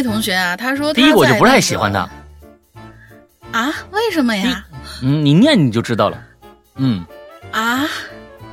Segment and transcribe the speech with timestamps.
[0.00, 2.08] 位同学啊，他说第一个我就不太喜欢他
[3.52, 4.64] 啊，为什么呀？
[5.02, 6.18] 嗯，你念你就知道了。
[6.76, 7.04] 嗯
[7.52, 7.84] 啊，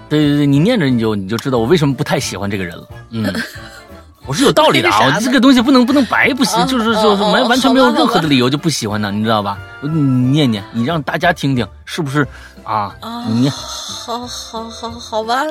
[0.10, 2.88] 对对对，你念着你就你就知道我为什么不太喜欢这个人了。
[3.12, 3.34] 嗯，
[4.28, 9.58] 我是有道理的啊，我这个东西不能不能白不行，就是就是完完全没有任何的理由就不喜欢他，你知道吧？
[9.82, 12.28] 你念念，你让大家听听，是不是
[12.64, 12.94] 啊？
[13.30, 15.44] 你念，好好好好吧。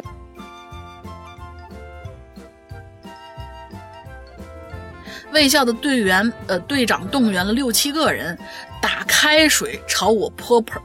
[5.37, 8.37] 卫校的队员，呃，队长动员了六七个人，
[8.81, 10.81] 打开水朝我泼盆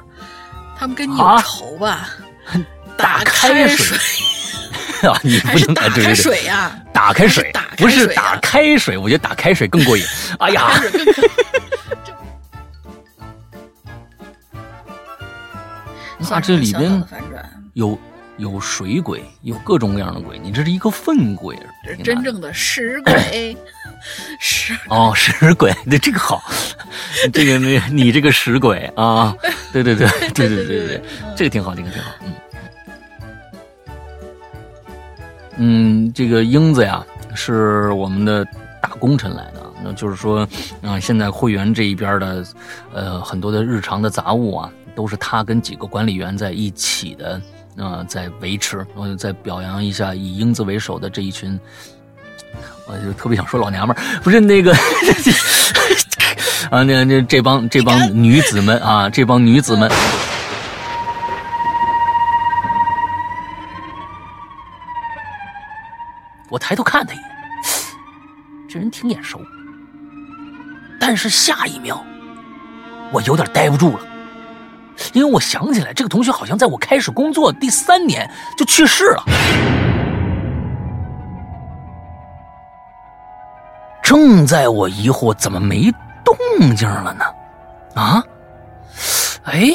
[0.77, 2.09] 他们跟你有仇吧？
[2.97, 3.97] 打开水
[5.07, 5.17] 啊！
[5.23, 6.77] 你不能打开水呀？
[6.93, 10.03] 打开水，打不是打开水，我觉得打开水更过瘾。
[10.39, 10.69] 哎呀！
[16.29, 17.01] 那这里边
[17.73, 17.97] 有。
[18.37, 21.55] 有水鬼，有各种各样的鬼，你这是一个粪鬼，
[21.85, 23.55] 这是真正的屎鬼，
[24.39, 26.43] 屎哦，屎鬼，对 这个好，
[27.33, 29.35] 这个你你这个屎鬼啊，
[29.71, 31.01] 对对对 对对对对，
[31.35, 32.33] 这个挺好，这个挺好，嗯
[35.57, 38.43] 嗯，这个英子呀，是我们的
[38.81, 40.47] 大功臣来的，那就是说，
[40.81, 42.45] 啊，现在会员这一边的，
[42.93, 47.41] 呃，很多的日常的杂物啊，都是他跟几个管理员在一起的。
[47.77, 51.57] 啊，在维持，我再表扬一下以英子为首的这一群，
[52.91, 54.73] 我就特别想说老娘们儿，不是那个
[56.69, 59.89] 啊，那那这帮这帮女子们啊，这帮女子们，
[66.49, 67.23] 我抬头看他一眼，
[68.69, 69.39] 这人挺眼熟，
[70.99, 72.03] 但是下一秒，
[73.13, 74.03] 我有点待不住了。
[75.13, 79.23] 因为我想起来，这个同学好像在我开始工作第三年就去世了。
[84.11, 85.89] 正在我疑惑怎么没
[86.25, 87.23] 动静了呢？
[87.95, 88.21] 啊？
[89.43, 89.71] 哎！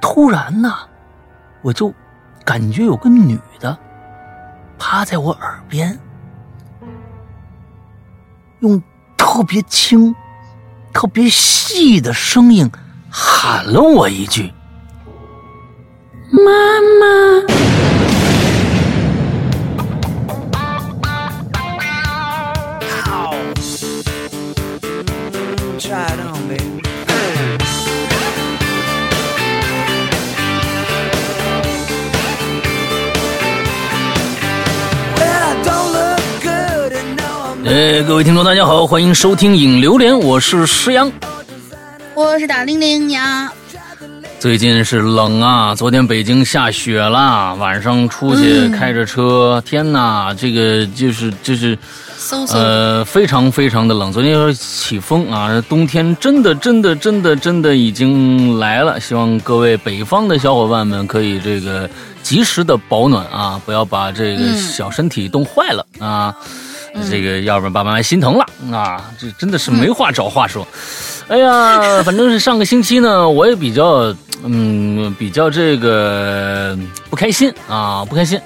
[0.00, 0.72] 突然呢，
[1.62, 1.92] 我就
[2.44, 3.76] 感觉有个女的
[4.78, 5.98] 趴在我耳边，
[8.60, 8.80] 用
[9.16, 10.14] 特别轻、
[10.92, 12.70] 特别细的声音。
[13.10, 14.54] 喊了我一句
[16.30, 16.40] ：“妈
[17.00, 17.42] 妈。”
[25.94, 26.08] 哎，
[38.06, 41.12] 各位听众，大家好，欢迎收听《影榴莲》，我是石阳。
[42.14, 43.52] 我是大玲玲呀。
[44.38, 51.78] 最近是冷啊，昨天北京下雪了，晚上出去开着车，天哪，这个就是就是，
[52.52, 54.12] 呃，非常非常的冷。
[54.12, 59.00] 昨天起风啊，冬天真的真的真的真的已经来了。
[59.00, 61.88] 希望各位北方的小伙伴们可以这个
[62.22, 66.34] 及时的保暖啊，不要把这个小身体冻坏了啊，
[67.10, 68.46] 这个要不然爸爸妈妈心疼了
[68.76, 70.66] 啊，这真的是没话找话说。
[71.28, 76.76] 哎呀，反正是上个星期呢，我也比较，嗯，比较这个
[77.08, 78.38] 不开心啊，不开心，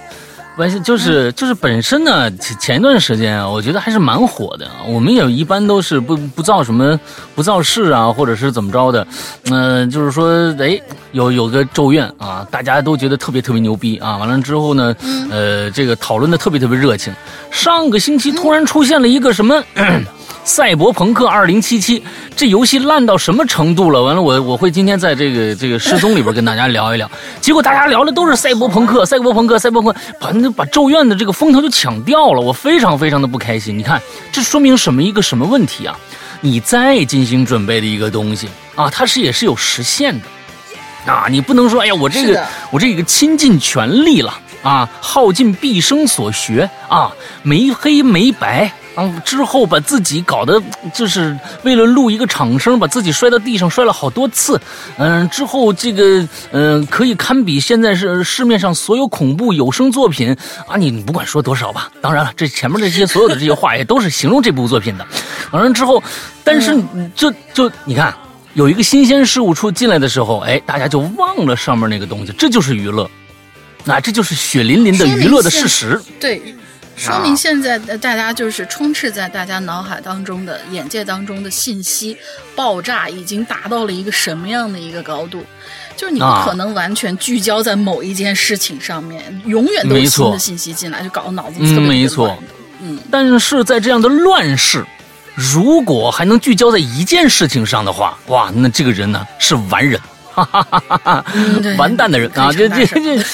[0.57, 4.67] 不开心，就是就是本身呢，前前一段时间啊，我觉得还是蛮火的。
[4.89, 6.99] 我们也一般都是不不造什么
[7.35, 9.07] 不造势啊，或者是怎么着的，
[9.51, 10.81] 嗯，就是说，哎，
[11.13, 14.17] 有有个咒怨啊，大家都觉得特别特别牛逼啊。
[14.17, 14.97] 完了之后呢，
[15.31, 17.13] 呃，这个讨论的特别特别热情。
[17.51, 19.63] 上个星期突然出现了一个什么？
[20.47, 22.01] 赛博朋克二零七七，
[22.37, 24.01] 这游戏烂到什么程度了？
[24.01, 27.11] 完了，我我会今天在这个这个失踪里边跟大家聊一聊。
[27.43, 32.41] 结果大家聊的都是赛博朋克，赛博朋克，赛博朋克，把把咒怨的这个风头就抢掉了。
[32.41, 33.77] 我非常非常的不开心。
[33.77, 35.99] 你看，这说明什么一个什么问题啊？
[36.41, 41.27] 你再进行准备的一个东西啊，它是也是有时限的啊。
[41.29, 47.11] 你不能说，哎呀，我这个我这个倾尽全力了啊，耗尽毕生所学啊，
[47.43, 48.73] 没黑没白。
[48.97, 49.23] 啊！
[49.25, 50.61] 之后把自己搞得
[50.93, 54.61] 就是为了录一个场声，把自己摔到地上，摔了好多次。
[54.97, 60.35] 嗯，之后这个嗯，可以堪比现在是市面上所有恐怖有声作品
[60.67, 60.77] 啊！
[60.77, 61.91] 你不管说多少吧。
[62.01, 65.07] 当然了，这前面这些所有的这些话也都是形容这部作品的。
[65.51, 66.03] 完了之后，
[66.43, 66.75] 但是
[67.15, 68.15] 就就你看，
[68.55, 73.09] 有一个新鲜事物出进来的时候，哎，大家就忘了上面那个东西，这就是娱乐，
[73.85, 76.01] 啊，这就是血淋淋的娱乐的事实。
[76.19, 76.41] 对。
[76.97, 82.17] 说明现在的大家就是充斥在大家脑海当中的眼界当中的信息
[82.55, 85.45] 爆炸已经达到了一个什么样的一个高度？
[85.97, 92.37] 就是你不可能完全聚焦在某一件事情上面，永远都有新的信息进来，就搞得脑子特别没错。
[92.83, 94.85] 嗯，但是在这样的乱世
[95.35, 100.01] 如果还能聚焦在一件事情上的话，哇，那这个人呢是完人，
[100.45, 101.25] 哈哈哈哈哈，
[101.79, 102.53] 完蛋的人啊！
[102.53, 103.25] 这这这，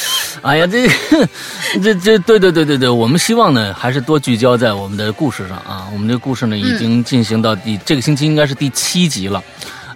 [0.43, 0.89] 哎呀，这
[1.83, 5.89] 这这，对对对对对，我们希望呢还是多聚焦在我们的故事上啊。
[5.93, 9.43] 我们的故事呢已经进行到第这个星期应该是第七集了，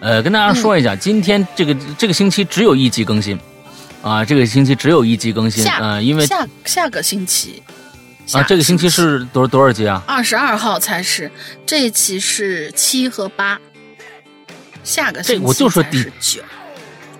[0.00, 3.38] 呃，跟大家说一下，今天这个这个星期只有一集更新。
[4.02, 7.60] 啊，这个星期只有一集更新，啊，因为下下个星期
[8.30, 10.00] 啊，这个星期是多多少集啊？
[10.06, 11.28] 二十二号才是，
[11.66, 13.58] 这一期是七和八，
[14.84, 16.40] 下个星期我就说第九，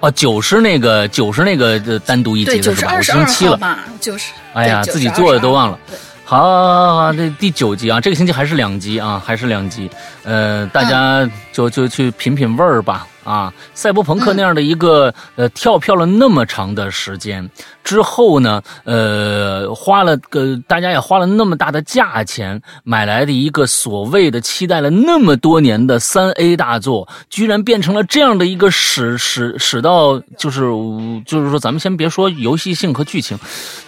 [0.01, 2.95] 哦，九是那个九是那个单独一集的是吧？
[2.95, 3.79] 我星期了嘛？
[4.01, 5.79] 就是，哎呀，自己做的都忘了。
[6.25, 9.91] 好，好，好，这第九集啊，这个星期还是两集啊，还是两集，
[10.25, 13.07] 呃，大家就就去品品味儿吧。
[13.27, 17.51] 啊，赛博朋克那样的一个呃，跳票了那么长的时间
[17.83, 30.61] 之后呢，呃，花了个大家也花了那么大的价钱买来的一个所谓的期待了那么多年的三 A 大作，居然变成了这样的一个使使使到就是
[31.27, 33.37] 就是说，咱们先别说游戏性和剧情，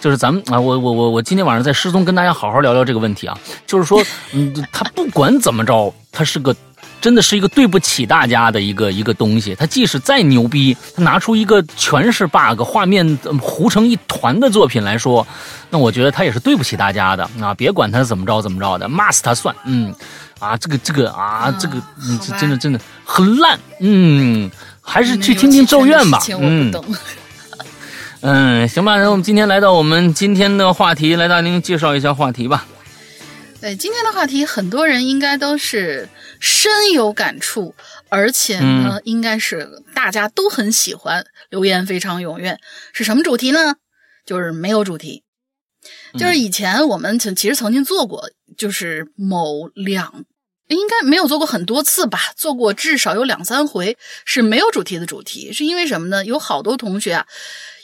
[0.00, 3.38] 就是咱们啊，我我我我今天晚上在失踪跟大家好好聊聊这个问题啊，
[3.68, 4.02] 就是说，
[4.32, 6.52] 嗯，他不管怎么着，他是个。
[7.00, 9.54] 真的是一个对不起大家的一个一个东西。
[9.54, 15.26] 他即使再牛逼，他拿出一个全是 bug、画面糊成一团的作品来说，
[15.70, 17.54] 那我觉得他也是对不起大家的啊！
[17.54, 19.54] 别管他怎么着怎么着的，骂死他算。
[19.64, 19.94] 嗯，
[20.38, 23.58] 啊，这个这个啊，这个嗯，真的真的很烂。
[23.80, 26.20] 嗯，还是去听听咒怨吧。
[26.40, 26.72] 嗯，
[28.22, 28.96] 嗯，行吧。
[28.96, 32.66] 那我们今天来到我们今天的话题，来大您介绍一下话题吧。
[33.60, 36.08] 对，今天的话题，很多人应该都是。
[36.40, 37.74] 深有感触，
[38.08, 42.58] 而且呢，应该是大家都很喜欢，留言非常踊跃。
[42.92, 43.76] 是什么主题呢？
[44.24, 45.24] 就是没有主题。
[46.18, 50.24] 就是以前我们曾其实曾经做过，就是某两
[50.68, 55.52] 应该没有做过很多次吧，做过至少有两三回是没有主题的主题。
[55.52, 56.24] 是因为什么呢？
[56.24, 57.26] 有好多同学啊，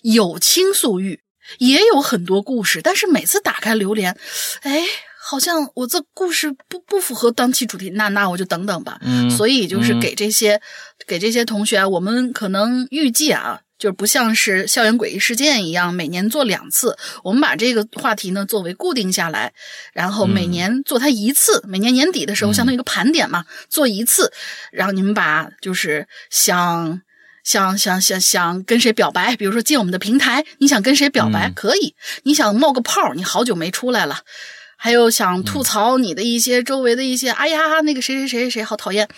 [0.03, 1.21] 有倾诉欲，
[1.59, 4.17] 也有很多故事，但是每次打开榴莲，
[4.63, 4.83] 哎。
[5.27, 8.99] 好像我这故事不不符合当期主题，那那我就等等吧。
[9.01, 10.61] 嗯，所以就是给这些
[11.07, 16.95] 给这些同学，我们可能预计啊，就是不像是校园诡异事件一样，每年做两次。
[17.23, 19.55] 我们把这个话题呢作为固定下来，
[19.95, 24.31] 然后每年做它一次，每年年底的时候相当于一个盘点嘛，做一次，
[24.73, 27.01] 然后你们把就是想
[27.43, 31.95] 想想想想跟谁表白，比如说进我们的平台，你想跟谁表白可以，
[32.25, 34.21] 你想冒个泡，你好久没出来了。
[34.85, 39.09] 还有想吐槽你的一些周围的一些，哎呀，那个谁谁谁谁谁好讨厌，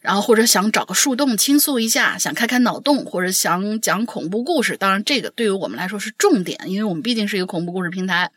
[0.00, 4.74] 然后或者想找个树洞倾诉一下，想开开脑洞，或者想讲恐怖故事。
[4.74, 8.30] 当然，这个对于我们来说是重点，因为我们毕竟是一个恐怖故事平台。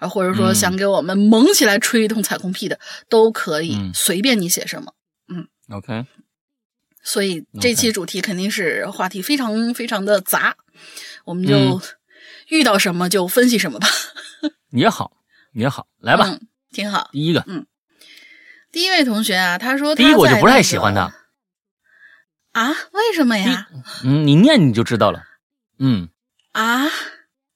[0.00, 2.78] 啊，或者说想给我们猛起来吹一通彩虹屁的，
[3.08, 4.92] 都可以，随便你写什么。
[5.34, 6.04] 嗯，OK。
[7.02, 10.54] 所以这期主题肯定是话题非常非常的杂，
[11.24, 11.80] 我们就
[12.50, 13.88] 遇到什么就分析什么吧。
[14.72, 15.12] 也好。
[15.58, 16.38] 也好，来吧，
[16.72, 17.08] 挺好。
[17.12, 17.66] 第一个，嗯，
[18.70, 21.12] 第一位同学啊，他说第一个我就不太喜欢他
[22.52, 23.68] 啊，为什么呀？
[24.04, 25.22] 嗯，你念你就知道了。
[25.78, 26.08] 嗯
[26.52, 26.86] 啊，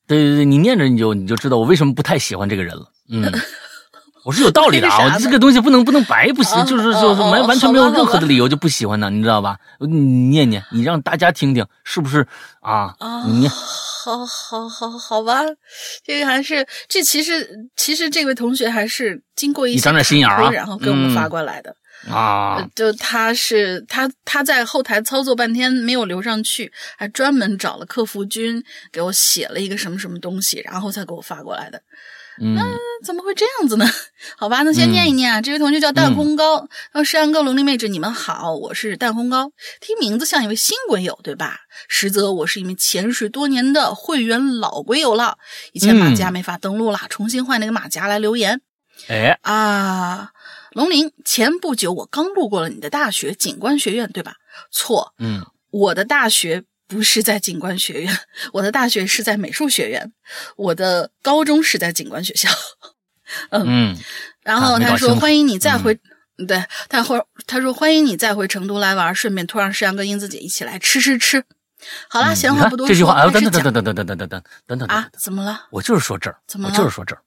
[0.06, 2.92] 对对对，你念着你就你就知道我为什么不太喜欢这个人了。
[3.08, 3.22] 嗯，
[4.24, 9.58] 我是有道理的啊， 这个东西不能不能白不行，就是就是完完全没有任何的理由就不喜欢他，你知道吧？
[9.80, 9.88] 你
[10.28, 12.26] 念念，你让大家听听，是不是
[12.60, 12.94] 啊？
[13.26, 13.48] 你。
[13.48, 15.42] 好，好，好，好吧，
[16.04, 21.72] 这个还是这其实其实这位同学还是经过一长点心眼啊，然后给我们发过来的
[22.10, 28.60] 啊，就他是他他在后台操作半天没有留上去，还专门找了客服君
[28.90, 31.80] 给我写了一个什么什么东西，然后才给我发过来的。
[32.38, 32.64] 那
[33.04, 33.86] 怎么会这样子呢？
[34.38, 35.40] 好吧，那先念一念啊。
[35.40, 39.52] 这位同学叫淡红高，说：“山哥、龙鳞妹纸，你们好，我是蛋烘糕。
[39.80, 41.58] 听名字像一位新鬼友，对吧？
[41.88, 45.36] 实则我是一名潜水多年的会员老鬼友了。
[45.72, 48.60] 以前马甲没法登录了，重新换那个马甲来留言。
[49.08, 50.30] 哎啊，
[50.72, 54.36] 龙鳞，前不久我刚路过了你的大学景观学院，对吧？
[54.70, 58.18] 错，嗯，我的大学。”不是在景观学院，
[58.52, 60.12] 我的大学是在美术学院，
[60.56, 62.48] 我的高中是在景观学校。
[63.50, 63.96] 嗯，
[64.42, 65.98] 然后他说欢迎你再回，
[66.46, 71.42] 对，他会他说欢迎你再回成都来玩，顺便拖上石阳跟、英子姐一起来吃吃吃。
[72.08, 75.66] 好了，闲话不多说，这句话哎，等等等等等等等等等等等等啊，怎么了？
[75.70, 76.74] 我就是说这儿，怎么了？
[76.74, 77.22] 我就是说这儿。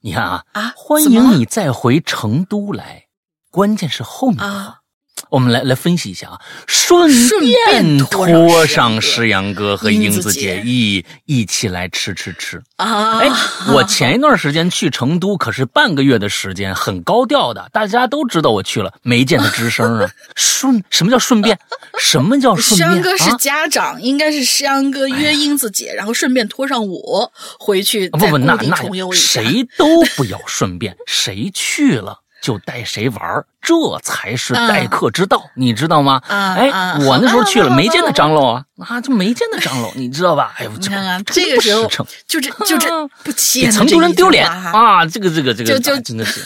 [0.00, 3.06] 你看啊啊，欢迎你再回成都来，
[3.50, 4.81] 关键是后面的话。
[5.30, 13.18] 我们来来分析一下啊，顺便拖上石阳哥和英子姐一一起来吃吃吃啊！
[13.18, 13.30] 哎，
[13.72, 20.10] 我前一段时间去成都，可是半个月的时间，很高调的，大家都知道我去了，没见他吱声啊。
[20.34, 21.58] 顺什么叫顺便？
[21.98, 22.90] 什么叫顺便？
[22.90, 28.76] 石阳哥是家长，应该是石阳哥约英子姐，然后顺便拖上我回去，不不，那那
[29.12, 32.21] 谁都不要顺便，谁去了。
[32.42, 33.22] 就带谁玩
[33.62, 36.20] 这才是待客之道，你知道吗？
[36.28, 40.52] 哎，我那时候去了，没见到张罗啊，啊，就没见到张罗，你知道吧？
[40.58, 41.88] 哎呦，你看看这个时候，
[42.26, 45.06] 就这 就这不给成都人丢脸啊！
[45.06, 46.40] 这个这个这个，就真的是，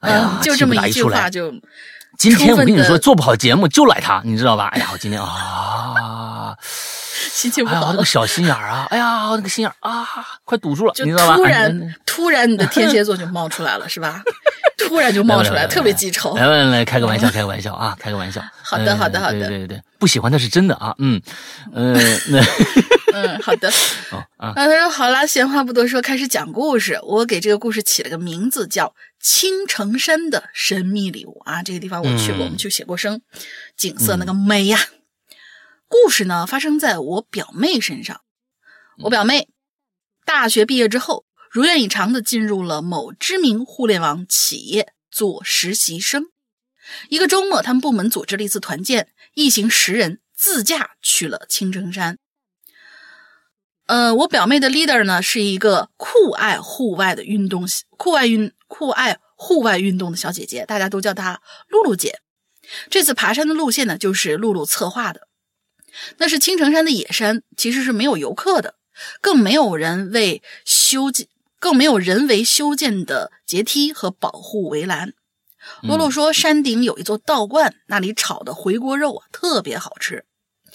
[0.00, 1.52] 哎呀，就这么一句话就。
[2.18, 4.66] 今天我跟你说，做不好节目就赖他，你知道吧？
[4.74, 6.54] 哎呀，我今天啊。
[7.40, 8.86] 心情不好，那个小心眼儿啊！
[8.90, 10.06] 哎呀，那个心眼儿啊，
[10.44, 11.36] 快堵住了，你知道吧？
[11.36, 14.22] 突然，突然，你的天蝎座就冒出来了，是吧？
[14.76, 16.34] 突然就冒出来，特别记仇。
[16.36, 18.42] 来来来，开个玩笑，开个玩笑啊， 开个玩笑。
[18.62, 19.48] 好的，好的，好的。
[19.48, 20.94] 对对对，不喜欢那是真的啊。
[20.98, 21.18] 嗯，
[21.72, 21.94] 嗯，
[22.28, 22.42] 那
[23.14, 23.70] 嗯，好的。
[24.10, 26.98] 哦啊，他说好了，闲话不多说，开始讲故事。
[27.02, 28.86] 我给这个故事起了个名字，叫
[29.18, 31.62] 《青城山的神秘礼物》啊。
[31.62, 33.20] 这个地方我去过，我们去写过生，
[33.78, 34.78] 景色那个美呀。
[35.90, 38.20] 故事呢，发生在我表妹身上。
[39.02, 39.48] 我表妹
[40.24, 46.26] 大学毕业之后，如愿以偿的进入了某知名互联网企业做实习生。
[47.08, 52.18] 一个周末，他们部门组织了一次团建，一行十人自驾去了青城山。
[53.86, 57.66] 呃，我表妹的 leader 呢，是一个酷爱户外的运动、
[57.96, 62.20] 酷爱运、酷爱户外运动的小姐姐，大家都叫她露露姐。
[62.88, 65.26] 这次爬山的路线呢，就是露露策划的。
[66.18, 68.74] 那是青城山的野山，其实是没有游客的，
[69.20, 71.26] 更没有人为修建，
[71.58, 75.12] 更没有人为修建的阶梯和保护围栏。
[75.82, 80.24] 露露说，山顶有一座道观，那里炒的回锅肉啊特别好吃。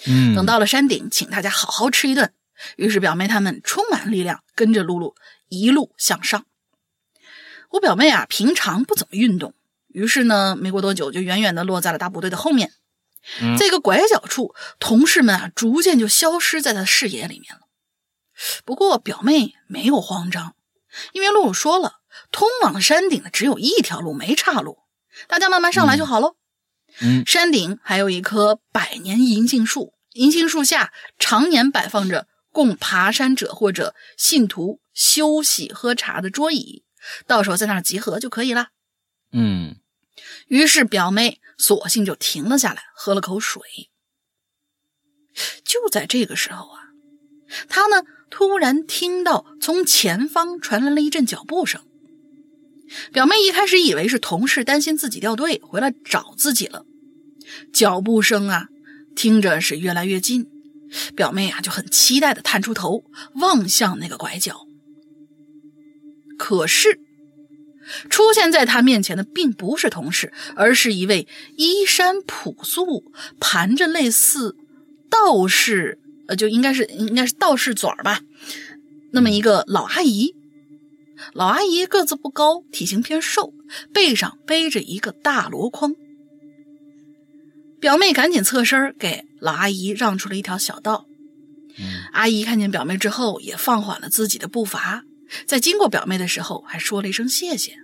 [0.05, 2.31] 嗯，等到了山顶，请大家好好吃一顿。
[2.77, 5.15] 于是表妹他们充满力量，跟着露露
[5.49, 6.45] 一路向上。
[7.71, 9.53] 我表妹啊，平常不怎么运动，
[9.87, 12.71] 于是呢，没过多久就远远的落在了大部队的后面。
[13.57, 17.61] 在一个拐角处，同事们啊逐渐就消失在他的视野里面了。
[18.65, 20.55] 不过表妹没有慌张，
[21.13, 22.01] 因为露露说了，
[22.31, 24.79] 通往山顶的只有一条路，没岔路，
[25.27, 26.35] 大家慢慢上来就好喽。
[27.01, 36.85] 嗯，山顶还有一棵百年银杏树，银杏树下常年摆放着供爬山者或者信徒休息喝茶的桌椅，
[37.27, 38.67] 到时候在那儿集合就可以了。
[39.33, 39.77] 嗯，
[40.47, 41.39] 于是表妹。
[41.57, 43.61] 索性就停了下来，喝了口水。
[45.63, 46.89] 就在这个时候啊，
[47.69, 51.81] 他呢突然听到从前方传来了一阵脚步声。
[53.13, 56.85] 表妹一开始以为是同事担心自己掉队回来找自己了。
[57.71, 58.67] 脚步声啊，
[59.15, 60.49] 听着是越来越近。
[61.15, 63.05] 表妹啊就很期待的探出头
[63.35, 64.67] 望向那个拐角，
[66.37, 67.04] 可是。
[68.09, 74.55] 出现在他面前的并不是同事，而是一位衣衫朴素、盘着类似
[75.09, 78.21] 道士，呃，就应该是应该是道士嘴儿吧，
[79.11, 80.35] 那么一个老阿姨。
[81.33, 83.53] 老阿姨个子不高，体型偏瘦，
[83.93, 85.95] 背上背着一个大箩筐。
[87.79, 91.05] 表妹赶紧侧身给老阿姨让出了一条小道。
[92.11, 95.03] 阿姨看见表妹之后，也放缓了自己的步伐。
[95.45, 97.77] 在经过表妹的时候，还说了一声谢谢。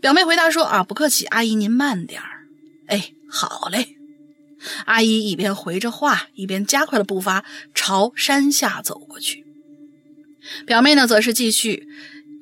[0.00, 2.46] 表妹回答说：“啊，不客气，阿姨您慢点儿。”
[2.88, 3.96] 哎，好嘞。
[4.84, 7.44] 阿姨一边回着话，一边加快了步伐
[7.74, 9.44] 朝山下走过去。
[10.66, 11.88] 表妹呢，则是继续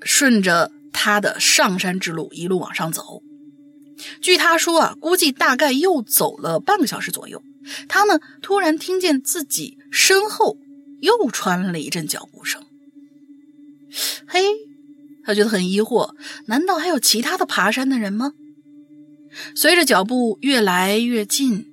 [0.03, 3.23] 顺着她的上山之路一路往上走。
[4.23, 7.43] 据她说啊，估计大概又走了半个小时左右，
[7.89, 10.57] 她呢突然听见自己身后
[11.01, 12.65] 又传来了一阵脚步声。
[14.27, 14.43] 嘿，
[15.25, 16.15] 他觉得很疑惑，
[16.47, 18.33] 难道还有其他的爬山的人吗？
[19.55, 21.67] 随着脚步越来越近，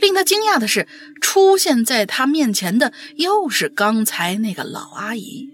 [0.00, 0.86] 令他惊讶的是，
[1.20, 5.48] 出现在他面前的又是刚才那个老阿姨。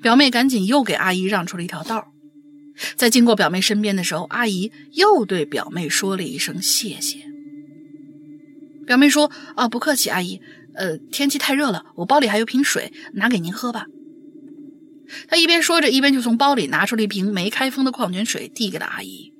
[0.00, 2.12] 表妹赶紧又给阿姨让出了一条道，
[2.94, 7.18] 在经过表妹身边的时候，阿姨又对表妹说了一声谢谢。
[8.86, 10.40] 表妹说：“啊，不客气，阿姨。
[10.74, 13.86] 呃，天气太热了，我包里还有瓶水，拿给您喝吧。”
[15.28, 19.32] 他一边说着，一边就从包里拿出了一瓶没开封的矿泉水，递给了阿姨。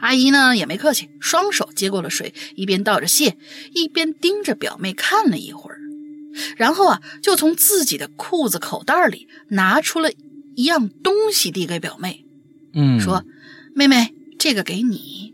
[0.00, 3.36] 阿姨呢也没客气，双手接过了水，一边道着谢，
[3.72, 5.78] 一边盯着表妹看了一会儿，
[6.56, 10.10] 然后啊，就从自己的裤子口袋里拿出了
[10.54, 12.26] 一样东西递给表妹，
[12.74, 13.24] 嗯，说
[13.74, 15.32] ：“妹妹，这个给你。”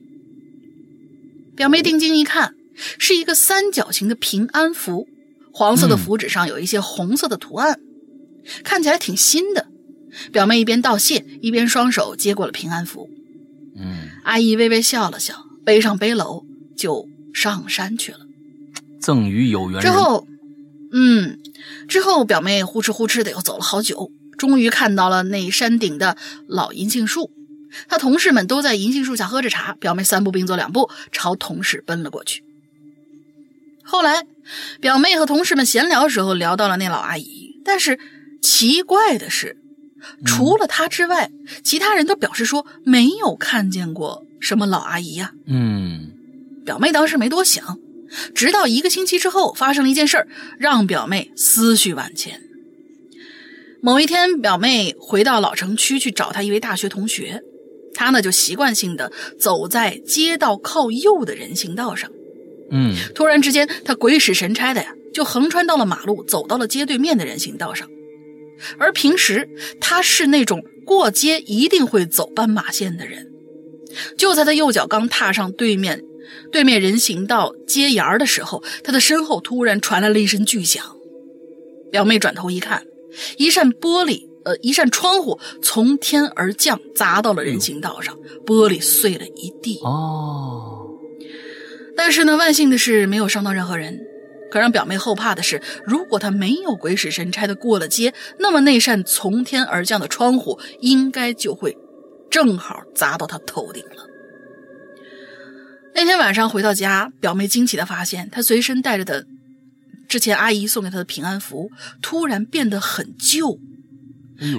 [1.57, 2.55] 表妹定睛一看，
[2.99, 5.09] 是一个三角形的平安符，
[5.52, 7.81] 黄色的符纸上有一些红色的图案，
[8.65, 9.67] 看起来挺新的。
[10.33, 13.11] 表妹一边道谢，一边双手接过了平安符。
[13.76, 16.45] 嗯，阿姨微微笑了笑，背上背篓
[16.76, 18.21] 就上山去了。
[19.00, 19.83] 赠与有缘人。
[19.83, 20.26] 之后，
[20.93, 21.38] 嗯，
[21.87, 27.31] 之后表妹呼哧呼哧的又走了好久，终于看到了那山顶的老银杏树。
[27.88, 32.43] 她同事们都在银杏树下喝着茶，表妹三步并作两步朝同事奔了过去。
[33.83, 34.26] 后来，
[34.81, 37.99] 表妹和同事们闲聊的时候聊到了那老阿姨，但是
[38.47, 39.57] 奇怪的是，
[40.25, 41.33] 除了他之外，
[41.65, 45.33] 其他人都表示说没有看见过什么老阿姨呀。
[45.47, 46.12] 嗯，
[46.65, 47.81] 表妹当时没多想，
[48.37, 50.29] 直到一个星期之后，发生了一件事儿，
[50.61, 52.41] 让表妹思绪万千。
[53.83, 57.43] 某一天，表妹回到老城区去找她一位大学同学。
[57.95, 59.11] 她呢，就习惯性的
[59.41, 62.09] 走在街道靠右的人行道上。
[62.71, 67.88] 嗯，突然之间，她鬼使神差的呀，就横穿到了马路，走到了街对面的人行道上。
[68.78, 69.48] 而平时
[69.80, 73.32] 他是那种过街一定会走斑马线的人。
[74.16, 76.02] 就在他右脚刚踏上对面
[76.52, 80.84] 对面人行道街沿的时候，他的身后突然传来了一声巨响。
[81.90, 82.84] 表妹转头一看，
[83.36, 84.26] 一扇玻璃。
[84.44, 89.80] 呃，一扇窗户从天而降，砸到了人行道上，玻璃碎了一地。
[89.82, 90.86] 哦，
[91.96, 93.98] 但是呢，万幸的是没有伤到任何人。
[94.50, 101.76] 可让表妹后怕的是，如果她没有鬼使神差的过了街，那么那扇从天而降的窗户应该就会
[102.31, 104.07] 正好砸到她头顶了。
[105.95, 109.26] 那天晚上回到家，表妹惊奇的发现，她随身带着的
[110.07, 111.71] 之前阿姨送给她的平安符，
[112.03, 113.59] 突然变得很旧。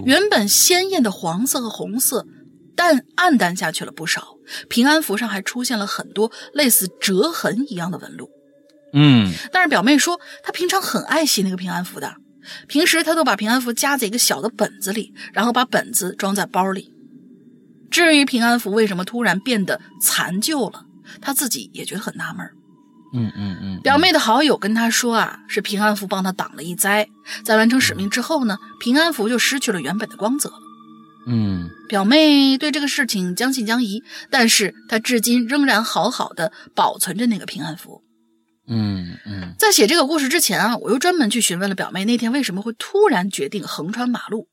[0.05, 2.25] 原本鲜艳的黄色和红色，
[2.75, 4.35] 淡暗淡下去了不少。
[4.67, 8.29] 平安符上还出现了很多类似折痕一样的纹路。
[8.93, 12.15] 嗯，但是表妹说她平常很爱惜那个平安符的，
[12.67, 16.93] 平时她都把平安符夹在一个小的本子里，然后把本子装在包里。
[17.91, 20.85] 至于平安符为什么突然变得残旧了，
[21.21, 22.45] 她自己也觉得很纳闷。
[23.13, 27.07] 嗯嗯嗯，表妹的好友跟她说啊，是平安符帮她挡了一灾，
[27.43, 30.55] 在完成使命之后呢，平安符就失去了原本的光泽了。
[31.29, 38.01] 嗯，表妹对这个事情将信将疑，但是她至今仍然好好的保存着那个平安符。
[38.67, 44.49] 嗯嗯，在写这个故事之前啊，我又专门去询问了表妹那天为什么会突然决定横穿马路，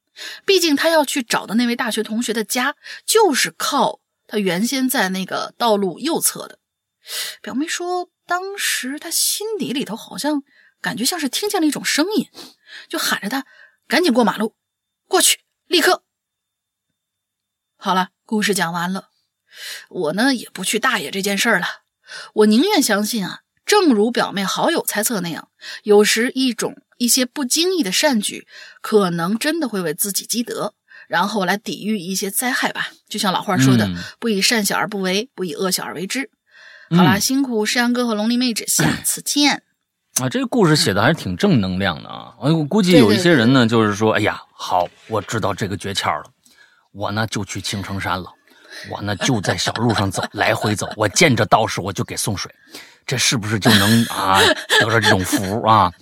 [0.47, 6.59] 毕竟她要去找的那位大学同学的家就是靠她原先在那个道路右侧的。
[7.43, 8.09] 表妹说。
[8.27, 10.45] 当时他心底里头好像
[10.81, 12.31] 感觉像是听见了一种声音，
[12.89, 13.45] 就喊着他
[13.87, 14.57] 赶紧过马路，
[15.07, 16.05] 过去，立刻。
[17.77, 19.11] 好了，故事讲完了。
[19.91, 21.67] 我呢也不去大爷这件事儿了，
[22.33, 25.49] 我宁愿相信啊，正如表妹好友猜测那样，
[25.83, 28.47] 有时一种一些不经意的善举，
[28.81, 30.75] 可能真的会为自己积德，
[31.09, 32.89] 然后来抵御一些灾害吧。
[33.09, 36.31] 就像老话说的，不以善小而不为，不以恶小而为之。
[36.91, 39.63] 好啦，辛苦山羊哥和龙鳞妹纸，下次见。
[40.21, 42.35] 啊，这个故事写的还是挺正能量的啊！
[42.39, 46.31] 我估计有一些人呢，就是说，哎呀，好，我知道这个诀窍了，
[46.93, 48.31] 我呢就去青城山了，
[48.91, 52.55] 我呢就在小路上走，来回走，我见着道士我就给送水，
[53.07, 54.41] 这是不是就能啊
[54.81, 55.93] 得着这种福啊？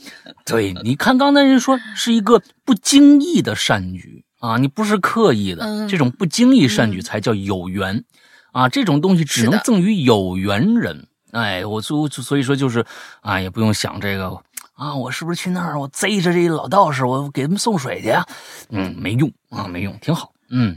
[0.45, 8.05] 对，你看刚才人说是一个不经意的善举啊，你不是刻意的，这种不经意善举才叫有缘。
[8.53, 11.07] 啊，这种东西只能赠予有缘人。
[11.31, 12.85] 哎，我所所以说就是，
[13.23, 14.39] 啊，也不用想这个
[14.75, 18.27] 啊，我是不是去那儿，我贼着这老道士，我给他们送水去呀？
[18.69, 20.35] 嗯，没用啊，没用，挺好。
[20.51, 20.77] 嗯，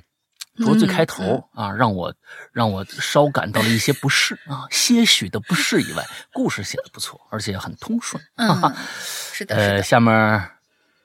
[0.58, 2.13] 除了最开头啊，让我
[2.52, 8.24] 让我稍感到了一些不适啊，些许的不适以外，故事写的不错，而且很通顺。
[8.36, 8.76] 嗯，
[9.34, 9.56] 是的。
[9.56, 10.50] 呃，下面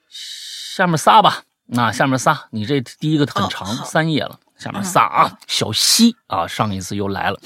[0.08, 4.38] 下面仨吧，那下面仨，你这第一个很长，三页了。
[4.56, 7.40] 下面仨啊，小西啊，上一次又来了。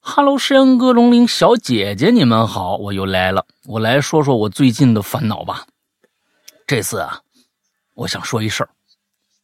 [0.00, 3.46] Hello，山羊哥、龙鳞小姐姐，你们好，我又来了。
[3.66, 5.66] 我来说说我最近的烦恼吧。
[6.66, 7.20] 这次啊，
[7.94, 8.70] 我想说一事儿，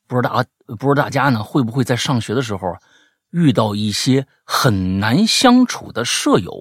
[0.08, 2.74] 不知道不知道大家呢会不会在上学的时候
[3.30, 6.52] 遇到一些很难相处的舍友？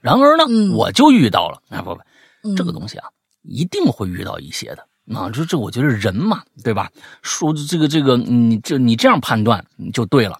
[0.00, 0.44] 然而呢，
[0.74, 1.60] 我就遇到了。
[1.68, 3.08] 哎，不不，这个东西啊，
[3.42, 4.86] 一定会遇到一些的。
[5.14, 6.90] 啊，这这，我觉得人嘛，对吧？
[7.22, 10.38] 说这个这个，你这你这样判断就对了。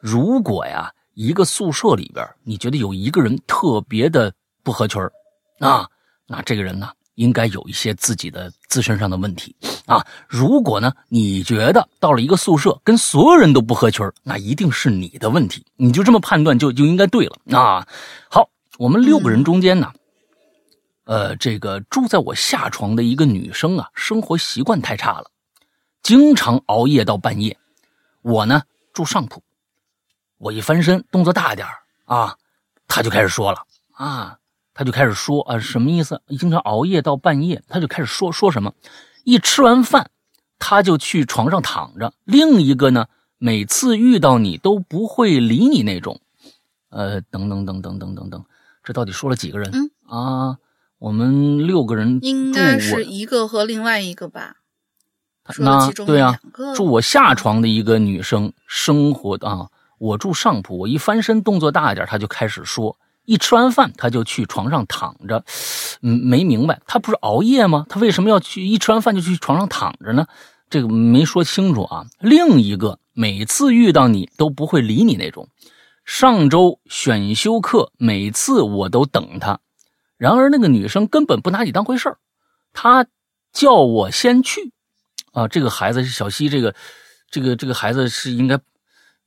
[0.00, 5.02] 如果呀，一个宿舍里边，你觉得有一个人特别的不合群
[5.60, 5.86] 啊，
[6.26, 9.54] 那这个人呢，应该有一些自己的自身上的问题
[9.84, 10.02] 啊。
[10.26, 17.86] 如果呢，你觉得到了一个宿舍跟所有人都不合群那一定是你的问题，你就这么判断就就应该对了啊。
[18.30, 19.92] 好，我们六个人中间呢，
[21.04, 25.30] 呃，这个住在我下床的一个女生啊，生活习惯太差了，
[26.02, 27.54] 经常熬夜到半夜。
[28.22, 28.62] 我呢
[28.94, 29.42] 住上铺，
[30.38, 31.68] 我一翻身动作大点
[32.06, 32.34] 啊，
[32.88, 33.58] 她就开始说了
[33.92, 34.38] 啊。
[34.74, 36.22] 他就开始说啊，什么意思？
[36.38, 38.72] 经常熬夜到半夜，他就开始说说什么。
[39.24, 40.10] 一吃完饭，
[40.58, 42.12] 他就去床上躺着。
[42.24, 43.06] 另一个呢，
[43.38, 46.20] 每次遇到你都不会理你那种。
[46.88, 48.44] 呃，等等等等等等等，
[48.82, 49.90] 这到底说了几个人？
[50.06, 50.58] 啊，
[50.98, 54.56] 我们六个人，应该是一个和另外一个吧？
[55.58, 56.38] 那对啊，
[56.74, 62.96] 住我下床的一个女生，生活啊，我住上铺，我一翻身动作大一点，他就开始说。
[63.24, 65.44] 一吃完饭，他就去床上躺着，
[66.02, 67.86] 嗯，没明白，他不是熬夜吗？
[67.88, 70.26] 他为什么要去一吃完饭就去床上躺着呢？
[70.68, 72.06] 这个没说清楚啊。
[72.18, 75.48] 另一个，每次遇到你都不会理你那种。
[76.04, 79.60] 上周选修课，每次我都等他，
[80.16, 82.18] 然而那个女生根本不拿你当回事儿，
[82.72, 83.06] 她
[83.52, 84.72] 叫我先去。
[85.32, 86.74] 啊，这个孩子是小西，这个，
[87.30, 88.58] 这个，这个孩子是应该，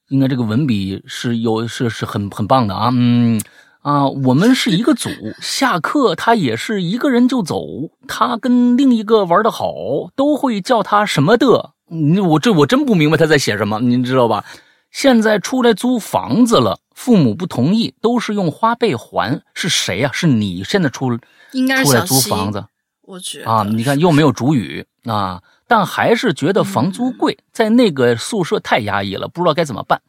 [0.09, 3.41] 应该这个文笔是有是是很很棒的啊，嗯。
[3.85, 7.63] 啊，我们是一个组，下课他也是一个人就走。
[8.07, 9.75] 他跟另一个玩的好，
[10.15, 11.73] 都会叫他什么的。
[11.91, 14.43] 你我这我真不明白他在写什么，您知道吧？
[14.89, 19.39] 现在出来租房子了，父母不同意，都是用花呗还。
[19.53, 20.09] 是谁呀？
[20.11, 21.19] 是你现在出
[21.51, 22.65] 应该出来租房子？
[23.03, 23.61] 我去啊！
[23.69, 30.01] 你看又没有主语啊，但还是觉得房租贵，在那个宿舍太压抑了，不知道该怎么办。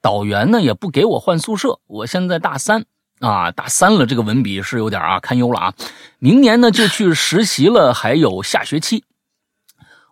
[0.00, 2.84] 导员呢也不给我换宿舍，我现在大三。
[3.20, 5.74] 啊，大三了，这个文笔是有点啊堪忧了啊！
[6.18, 9.04] 明年呢就去实习了，还有下学期，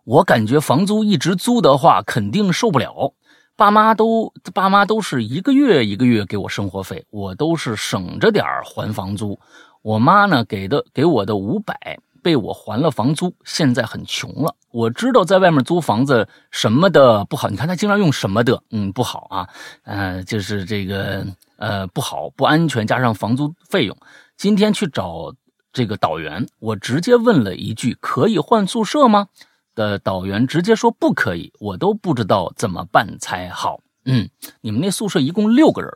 [0.05, 3.13] 我感觉房租一直租的话肯定受不了。
[3.57, 9.39] 爸妈都爸妈都是一个月一个月给我生活费，我都是省着点还房租。
[9.83, 11.99] 我妈呢给的给我的五百。
[12.25, 14.57] 被我还了房租，现在很穷了。
[14.71, 19.49] 我知道在外面租房子什么的不好，你看他经常用什么的，嗯，不好啊，
[19.83, 21.27] 呃，就是这个
[21.59, 23.95] 呃不好，不安全，加上房租费用。
[24.39, 25.35] 今天去找
[25.71, 29.29] 这个导员，我直接问了一句：“可以换宿舍吗？”
[29.77, 33.81] 的导员直接说不可以，我都不知道怎么办才好。
[34.07, 34.31] 嗯，
[34.63, 35.91] 你们那宿舍一共六个人，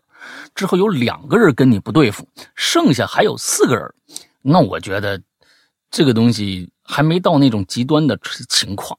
[0.54, 3.94] 之后有两个人跟你不对付，剩下还有四个人，
[4.42, 5.20] 那我觉得。
[5.90, 8.98] 这个东西还没到那种极端的情况，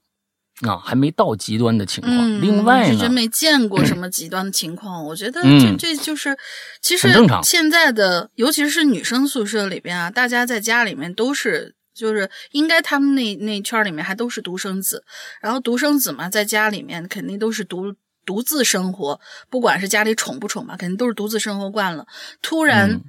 [0.62, 2.42] 啊，还没到极端的情况。
[2.42, 5.06] 另外呢，真没见过什么极端的情况。
[5.06, 6.36] 我觉得这这就是，
[6.82, 7.08] 其实
[7.44, 15.04] 现在的，尤其是女生宿舍里边啊，大家在家里面都是，就是应该他们那那圈里面还都是独生子，
[15.42, 17.94] 然后独生子嘛，在家里面肯定都是独
[18.26, 22.08] 独自生活，不管是家里宠不宠吧，肯定都是独自生活惯了，
[22.42, 23.00] 突然。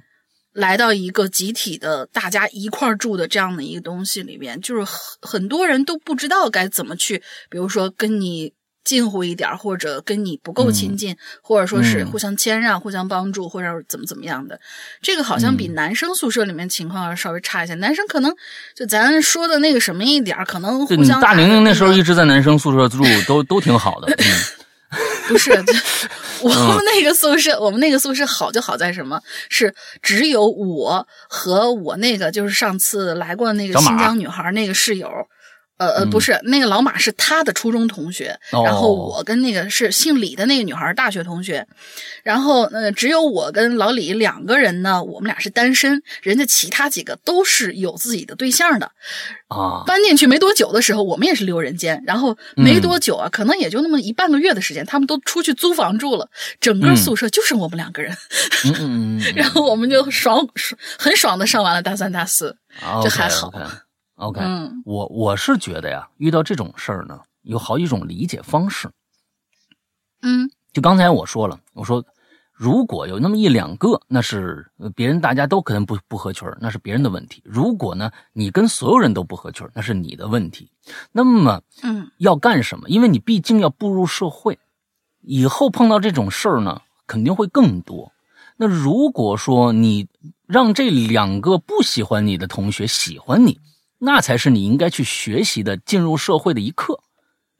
[0.53, 14.59] 来到一个集体的大家一块儿住的这样的一个东西里面，就是很很多人都不知道该怎么去，比如说跟你近乎一点，或者跟你不够亲近，或者说是互相谦让、互相帮助，或者怎么怎么样的。
[15.01, 17.75] 这个好像比男生宿舍里面情况要稍微差一些。
[17.75, 18.35] 男生可能
[18.75, 21.21] 就咱说的那个什么一点，可能互相。
[21.21, 24.13] 大玲玲那时候一直在男生宿舍住，都都挺好的。
[25.27, 25.51] 不是，
[26.41, 29.21] 我们那个宿舍，我们那个宿舍好就好在什么？
[29.49, 35.09] 是只有我和我那个就是上次来过那个新疆女孩那个室友。
[35.81, 41.65] 呃呃，不是，那个老马是他的初中同学，然后我跟那个是姓李的那个女孩大学同学，
[42.21, 48.91] 然后呃，只有我跟老李两个人呢，我们俩是单身，人家其他几个都是有自己的对象的
[49.47, 49.81] 啊。
[49.87, 58.15] 搬进去没多久的时候，我们也是六人间，然后没多久啊，可能也就那么一半个月的时间，他们都出去租房住了，整个宿舍就剩我们两个人，
[59.35, 62.55] 然后我们就爽爽很爽的上完了大三大四，
[63.03, 63.51] 这还好。
[64.21, 64.39] OK，
[64.85, 68.87] 我我是觉得呀，遇到这种事儿呢，有好几种理解方式。
[70.21, 72.05] 嗯，就刚才我说了，我说
[72.53, 77.41] 如果有那么一两个，那是别人大家都可能不不合群那是别人的问题。
[77.43, 80.69] 如果呢，你跟所有人都不合群那是你的问题。
[81.11, 82.87] 那么，嗯，要干什么？
[82.89, 84.59] 因为你毕竟要步入社会，
[85.21, 88.11] 以后碰到这种事儿呢，肯定会更多。
[88.57, 90.07] 那如果说你
[90.45, 93.59] 让这两个不喜欢你的同学喜欢你，
[94.03, 97.01] 那才是你应该去学习的，进入社会的一课，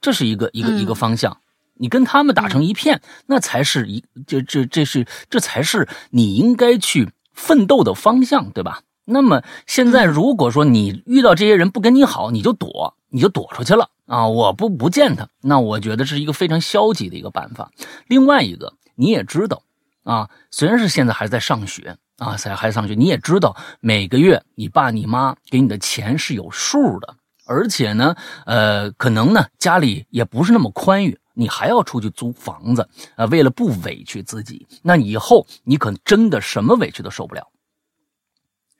[0.01, 1.37] 这是一个一个一个方向。
[1.75, 8.81] 你跟他们打成一片，那才是一这这这是这才是你应该去奋斗的方向，对吧？
[9.05, 14.27] 那么现在如果说你遇到这些人不跟你好，你就躲，你就躲出去了啊！
[14.27, 17.71] 我不不见他，那我觉得是一个非常消极的一个办法。
[18.07, 19.63] 另外一个，你也知道
[20.03, 27.15] 啊，虽然是现在还在上学啊，在还上学，你也知道每个月你爸你妈给你的钱是有数的，
[27.47, 37.47] 而且呢，呃，可能呢家里也不是那么宽裕，你还要出去租房子啊，为了不委屈自己，那以后你可真的什么委屈都受不了。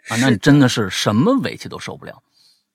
[0.10, 2.22] 啊，那你真的是什么委屈都受不了，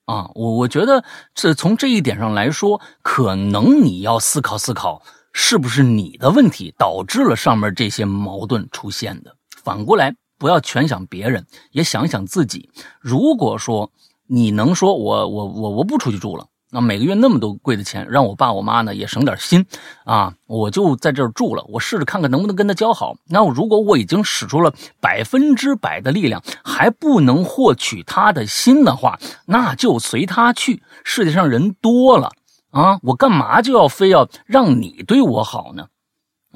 [0.07, 5.01] 啊，我我觉得这从这一点上来说，可能你要思考思考，
[5.33, 9.37] 是不是你的问题导致了上面这些矛盾出现的？
[9.63, 12.71] 反过来，不要全想别人，也想想自己。
[13.01, 13.91] 如果说
[14.27, 16.47] 你能说我我我我不出去住了。
[16.69, 19.65] 那每个月那么多贵的钱，让我爸我妈呢也省点心
[20.05, 20.35] 啊！
[20.47, 23.17] 我就在这儿住了，我试着看看能不能跟他交好。
[23.29, 30.83] 那如果我已经使出了百分之百的力量，还不能获取他的心的话，那就随他去。
[31.05, 32.33] 世界上人多了
[32.73, 35.87] 啊，我干嘛就要非要让你对我好呢？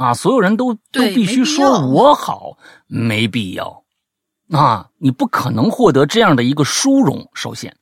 [0.01, 3.85] 啊，所有人都都必须说我好，没必要
[4.51, 4.89] 啊！
[4.99, 7.29] 你不可能获得这样的一个殊荣。
[7.35, 7.77] 首先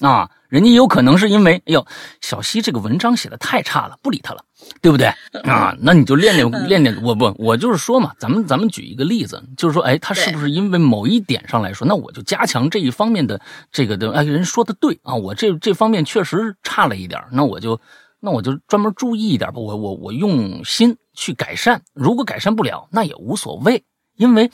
[0.00, 0.30] 啊。
[0.48, 1.86] 人家有可能是因为，哎呦，
[2.22, 4.42] 小西这个文章写的太差了，不理他了，
[4.80, 5.06] 对不对
[5.44, 5.76] 啊？
[5.78, 7.02] 那你就练练练练。
[7.02, 13.38] 我不，我就是说嘛，咱们咱们举一个例子，就是说，哎，他是不是因为某一点上来说，那我就加强这一方面的
[13.70, 14.10] 这个的。
[14.12, 17.78] 哎，人说的对啊，我这这方面确实差了一点，那我就
[18.20, 19.58] 那我就专门注意一点吧。
[19.60, 23.84] 我我我用心去改善，如果改善不了，那也无所谓，
[24.16, 24.50] 因为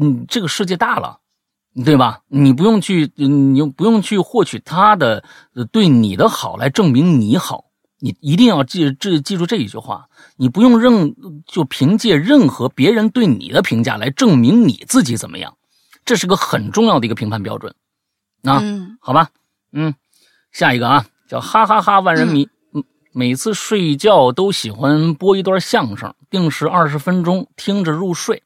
[0.00, 1.20] 嗯，这个世界大了。
[1.84, 2.22] 对吧？
[2.26, 5.22] 你不用去，你不用去获取他的
[5.70, 7.66] 对你的好来证明你好。
[8.00, 10.08] 你一定要记这记住这一句话。
[10.36, 11.14] 你不用任
[11.46, 15.56] 就凭借任何别人对你的评价来证明你自己怎么样，
[16.04, 17.72] 这是个很重要的一个评判标准。
[18.42, 18.60] 啊，
[19.00, 19.30] 好吧，
[19.70, 19.94] 嗯，
[20.50, 22.44] 下一个啊，叫哈哈哈万人迷。
[22.44, 22.50] 嗯，
[23.18, 28.44] 每次睡觉都喜欢播一段相声，定时二十分钟，听着入睡。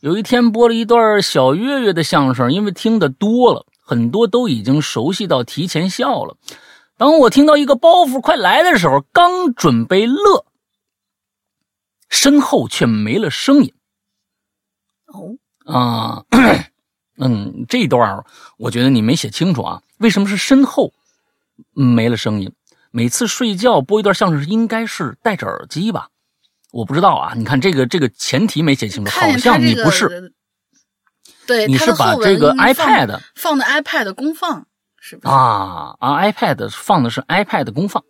[0.00, 6.36] 有一天播了一段小岳岳的相声，因为听得多了，很多都已经熟悉到提前笑了。
[6.98, 10.44] 当我听到一个包袱快来的时候，刚准备乐，
[12.10, 13.72] 身后却没了声音。
[15.06, 16.24] 哦啊，
[17.16, 18.22] 嗯，这段
[18.58, 20.92] 我觉得你没写清楚啊，为什么是身后
[21.72, 22.52] 没了声音？
[22.90, 26.08] 每次睡觉播一段相声，应该是戴着耳机吧？
[26.72, 30.32] 我不知道啊，你看这个这个前提没写清楚，好像你不是，
[31.46, 34.66] 对，你是把这个 iPad 放的 iPad 公放？
[35.22, 38.04] 啊啊，iPad 放的是 iPad 公放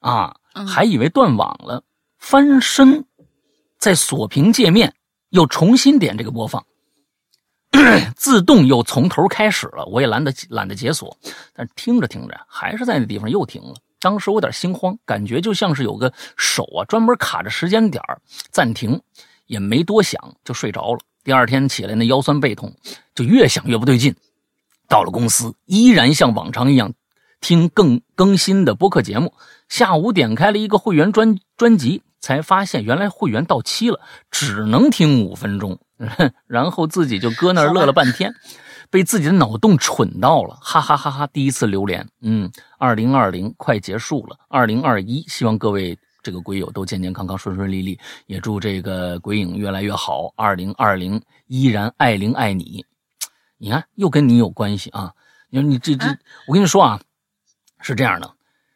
[0.00, 1.84] 啊，还以为断网了，
[2.18, 3.06] 翻身
[3.78, 4.94] 在锁屏界面
[5.30, 6.66] 又重新点这个播放，
[8.16, 11.16] 自动又从头开始了，我也懒得懒得解锁，
[11.54, 13.74] 但是听着听着还是在那地方又停了。
[14.00, 18.02] 当时我有点心慌，感觉就像是有个手啊，专门卡着时间点
[18.50, 19.00] 暂停，
[19.46, 21.00] 也没多想就睡着了。
[21.24, 22.74] 第二天起来，那腰酸背痛，
[23.14, 24.14] 就越想越不对劲。
[24.88, 26.94] 到了公司，依然像往常一样
[27.40, 29.34] 听更更新的播客节目。
[29.68, 35.78] 下午点开了一个会员专专辑，才发现原来会员到期了，只能听五分钟。
[36.46, 38.32] 然后自己就搁那儿乐了半天。
[38.90, 41.26] 被自己的脑洞蠢到了，哈哈哈哈！
[41.28, 50.32] 第一次榴莲，嗯，二零二零快结束了，二零二一，希望各位这个鬼友都健健康康、顺顺利利，也祝这个鬼影越来越好。
[50.36, 52.84] 二零二零依然爱玲爱你，
[53.58, 55.12] 你看又跟你有关系啊！
[55.50, 56.06] 你说你这这，
[56.46, 57.00] 我跟你说啊，
[57.80, 58.30] 是这样的，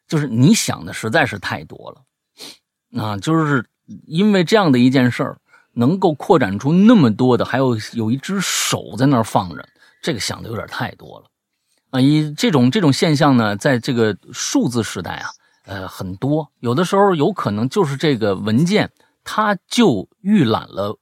[0.07, 3.65] 就是你想的实在是太多了，啊，就是
[4.07, 5.39] 因为这样的一件事儿，
[5.73, 9.67] 能够扩展出那么多的，还有有一只手在那儿放着。
[10.03, 11.27] 这个想的有点太多了，
[11.91, 15.31] 啊，以这种这种现象呢，在这个数字时代啊，
[15.65, 18.91] 呃，很多，有的时候有可能就是这个文件，
[19.23, 20.99] 它就预览了，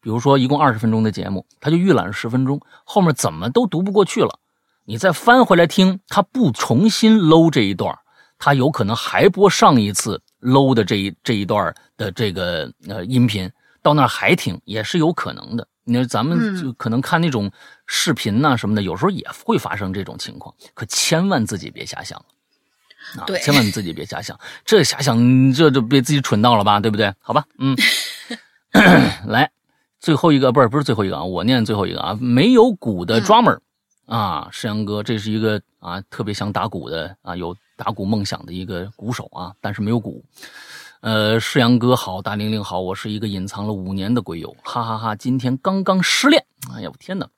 [0.00, 4.40] 比如说一共二十分钟的节目，它就预览了十分钟，后面怎么都读不过去了，
[4.84, 7.96] 你再翻回来听，它不重新搂这一段，
[8.36, 13.48] 它有可能还播上一次搂的这一这一段的这个呃音频，
[13.80, 15.68] 到那还听，也是有可能的。
[15.84, 17.50] 你说咱们就可能看那种
[17.86, 22.18] 视频呐什么的，有时候也会发生这种情况，可千万自己别瞎想
[23.18, 23.26] 啊！
[23.42, 27.12] 千万自己别瞎想，这瞎想这就被自己蠢到了吧，对不对？
[27.20, 27.76] 好吧，嗯，
[29.28, 29.50] 来
[30.00, 33.58] 最后一个，不是不是最后一个啊，我念最后一个啊，没有鼓的 drummer
[34.06, 40.24] 啊，世阳哥，这是一个啊特别想打鼓的啊，有打鼓梦想的一个鼓手啊，但是没有鼓。
[41.04, 45.14] 呃，世阳哥好，大玲玲好，我是一个隐藏了五年的鬼友，哈哈哈！
[45.14, 46.42] 今天刚刚失恋，
[46.74, 47.28] 哎呀，我天哪！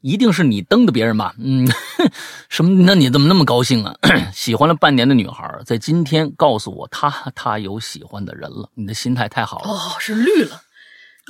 [0.00, 1.32] 一定是你蹬的别人吧？
[1.38, 1.68] 嗯，
[2.50, 2.82] 什么？
[2.82, 3.94] 那你怎么那么高兴啊？
[4.34, 8.68] 喜欢了半年的女孩，在今天告诉我，她她有喜欢的人了。
[8.74, 9.70] 你的心态太好了。
[9.70, 10.60] 哦，是绿了。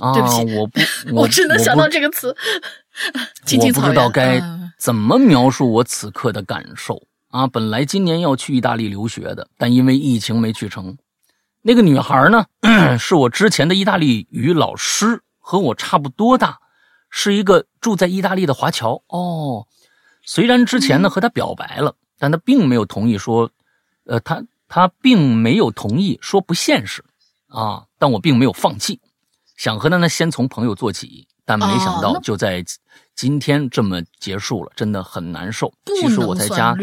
[0.00, 0.80] 啊，对不起，我不，
[1.14, 2.34] 我只能想到这个词。
[3.58, 4.42] 我不 知道该
[4.78, 7.46] 怎么描述我此刻的感受啊！
[7.46, 10.96] 本来今年要去意大利留学的，但因为疫情没去成。
[11.66, 12.46] 那个女孩呢，
[12.96, 16.60] 是我之前的意大利语老师，和我差不多大。
[17.10, 19.66] 是一个住在意大利的华侨哦，
[20.22, 23.50] 虽然之前呢和她表白了，但她并没有同意说，
[24.04, 27.02] 呃，她她并没有同意说不现实
[27.48, 29.00] 啊，但我并没有放弃，
[29.56, 32.62] 想和她呢先从朋友做起，但没想到就在
[33.14, 35.72] 今天这么结束了，真的很难受。
[36.00, 36.76] 其实我在家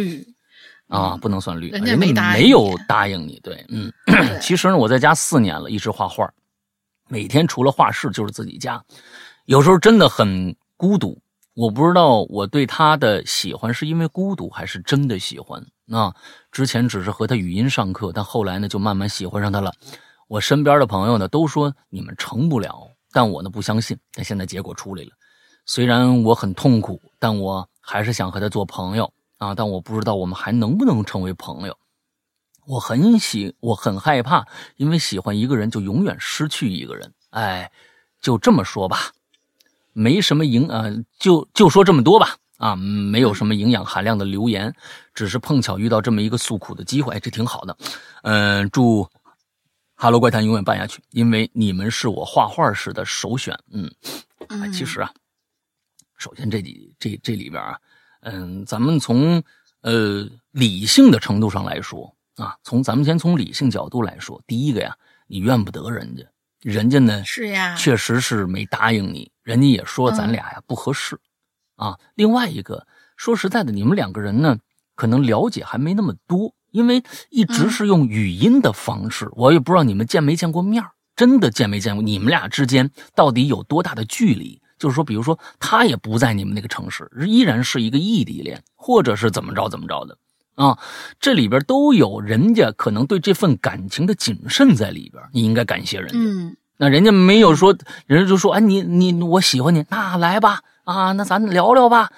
[0.94, 2.10] 啊，不能算绿，人家没
[2.50, 3.92] 有答应你，对，嗯，
[4.40, 6.32] 其实呢我在家四年了，一直画画，
[7.10, 8.82] 每天除了画室就是自己家。
[9.46, 11.20] 有时候真的很孤独，
[11.56, 15.62] 我不知道我对他的喜欢是因为孤独还是真的喜欢。
[15.86, 16.14] 那
[16.52, 19.74] 之前只是和他语音上课，但后来呢就慢慢喜欢上他了。
[20.30, 23.98] 我身边的朋友呢都说你们成不了，但我呢不相信。
[24.14, 25.10] 但现在结果出来了，
[25.66, 29.12] 虽然我很痛苦，但我还是想和他做朋友
[29.44, 29.54] 啊！
[29.56, 31.78] 但我不知道我们还能不能成为朋友。
[32.66, 37.14] 我很喜，我很害怕，因为喜欢一个人就永远失去一个人。
[37.32, 37.72] 哎，
[38.22, 39.12] 就这么说吧。
[39.92, 40.86] 没什么营啊，
[41.20, 44.74] 就就说这么多吧啊，没有什么营养含量的留言，
[45.14, 47.78] 只是碰巧遇到这么一个诉苦的机会，哎这挺好的。
[48.24, 49.04] 嗯，祝
[49.96, 53.58] 《哈喽怪谈》永远办下去，因为你们是我画画时的首选。
[53.72, 53.92] 嗯，
[54.72, 55.12] 其实啊，
[56.18, 57.78] 首先这几这这里边啊，
[58.24, 59.44] 嗯，咱们从
[59.82, 64.96] 呃理性的程度上来说啊，从咱们先从理性角度来说，第一个呀，
[65.28, 66.24] 你怨不得人家。
[66.62, 71.20] 人家呢是呀，确实是没答应你，人家也说咱俩呀不合适，
[71.76, 72.00] 啊。
[72.16, 74.58] 另外一个说实在的，你们两个人呢
[74.96, 80.82] 可能了解还没那么多，因为一直是用语音的方式，我也不知道你们见没见过面
[81.18, 82.02] 真的见没见过？
[82.02, 84.62] 你们俩之间到底有多大的距离？
[84.84, 90.18] 就是说，比如说他也不在你们那个城市，依然是一个异地恋，或者是怎么着怎么着的
[90.56, 90.78] 啊？
[91.22, 96.16] 这里边都有人家可能对这份感情的谨慎在里边，你应该感谢人家。
[96.18, 96.58] 嗯。
[96.76, 97.74] 那人家没有说，
[98.08, 102.12] 人家就说：“哎，你你我喜欢你，那来吧，啊，那咱聊聊吧。”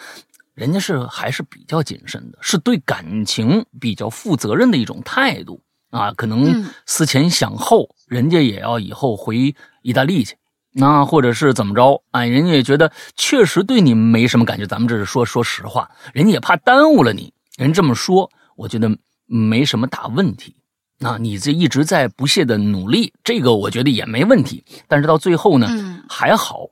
[0.56, 6.12] 人家是还是比较谨慎的，是对感情比较负责任的一种态度啊。
[6.13, 10.36] 可能思前想后，人家也要以后回意大利去，
[10.78, 12.04] 那或者是怎么着？
[12.12, 14.68] 哎，人家也觉得确实对你没什么感觉。
[14.68, 17.34] 咱们这是说说实话，人家也怕耽误了你。
[17.58, 18.90] 人这么说，我觉得
[19.26, 20.58] 没什么大问题。
[21.00, 24.66] 那你这一直在不懈的努力，这个我觉得也没问题。
[24.86, 25.68] 但是到最后呢，
[26.10, 26.68] 还好，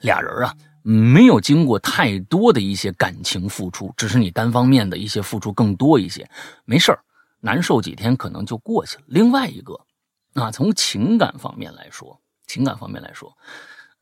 [0.00, 6.26] 俩人啊没有经过太多的一些感情付出，只是你单方面的一些付出更多一些。
[6.64, 6.98] 没事
[7.40, 9.04] 难受几天可能就过去了。
[9.08, 9.78] 另外一个，
[10.32, 12.18] 啊，从情感方面来说，
[12.50, 13.32] 情感方面来说，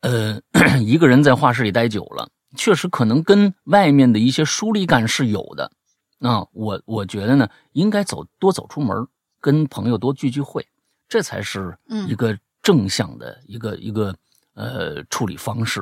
[0.01, 0.41] 呃，
[0.81, 5.71] 一个人在画室里待久了，确实可能跟外面的一些疏离感是有的。
[6.17, 9.07] 那我我觉得呢，应该走多走出门。
[9.41, 10.67] 跟朋友多聚聚会，
[11.07, 11.73] 这才是
[12.09, 14.13] 一个正向的一个一个
[14.53, 15.81] 呃处理方式。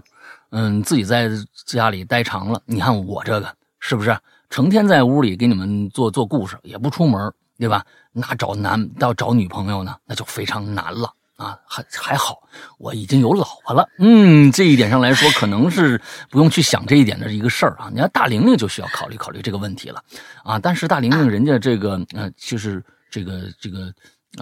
[0.52, 1.28] 嗯，自己在
[1.66, 4.16] 家里待长了，你看我这个是不是
[4.48, 7.84] 成天在屋里给你们做做故事，也不出门，对吧？
[8.12, 11.58] 那找男到找女朋友呢，那就非常难了啊。
[11.66, 12.48] 还还好，
[12.78, 13.90] 我已经有老婆了。
[13.98, 17.90] 嗯，这一点上来说，可能是不用去想这一点的一个事儿啊。
[17.94, 20.04] 你看大玲玲就需要考虑考虑这个问题了
[20.44, 20.60] 啊。
[20.60, 22.84] 但是大玲玲人家这个呃，就是。
[23.10, 23.92] 这个这个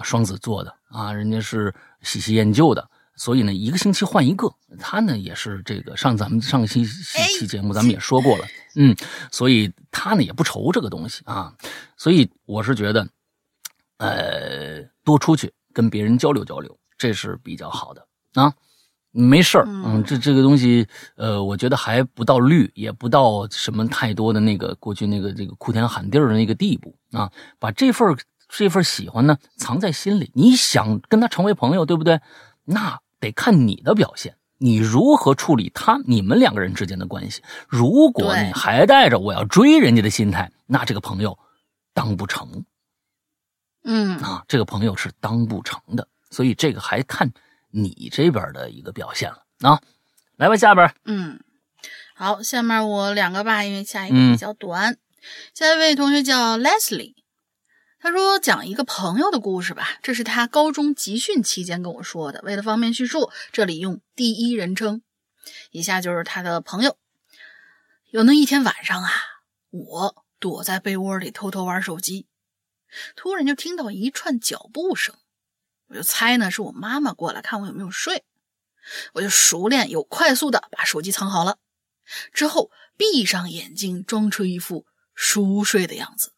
[0.02, 4.52] 双子座的啊，人家是喜新厌旧的，所以呢，一个星期换一个。
[4.80, 8.94] 他呢也是这个上咱们上一期期节目，咱们也说过了，嗯，
[9.30, 11.54] 所以他呢也不愁这个东西啊。
[11.96, 13.06] 所以我是觉得，
[13.98, 18.52] 呃，多出去跟别人交流交流，这是比较好的啊。
[19.18, 27.32] 没事儿，嗯，这这个东西，呃，我觉得还不到绿，也不到什么太多的那个过去那个这个哭天喊地的那个地步啊。
[27.58, 28.14] 把这份
[28.46, 30.30] 这份喜欢呢，藏在心里。
[30.34, 32.20] 你想跟他成为朋友，对不对？
[32.64, 37.40] 那得看你的表现，你如何处理他你们两个人之间的关系。
[37.66, 41.38] 如果你还带着我要追人家的心态，那这个朋友
[41.94, 42.66] 当不成。
[43.84, 46.06] 嗯啊，这个朋友是当不成的。
[46.30, 47.32] 所以这个还看
[47.70, 49.80] 你这边的一个表现了啊。
[50.36, 50.94] 来吧，下边。
[51.04, 51.40] 嗯，
[52.14, 54.98] 好，下面我两个吧，因为下一个比较短。
[55.54, 57.14] 下一位同学叫 Leslie。
[57.98, 62.40] 他说：“讲一个朋友的故事吧，这是他高中集训期间跟我说的。
[62.44, 65.02] 为了方便叙述，这里用第一人称。
[65.72, 66.96] 以下就是他的朋友。
[68.10, 69.10] 有那一天晚上啊，
[69.70, 72.26] 我躲在被窝里偷偷玩手机，
[73.16, 75.16] 突然就听到一串脚步声，
[75.88, 78.24] 我就猜呢是我妈妈过来看我有没有睡，
[79.12, 81.58] 我就熟练又快速的把手机藏好了，
[82.32, 86.32] 之后闭上眼睛，装出一副熟睡的样子，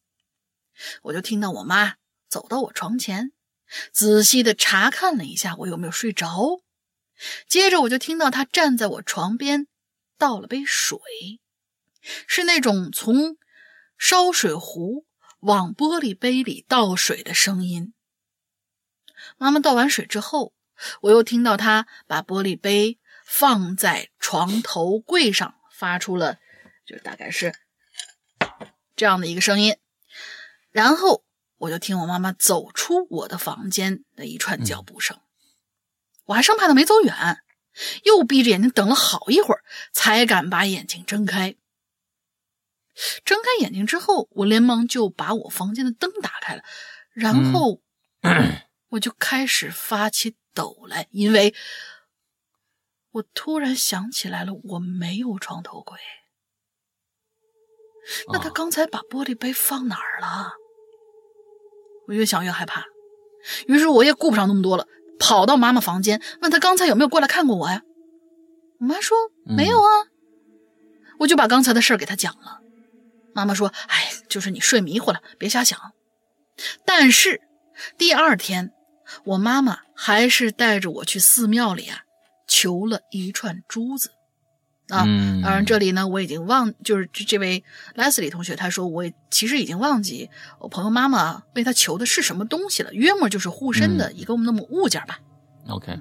[1.02, 1.96] 我就听到我妈
[2.28, 3.32] 走到我床前，
[3.92, 6.60] 仔细的查看了一下我有没有睡着，
[7.48, 9.66] 接着我就听到她站在我床边，
[10.16, 10.98] 倒了杯水。
[12.26, 13.36] 是那种从
[13.98, 15.04] 烧水壶
[15.40, 17.92] 往玻璃杯里倒水的声音。
[19.36, 20.54] 妈妈倒完水之后，
[21.02, 26.38] 我又听到她把玻璃杯放在床头柜上，发出了
[26.86, 27.54] 就是大概是
[28.96, 29.76] 这样的一个声音。
[30.70, 31.24] 然后
[31.58, 35.20] 我就听我妈妈走出我的房间的一串脚步声。
[36.26, 37.42] 我还生怕她没走远，
[38.04, 41.56] 又闭着眼睛等了好一会儿，才敢把眼睛睁开。
[43.24, 46.62] 睁开眼睛之后，我连忙就把我房间的灯打开了，
[47.12, 47.80] 然后
[48.90, 51.54] 我就开始发起抖来，因为
[53.12, 55.98] 我突然想起来了，我没有床头柜。
[58.32, 60.52] 那他刚才把玻璃杯放哪儿了？
[62.06, 62.86] 我越想越害怕，
[63.66, 64.86] 于是我也顾不上那么多了，
[65.18, 67.82] 跑到妈妈房间，问他刚才有没有过来看过我呀？
[68.80, 70.06] 我妈说没有啊，
[71.18, 72.60] 我就把刚才的事儿给他讲了。
[73.34, 75.78] 妈妈说：“哎，就是你睡迷糊了，别瞎想。”
[76.86, 77.42] 但是
[77.98, 78.72] 第二天，
[79.24, 82.04] 我妈妈还是带着我去寺庙里啊，
[82.46, 84.10] 求了一串珠子
[84.88, 85.04] 啊。
[85.42, 95.20] 当然，这里呢，我已经忘，就是这这位 Leslie 同学，他说我其实已经忘记我朋友妈妈为他求的是什么东西了，约莫就是护身的一个那么物件吧。
[95.68, 95.98] OK，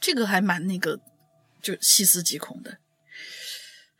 [0.00, 0.98] 这个还蛮那个，
[1.62, 2.78] 就细思极恐的。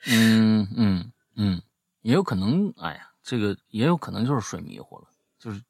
[0.07, 1.63] 嗯嗯嗯，
[2.03, 5.05] 也有可能，哎呀，这个也有可能就是睡迷糊了，
[5.39, 5.61] 就是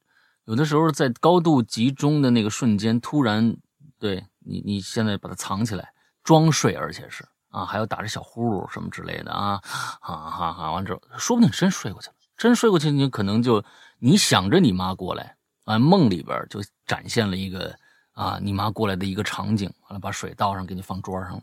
[0.48, 3.54] 有的时候在高度集中的那个瞬间，突然
[3.98, 5.92] 对你，你现在把它藏起来
[6.24, 13.62] 装睡，而且是啊，还要打着小呼噜什么之类的啊，哈哈哈，完之后说不定真睡过去了，真睡过去，你可能就
[13.98, 15.36] 你想着你妈过来，
[15.66, 17.76] 啊，梦里边就展现了一个
[18.12, 21.42] 啊，你妈过来的一个场景，完了把水倒上给你放桌上，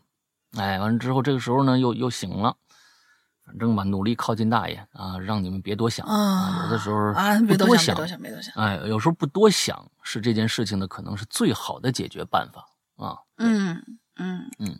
[0.57, 2.57] 哎，完了之后这个时候呢又又醒了。
[3.45, 6.63] 反正吧，努力靠近大爷啊，让你们别多想啊。
[6.65, 8.53] 有的时候啊，别多想，别多想，别多想。
[8.55, 12.65] 哎，有时候不多想是这件事情的可能是最好的解决办法
[12.97, 13.19] 啊。
[13.37, 13.83] 嗯
[14.15, 14.79] 嗯嗯。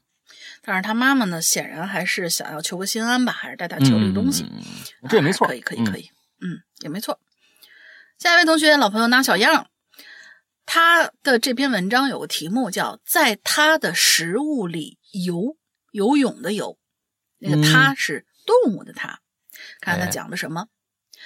[0.64, 4.52] 但是他妈妈呢，显然还是想要求个心安吧，还是带他求这个东西。
[5.08, 6.10] 这也没错，可以，可以，可以。
[6.42, 7.20] 嗯，也没错。
[8.18, 9.68] 下一位同学，老朋友拿小样，
[10.66, 15.56] 他的这篇文章有个题目叫“在他的食物里游
[15.92, 16.80] 游泳的游”，
[17.38, 18.25] 那个他是。
[18.46, 19.22] 动物的他，
[19.82, 20.68] 看他讲的什么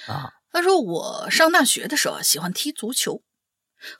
[0.06, 0.34] 啊？
[0.52, 3.22] 他说：“我上大学的时候喜欢踢足球，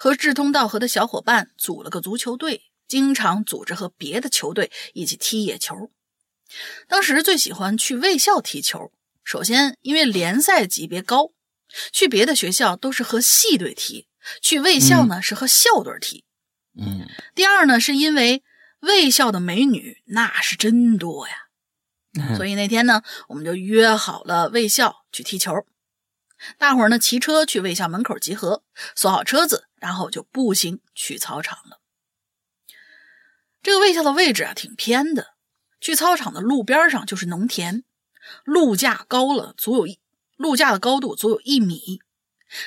[0.00, 5.92] 和志同道合的小伙伴组了个足球队，经常组织和别的球队一起踢野球。
[6.88, 8.92] 当时最喜欢去卫校踢球，
[9.22, 11.30] 首先因为联赛级别高，
[11.92, 14.08] 去别的学校都是和系队踢，
[14.42, 16.24] 去卫校呢是和校队踢。
[16.76, 17.06] 嗯，
[17.36, 18.42] 第二呢是因为
[18.80, 21.34] 卫校的美女那是真多呀。”
[22.36, 25.54] 所以那天呢，我们就约好了卫校去踢球。
[26.58, 28.62] 大伙儿呢骑车去卫校门口集合，
[28.96, 31.78] 锁好车子，然后就步行去操场了。
[33.62, 35.34] 这个卫校的位置啊挺偏的，
[35.80, 37.84] 去操场的路边上就是农田，
[38.44, 40.00] 路架高了足有一
[40.36, 42.00] 路架的高度足有一米，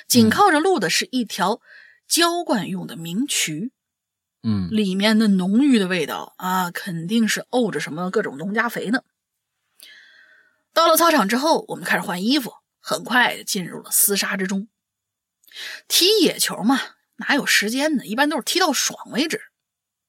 [0.08, 1.60] 紧靠着路的是一条
[2.08, 3.72] 浇灌用的明渠。
[4.44, 9.04] 嗯，里面的浓郁的味道啊，肯定是沤着什么各种农家肥呢。
[10.74, 14.68] 到了操场之后，我们开始换衣服，很快进入了厮杀之中。
[15.88, 16.80] 踢野球嘛，
[17.18, 18.06] 哪有时间呢？
[18.06, 19.40] 一般都是踢到爽为止。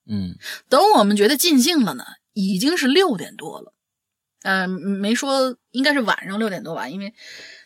[0.07, 0.37] 嗯，
[0.69, 3.75] 等我们觉得尽兴了呢，已经是六点多了。
[4.43, 7.15] 嗯，没说应该是晚上六点多吧，因为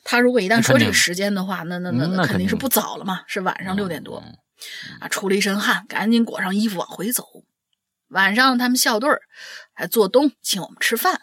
[0.04, 4.22] 他如果一旦说这个时间的话，那那那那肯定是不早了嘛，是晚上六点多。
[5.00, 7.24] 啊，出了一身汗，赶紧裹上衣服往回走。
[8.08, 9.08] 晚上他们校队
[9.72, 11.20] 还做东请我们吃饭。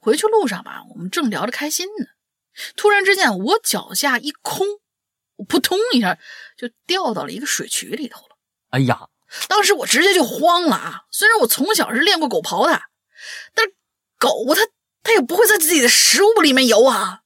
[0.00, 2.06] 回去路上吧，我们正聊着开心呢，
[2.76, 4.66] 突然之间我脚下一空，
[5.36, 6.18] 我扑通一下
[6.56, 8.36] 就掉到了一个水渠里头了。
[8.70, 9.08] 哎呀，
[9.48, 11.02] 当时我直接就慌了啊！
[11.10, 12.82] 虽然我从小是练过狗刨的，
[13.54, 13.74] 但是
[14.18, 14.60] 狗它
[15.02, 17.20] 它也不会在自己的食物里面游啊！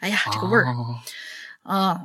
[0.00, 0.66] 哎呀，这个味儿
[1.62, 2.00] 啊！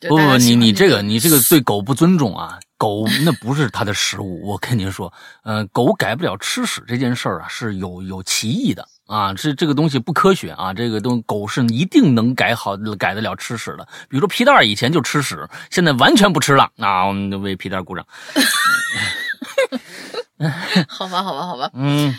[0.00, 2.58] 不不，你你这个你这个对狗不尊重啊！
[2.76, 5.12] 狗那不是它的食物，我跟您说，
[5.44, 13.84] 呃，狗改不了吃屎这件事儿啊，是有有歧义的啊，这这个东西不科学啊，这个东狗是一定能改好改得了吃屎的。
[14.08, 18.06] 比如说皮蛋以前就吃屎，现在完全不吃了啊，我们为皮蛋鼓掌。
[20.88, 22.14] 好吧，好吧，好吧，嗯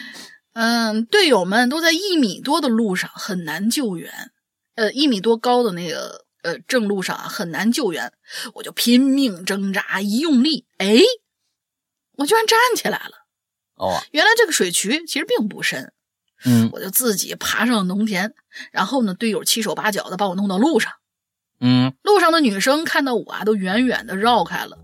[0.53, 4.31] 嗯，队友们都在一米多的路上很难救援，
[4.75, 8.13] 呃，一米多高的那个呃正路上啊很难救援，
[8.53, 10.99] 我就拼命挣扎，一用力，哎，
[12.17, 13.25] 我居然站起来了。
[13.75, 15.91] 哦，原来这个水渠其实并不深，
[16.46, 18.34] 嗯，我就自己爬上了农田，
[18.72, 20.91] 然后呢，队友七手八脚的把我弄到路上，
[21.60, 24.78] 嗯，路上的女生看到我啊，都远远的绕开了。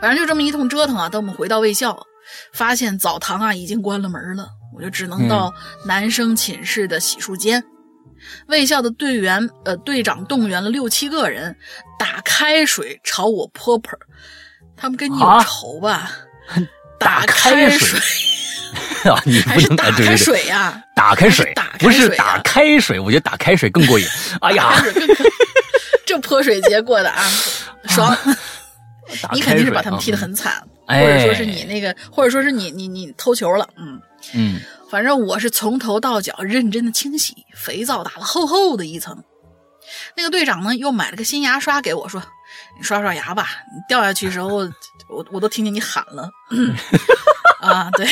[0.00, 2.06] 反正就这么一通折腾啊，等我们回到卫校，
[2.52, 5.52] 发现澡堂啊已经关了门了，我就只能到
[5.84, 7.64] 男生寝室的洗漱间。
[8.46, 11.56] 卫校的队员呃队长动员了六七个人，
[11.98, 13.98] 打开水朝我泼盆
[14.76, 16.10] 他们跟你有仇吧？
[17.04, 18.00] 打开水
[19.10, 19.20] 啊！
[19.24, 20.82] 你不能打开水呀？
[20.94, 24.06] 打开水，不是打开水，我觉得打开水更过瘾。
[24.40, 24.82] 哎呀，
[26.06, 27.22] 这泼水节过的啊，
[27.88, 28.16] 爽！
[29.32, 34.00] 你肯定是把他们踢得很惨，或者说是你那个，或者说是你你你偷球了，嗯
[34.32, 39.22] 嗯，反正我是从头到脚认真的清洗，肥皂打了厚厚的一层。
[40.16, 42.22] 那个队长呢，又买了个新牙刷给我，说
[42.78, 44.64] ：“你刷刷牙吧，你掉下去时候，
[45.08, 46.30] 我我都听见你喊了。
[47.60, 48.06] ”啊，对，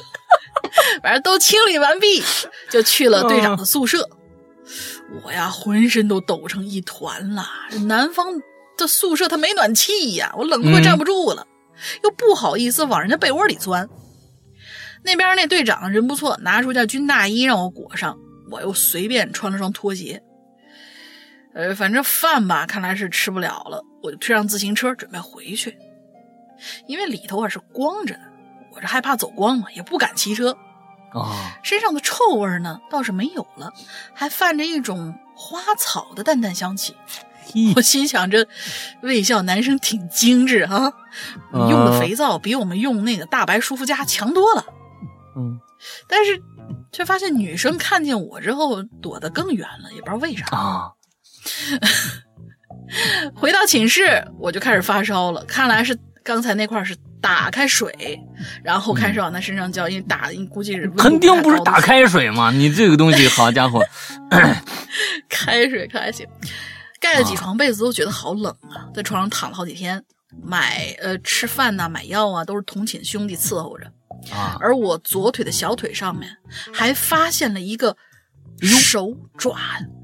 [1.02, 2.22] 反正都清理完毕，
[2.68, 4.08] 就去了队长的宿舍。
[5.24, 7.46] 我呀，浑身都抖成一团了，
[7.86, 8.26] 南方。
[8.76, 11.44] 的宿舍它没暖气呀，我冷的快站不住了，
[12.04, 13.88] 又不好意思往人家被窝里钻。
[15.02, 18.16] 那边那队长人不错，拿出件军大衣让我裹上，
[18.52, 20.22] 我又随便穿了双拖鞋。
[21.54, 25.76] 呃，反正饭吧，看来是吃不了了，我就推上自行车准备回去。
[26.86, 28.20] 因为里头啊是光着的，
[28.74, 30.56] 我这害怕走光嘛，也不敢骑车。
[31.12, 33.72] 啊，身上的臭味呢倒是没有了，
[34.14, 36.94] 还泛着一种花草的淡淡香气。
[37.74, 38.46] 我心想这，
[39.00, 40.92] 卫校男生挺精致哈，
[41.54, 44.66] 用的肥皂比我们用那个大白舒肤佳强多了。
[45.34, 45.58] 嗯，
[46.06, 46.42] 但是
[46.92, 50.92] 却发现女生看见我之后躲得更远了，也不知道为啥啊。
[53.34, 55.98] 回到寝室，我就开始发烧了，看来是
[56.28, 58.20] 刚才那块是打开水，
[58.62, 62.50] 然后开始往他身上浇，因为打，估计是肯定不是打开水嘛。
[62.50, 63.82] 你这个东西，好家伙，
[65.26, 66.26] 开水可还行。
[67.00, 70.04] 盖了几床被子都觉得好冷啊，在床上躺了好几天，
[70.44, 73.90] 买呃吃饭呐，买药啊，都是同寝兄弟伺候着
[74.30, 74.58] 啊。
[74.60, 76.28] 而我左腿的小腿上面
[76.74, 77.96] 还发现了一个
[78.60, 79.56] 手爪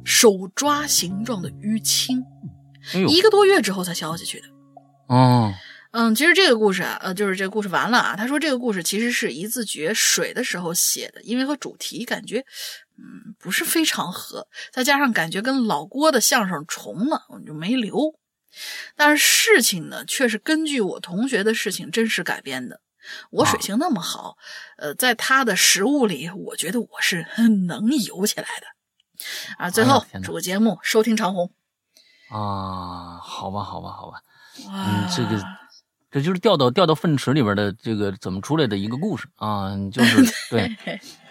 [0.07, 2.25] 手抓形状的淤青，
[3.11, 4.47] 一个多月之后才消下去的。
[5.09, 5.53] 哦，
[5.97, 8.16] 嗯，其实这个故事啊，呃，就是这个故事完了啊。
[8.16, 12.45] 他说这个故事其实是一字诀水的时候写的，因为和主题感觉。
[12.99, 18.12] 嗯，不是非常合，再加上感觉跟老郭的相声重了，我就没留。
[18.97, 22.80] 但是事情呢，却是根据我同学的事情真实改编的。
[23.30, 24.36] 我水性那么好，
[24.78, 27.24] 呃，在他的食物里，我觉得我是
[27.68, 28.66] 能游起来的。
[29.59, 31.53] 啊，最后主节目收听长虹。
[32.30, 34.20] 啊，好吧，好吧，好吧，
[34.68, 35.40] 嗯，这个。
[36.14, 40.62] 这就是掉到掉到粪池里边的这个怎么出来的一个故事啊，就是 对，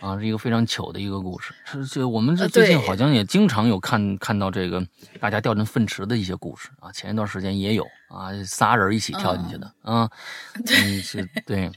[0.02, 1.54] 啊，是一个非常糗的一个故事。
[1.64, 4.86] 是这我们这最近好像也经常有看看到这个
[5.22, 6.92] 大家掉进粪池的一些故事啊。
[6.92, 10.12] 前一段时间也有啊，仨人一起跳进去的啊，
[10.56, 11.72] 嗯，是对，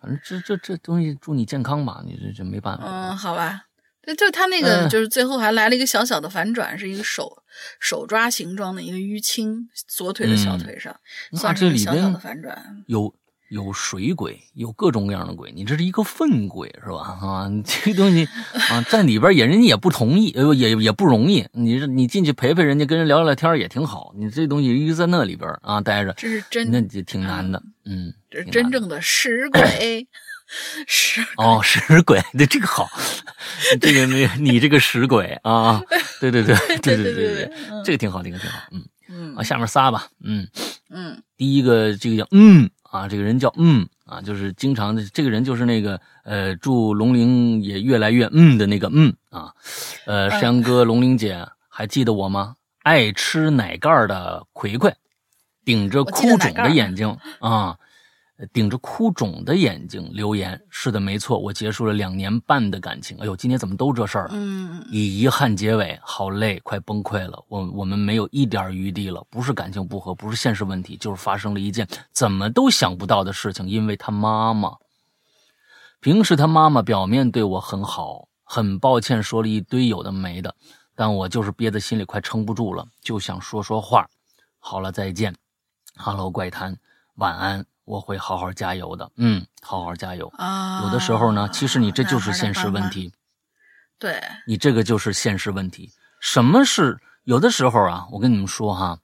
[0.00, 2.84] 反正这这这东西祝你健康吧，你这这没办法。
[2.86, 3.66] 嗯，好吧。
[4.06, 7.42] 就就他那个，就是最后还来了一个小小的反转，是一个手
[7.78, 10.94] 手抓形状的一个淤青，左腿的小腿上，
[11.34, 12.82] 算是小小的反转。
[12.86, 13.14] 有
[13.50, 16.98] 有水鬼，有各种各样的鬼，你这是一个粪鬼是吧？
[17.22, 18.26] 啊，这个东西
[18.70, 21.46] 啊，在里边也人家也不同意，呃，也也不容易。
[21.52, 24.12] 你你进去陪陪人家，跟人聊聊天也挺好。
[24.16, 27.62] 你这东西一直在那里边啊待着，这是真，那就挺难的。
[27.84, 30.08] 嗯，这是真正的尸鬼。
[30.86, 32.88] 屎哦，屎鬼，对这个好，
[33.80, 35.82] 这个你你这个屎鬼啊，
[36.20, 37.52] 对对对对对对对，
[37.84, 40.46] 这个挺好，这个挺好，嗯嗯啊，下面仨吧，嗯
[40.90, 49.52] 嗯，第一个这个叫嗯啊，这个人叫嗯啊，就是经常的，这个人就是那个呃，祝龙玲也越来越嗯的那个嗯啊，
[50.06, 52.54] 呃，山哥龙玲姐还记得我吗？
[52.82, 54.92] 爱吃奶盖的葵葵，
[55.64, 57.76] 顶着哭肿的眼睛啊。
[58.52, 63.16] 顶着哭肿的眼睛留言：“是的，没错，我结束了两年半的感情。
[63.18, 64.28] 哎呦，今天怎么都这事儿？
[64.32, 67.40] 嗯，以遗憾结尾，好累，快崩溃了。
[67.46, 73.68] 我我们没有一点余地了，不是感情不和，不是现实问题，就是发生了一件怎么都想不到的事情。
[73.68, 74.76] 因为他妈妈，
[76.00, 80.52] 平时他妈妈表面对我很好，很抱歉说了一堆有的没的，
[80.96, 84.08] 但我就是憋在心里快撑不住了，就想说说话。
[84.58, 85.32] 好了，再见
[85.96, 86.76] ，Hello 怪谈，
[87.16, 90.82] 晚安。”我会好好加油的，嗯，好好加油啊！
[90.84, 93.12] 有的时候呢，其实你这就是现实问题，
[93.98, 95.90] 对你这个就是现实问题。
[96.20, 98.06] 什么是有的时候啊？
[98.12, 99.00] 我跟你们说哈，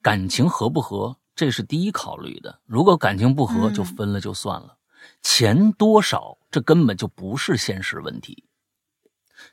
[0.00, 2.60] 感情合不合，这是第一考虑的。
[2.64, 4.78] 如果感情不合，就分了就算了。
[5.22, 8.44] 钱多少，这根本就不是现实问题。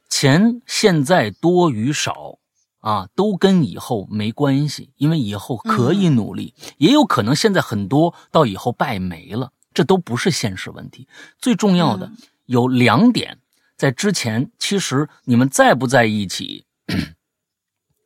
[0.07, 2.39] 钱现在多与少。
[2.80, 11.07] 啊，都跟以后没关系，因为以后可以努力，也有可能现在很多到以后败没了，这都不是现实问题。
[11.39, 12.09] 最重要的
[12.45, 13.39] 有两点，
[13.75, 16.65] 在之前其实你们在不在一起，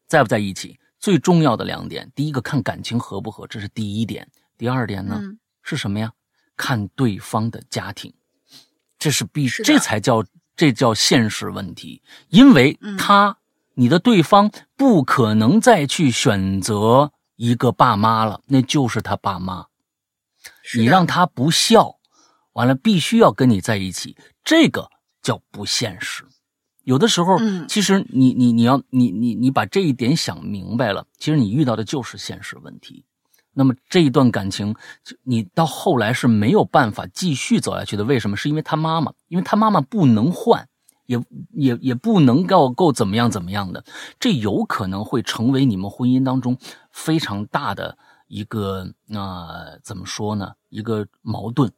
[0.07, 4.27] 在不在一起，最重要的两点，第一个看感情合不合，这是第一点。
[4.57, 5.21] 第二点呢
[5.61, 6.11] 是什么呀？
[6.57, 8.11] 看对方的家庭，
[8.97, 13.37] 这是必，这才叫这叫现实问题，因为他。
[13.75, 19.65] 你的对方不可能再去选择一个爸妈了，那就是他爸妈。
[20.77, 21.95] 你让他不孝，
[22.53, 24.89] 完了必须要跟你在一起，这个
[25.21, 26.25] 叫不现实。
[26.83, 33.05] 有的时候，其实你你你要你你你把这一点想明白了，其实你遇到的就是现实问题。
[33.53, 34.75] 那么这一段感情，
[35.23, 38.03] 你到后来是没有办法继续走下去的。
[38.03, 38.35] 为什么？
[38.35, 40.67] 是因为他妈妈，因为他妈妈不能换。
[41.05, 43.83] 也也也不能够够怎么样怎么样的，
[44.19, 46.57] 这有可能会成为你们婚姻当中
[46.91, 47.97] 非常大的
[48.27, 50.53] 一个那怎么说呢？
[50.69, 51.71] 一个矛盾。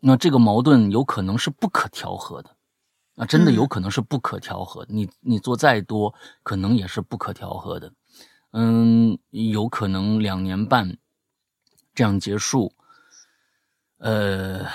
[0.00, 2.50] 那这个矛盾有可能是不可调和的，
[3.16, 4.86] 啊，真的有可能是不可调和。
[4.88, 6.14] 你你做再多，
[6.44, 7.92] 可能也是不可调和的。
[8.52, 10.96] 嗯，有可能两年半
[11.94, 12.72] 这样结束，
[13.98, 14.66] 呃。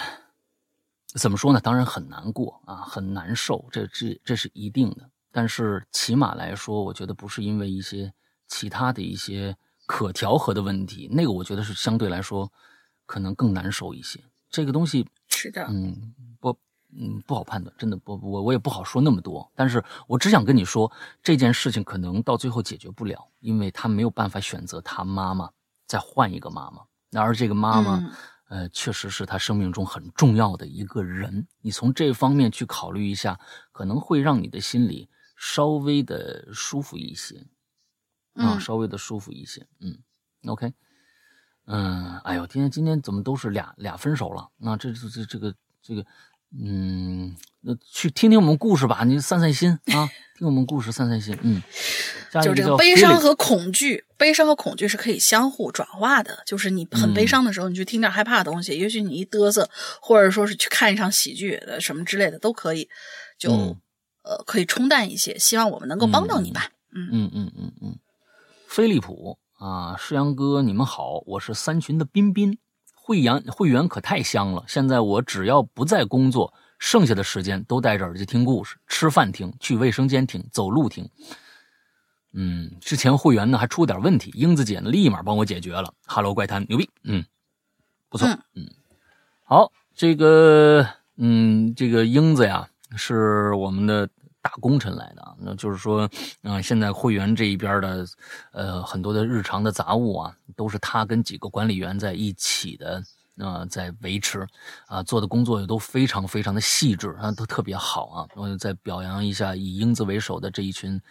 [1.16, 1.59] 怎么说呢？
[1.59, 5.09] 当然很难过啊，很难受，这这这是一定的。
[5.32, 8.11] 但是起码来说，我觉得不是因为一些
[8.47, 9.55] 其他的一些
[9.86, 12.51] 可调和的问题，那个我觉得是相对来说
[13.05, 14.20] 可能更难受一些。
[14.49, 16.57] 这个东西是的，嗯，不，
[16.95, 19.51] 嗯，不好判断，真的不，我我也不好说那么多。
[19.55, 20.91] 但是我只想跟你说，
[21.22, 25.49] 这件事情可能到最后解决不了，因为他没有办法选择他妈妈
[25.86, 28.11] 再换一个妈妈，而这个妈妈。
[28.54, 31.47] 呃，确实是他生命中很重要的一个人。
[31.62, 33.39] 你从这方面去考虑一下，
[33.72, 37.47] 可能会让你的心里稍微的舒服一些，
[38.36, 39.66] 啊，稍微的舒服一些。
[39.80, 39.97] 嗯
[40.45, 40.72] ，OK，
[41.66, 44.47] 嗯，哎呦，今天今天怎么都是俩俩分手了？
[44.58, 46.06] 那这这这这个这个，
[46.62, 51.38] 嗯，那去听听我们故事吧，你散散心啊， 听我们故事散散心。
[51.41, 51.62] 嗯。
[52.41, 56.41] 就这个悲伤和恐惧，悲伤和恐惧是可以相互转化的。
[56.47, 59.70] 就是你很悲伤的时候，你去听点害怕的东西；，也许你一嘚瑟，
[60.01, 62.89] 或者说是去看一场喜剧的什么之类的，都可以，
[63.38, 63.78] 就
[64.24, 65.38] 呃可以冲淡一些。
[65.38, 66.70] 希望我们能够帮到你吧。
[66.95, 67.99] 嗯嗯嗯嗯嗯。
[68.68, 72.58] 飞利浦啊，世阳哥，你们好，我是三群的彬彬，
[73.06, 74.64] 会员会员可太香了。
[74.66, 81.10] 现在我只要不在工作，剩下的时间都戴着耳机听故事，吃饭听，去卫生间听，走路听。
[82.32, 85.93] 嗯，之前会员呢还出点问题，英子姐呢立马帮我解决了。
[86.06, 87.26] Hello 怪谈牛逼，嗯，
[88.08, 88.26] 不错，
[88.56, 88.66] 嗯，
[89.43, 90.88] 好，这个，
[91.18, 94.08] 嗯，这个英子呀是我们的
[94.44, 96.08] 大功臣来的，那就是说，
[96.41, 98.06] 嗯，现在会员这一边的，
[98.52, 103.02] 呃，很多的日常的杂物啊，都是他跟几个管理员在一起的，
[103.38, 104.46] 啊，在维持，
[104.88, 111.02] 啊，做的工作也都非常非常的细致，啊，都特别好啊，我再表扬一下以英子为首的这一群。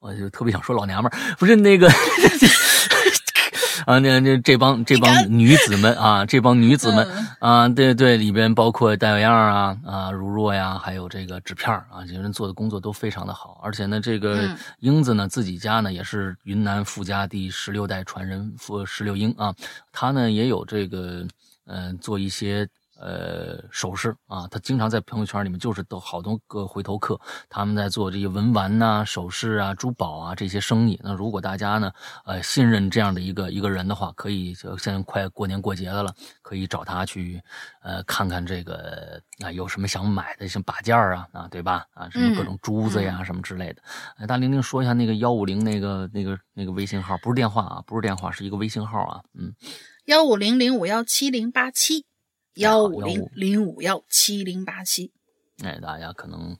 [0.00, 1.88] 我就特别想说老娘们儿，不是那个
[3.88, 7.08] 啊，那那这帮这帮女子们啊，这帮女子们
[7.40, 19.54] 啊，对对，里边包括戴小样啊啊，如若呀，还有这个纸片啊，这些人做的工作都非常的好，而且呢，这个英子呢，自己家呢也是云南富家第十六代传人富十六英啊，
[19.90, 21.26] 他呢也有这个
[21.66, 22.68] 嗯，做一些
[23.00, 27.18] 呃首饰啊，他经常在朋友圈里面就是都好多个回头客，
[27.48, 31.00] 他们在做这些文玩呐、首饰啊、珠宝啊这些生意。
[31.02, 31.92] 那如果大家呢，
[32.24, 37.40] 呃，信任这样的一个一个人的话，可以就现在快过年过节的了，可以找他去，
[37.82, 41.86] 呃，看看这个啊有什么想买的，像把件啊啊，对吧？
[41.94, 43.82] 啊，什么各种珠子呀什么之类的。
[44.16, 49.54] 哎，大玲玲说一下那个幺五零那个那个那个微信号，不是电话啊，不是电话，是一个微信号啊，嗯，
[50.06, 52.07] 幺五零零五幺七零八七。
[52.58, 55.12] 幺五零零五幺七零八七，
[55.64, 56.56] 哎，大家可能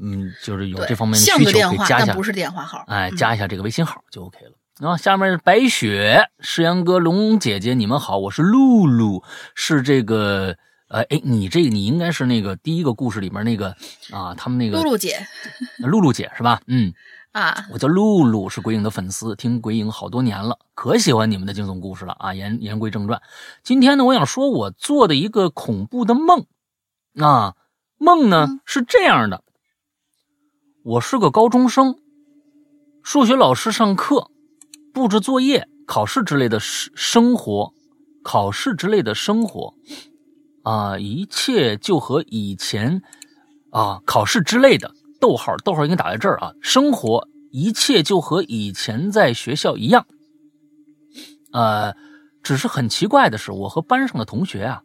[0.00, 4.88] 嗯，就是有这方面的需求，可以加一下，不是电话号，哎，加一下这个微信号就 OK 了。
[4.88, 9.24] 啊，下面是白雪，诗阳哥、龙姐姐，你们好，我是露露，
[9.56, 10.56] 是这个，
[10.88, 13.76] 呃，哎，你这个你应该是那个第一个故事里面那个
[14.12, 15.26] 啊，他们那个露露姐，
[15.78, 16.62] 露露姐是吧？
[16.66, 16.94] 嗯。
[17.32, 22.34] 啊，我叫露露，是鬼影的粉丝，听鬼影好多年了，可喜欢你们的惊悚故事了啊！
[22.34, 23.22] 言言归正传，
[23.62, 26.46] 今天呢，我想说我做的一个恐怖的梦，
[27.20, 27.54] 啊，
[27.98, 29.44] 梦呢是这样的，
[30.82, 31.98] 我是个高中生，
[33.04, 34.32] 数学老师上课
[34.92, 37.72] 布置作业、考试之类的生生活，
[38.24, 39.74] 考试之类的生活，
[40.64, 43.02] 啊，一切就和以前
[43.70, 44.96] 啊考试之类的。
[45.20, 46.54] 逗号，逗号应该打在这儿啊！
[46.62, 50.06] 生活一切就和以前在学校一样，
[51.52, 51.94] 呃，
[52.42, 54.82] 只是很奇怪的是，我和班上的同学啊，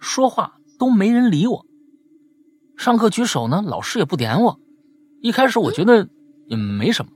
[0.00, 1.66] 说话都没人理我。
[2.76, 4.60] 上课举手呢，老师也不点我。
[5.20, 6.08] 一开始我觉得
[6.46, 7.12] 也没什么，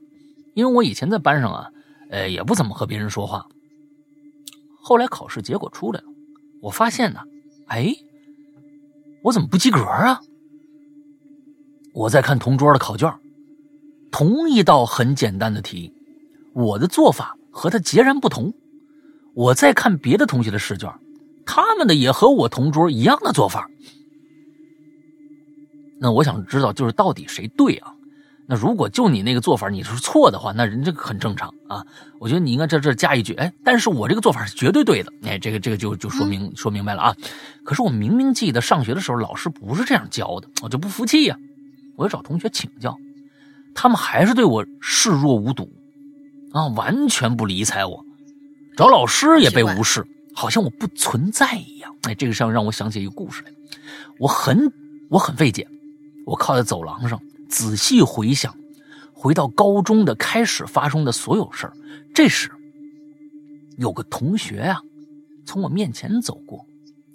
[0.55, 1.71] 因为我以前在班上啊，
[2.11, 3.47] 呃，也不怎么和别人说话。
[4.83, 6.07] 后来考试结果出来了，
[6.63, 7.21] 我发现呢，
[7.67, 7.95] 哎，
[9.23, 10.21] 我怎么不及格啊？
[11.93, 13.13] 我在看同桌的考卷，
[14.11, 15.93] 同一道很简单的题，
[16.55, 18.53] 我的做法和他截然不同。
[19.35, 20.93] 我在看别的同学的试卷，
[21.47, 23.69] 他们的也和我同桌一样的做法。
[26.01, 27.95] 那我想知道，就是到底谁对啊？
[28.47, 31.87] 那如果就你那个做法你是错的话，那人这个很正常啊。
[32.19, 35.13] 我觉得你应该在这加一句，哎，但是我这个做法是绝对对的。
[35.23, 37.17] 哎，这个这个就就说明说明白了啊。
[37.65, 41.39] 可是我明明记得上学的时候老师不是这样教的，我就不服气呀。
[42.01, 42.97] 我找同学请教，
[43.75, 45.71] 他们还是对我视若无睹，
[46.51, 48.03] 啊，完全不理睬我。
[48.75, 51.95] 找老师也被无视，好像我不存在一样。
[52.05, 53.53] 哎，这个上让我想起一个故事来。
[54.19, 54.73] 我很
[55.11, 55.69] 我很费解，
[56.25, 57.21] 我靠在走廊上
[57.51, 58.57] 仔细回想，
[59.13, 61.75] 回到高中的开始发生的所有事儿。
[62.15, 62.51] 这时，
[63.77, 64.81] 有个同学啊，
[65.45, 66.65] 从我面前走过，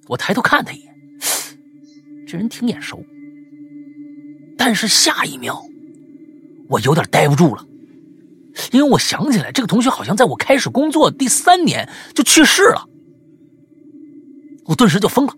[0.06, 0.96] 我抬头看他一眼，
[2.28, 3.04] 这人挺眼熟。
[4.58, 5.66] 但是下一秒，
[6.70, 7.66] 我有点待不住了，
[8.72, 12.88] 因为我想起来这个同学好像在我开始工作第三年就去世了。
[14.66, 15.34] 我顿时就疯了，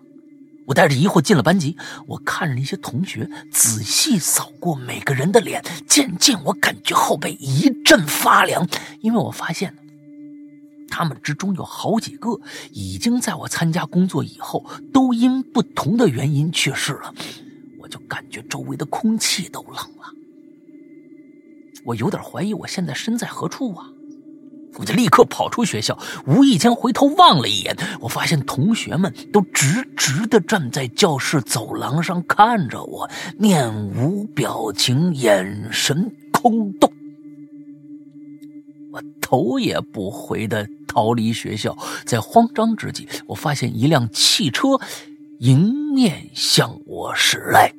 [0.68, 1.76] 我带着疑惑进了班级，
[2.08, 8.66] 我看着那些同学，仔细扫过每个人的脸，渐渐我感觉后背一阵发凉，
[9.02, 9.76] 因为我发现
[10.90, 12.40] 他们之中有好几个
[12.72, 17.14] 已经在我参加工作以后，都因不同的原因去世了。
[17.88, 20.14] 就感觉周围的空气都冷了，
[21.86, 23.88] 我有点怀疑我现在身在何处啊！
[24.80, 33.10] 我就立刻跑出学校，无意间回头望了一眼，我发现同学们都直直的站在教室走廊上看着我，
[33.40, 36.94] 面无表情，眼神空洞。
[38.92, 41.76] 我头也不回的逃离学校，
[42.06, 44.80] 在慌张之际，我发现一辆汽车。
[45.40, 47.72] 迎面向我驶来，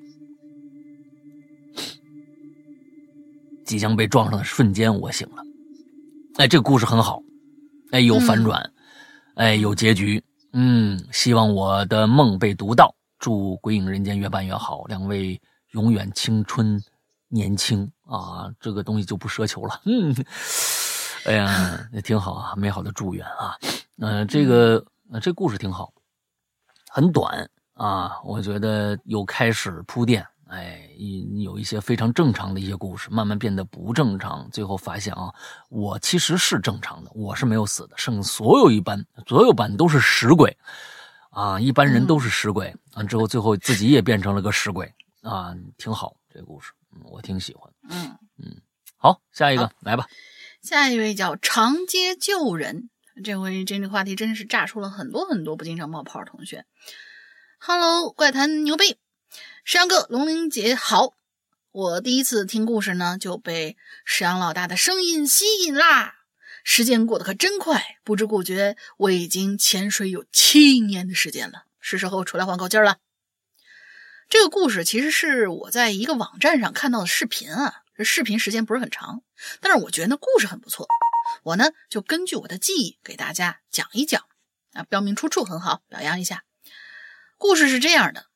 [3.64, 5.42] 即将被撞上的瞬间，我醒了。
[6.36, 7.20] 哎，这个故事很好，
[7.90, 8.70] 哎，有反转，
[9.34, 10.22] 哎，有结局。
[10.52, 12.94] 嗯，希望我的梦被读到。
[13.18, 15.40] 祝《鬼影人间》越办越好，两位
[15.72, 16.80] 永远青春
[17.26, 18.48] 年轻啊！
[18.60, 19.80] 这个东西就不奢求了。
[19.84, 20.14] 嗯，
[21.26, 23.58] 哎呀，也挺好啊，美好的祝愿啊。
[23.96, 24.84] 嗯，这个，
[25.20, 25.92] 这故事挺好。
[26.88, 30.88] 很短啊，我觉得有开始铺垫，哎，
[31.42, 35.32] 有一些非常正常的一些故事，慢慢变得不正常，最后发现啊，
[35.68, 40.56] 我其实是正常的，我是没有死的，剩所有一班，所有班都是死鬼，
[41.30, 46.72] 啊，一般人都是死鬼，完之后最后自己也变成了个死鬼，啊，挺好，这个故事，
[47.04, 48.60] 我挺喜欢，嗯嗯，
[48.96, 50.06] 好，下一个来吧，
[50.62, 52.90] 下一位叫长街旧人。
[53.24, 56.64] 这回这个话题真是炸出了很多很多不经常冒泡的同学。
[57.58, 58.96] Hello，怪谈牛逼，
[59.64, 61.14] 石阳哥、龙玲姐好。
[61.72, 66.14] 我第一次听故事呢，就被石阳老大的声音吸引啦。
[66.64, 71.64] 时间过得可真快，不知不觉我已经潜水有七年的时间了。
[71.80, 72.98] 是时候出来换口气了。
[74.28, 79.22] 这个故事其实是我在一个网站上看到的视频啊，这视频时间不是很长，
[79.60, 80.86] 但是我觉得那故事很不错。
[81.48, 84.26] 我呢就根据我的记忆给大家讲一讲
[84.72, 86.44] 啊，标明出处很好，表扬一下。
[87.38, 88.26] 故事是这样的：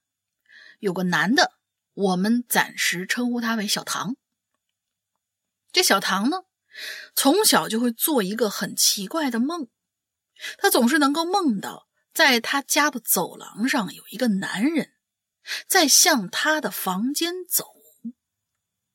[0.78, 1.52] 有个男的，
[1.92, 4.16] 我们暂时称呼他为小唐。
[5.72, 6.44] 这小唐呢，
[7.14, 9.68] 从小就会做一个很奇怪的梦，
[10.56, 14.92] 他总是能够梦到在他家的走廊上有一个男人
[15.66, 17.66] 在向他的房间走。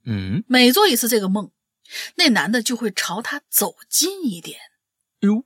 [0.05, 1.51] 嗯，每做一次这个梦。
[2.15, 4.59] 那男的就会朝他走近一点，
[5.21, 5.45] 哟。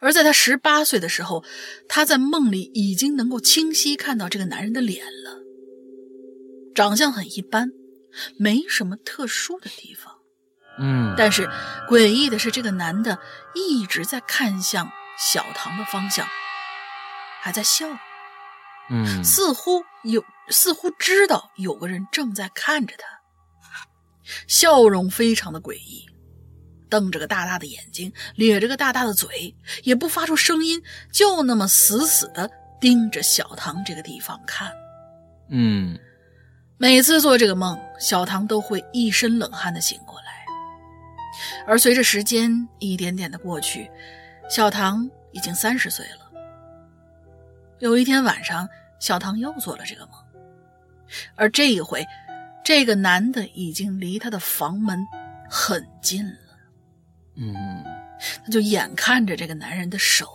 [0.00, 1.44] 而在他十八岁的时候，
[1.88, 5.38] 他在梦里已经能够清晰看到这个男人的脸了。
[6.74, 7.72] 长相很一般，
[8.38, 10.14] 没什么特殊的地方。
[10.78, 11.48] 嗯，但是
[11.88, 13.18] 诡异的是，这个男的
[13.56, 14.88] 一直在看向
[15.18, 16.24] 小唐的方向，
[17.42, 17.88] 还在笑。
[18.90, 23.17] 嗯，似乎有，似乎知道有个人正在看着他。
[24.46, 26.06] 笑容非常的诡异，
[26.88, 32.50] 瞪着个大大的眼睛，咧着个大大的嘴，也不发出声音，就那么死死的
[32.80, 34.72] 盯着小唐这个地方看。
[35.48, 35.98] 嗯，
[36.76, 40.26] 每次做这个梦，小唐都会一身冷汗的醒过来。
[41.66, 43.90] 而随着时间一点点的过去，
[44.50, 46.30] 小唐已经三十岁了。
[47.78, 48.68] 有一天晚上，
[48.98, 50.14] 小唐又做了这个梦，
[51.34, 52.04] 而这一回。
[52.68, 55.02] 这个男的已经离他的房门
[55.48, 56.38] 很近了，
[57.36, 57.82] 嗯，
[58.44, 60.28] 他就眼看着这个男人的手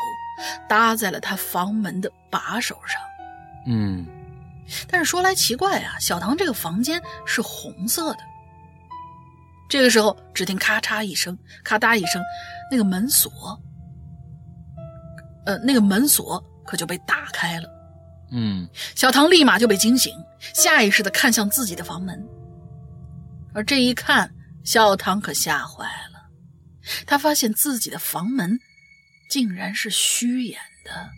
[0.67, 2.99] 搭在了他房门的把手上，
[3.67, 4.03] 嗯，
[4.88, 8.19] 但是说来奇怪啊，小唐这个房间是红色的。
[9.69, 12.19] 这个时候，只听咔嚓一声，咔嗒一声，
[12.71, 13.31] 那个门锁，
[15.45, 17.69] 呃，那个门锁可就被打开了。
[18.36, 20.11] 嗯，小唐立马就被惊醒，
[20.55, 22.19] 下意识的看向自己的房门。
[23.53, 26.19] 而这一看，小唐可吓坏了，
[27.05, 28.59] 他发现自己的房门
[29.29, 31.11] 竟然是虚掩的。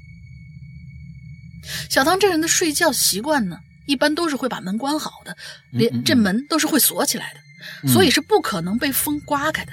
[1.90, 3.58] 小唐这人的睡觉习惯呢，
[3.88, 5.38] 一般都是会把门关好的，
[5.72, 9.72] 连这门都是会锁起来的，所以是不可能被风刮开的。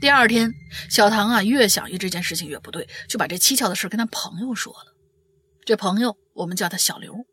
[0.00, 0.54] 第二天，
[0.88, 4.94] 小唐啊，越想越这件事情越不对，就把这蹊跷的事跟他朋友说了。
[5.68, 7.26] 这朋友，我们叫他小刘。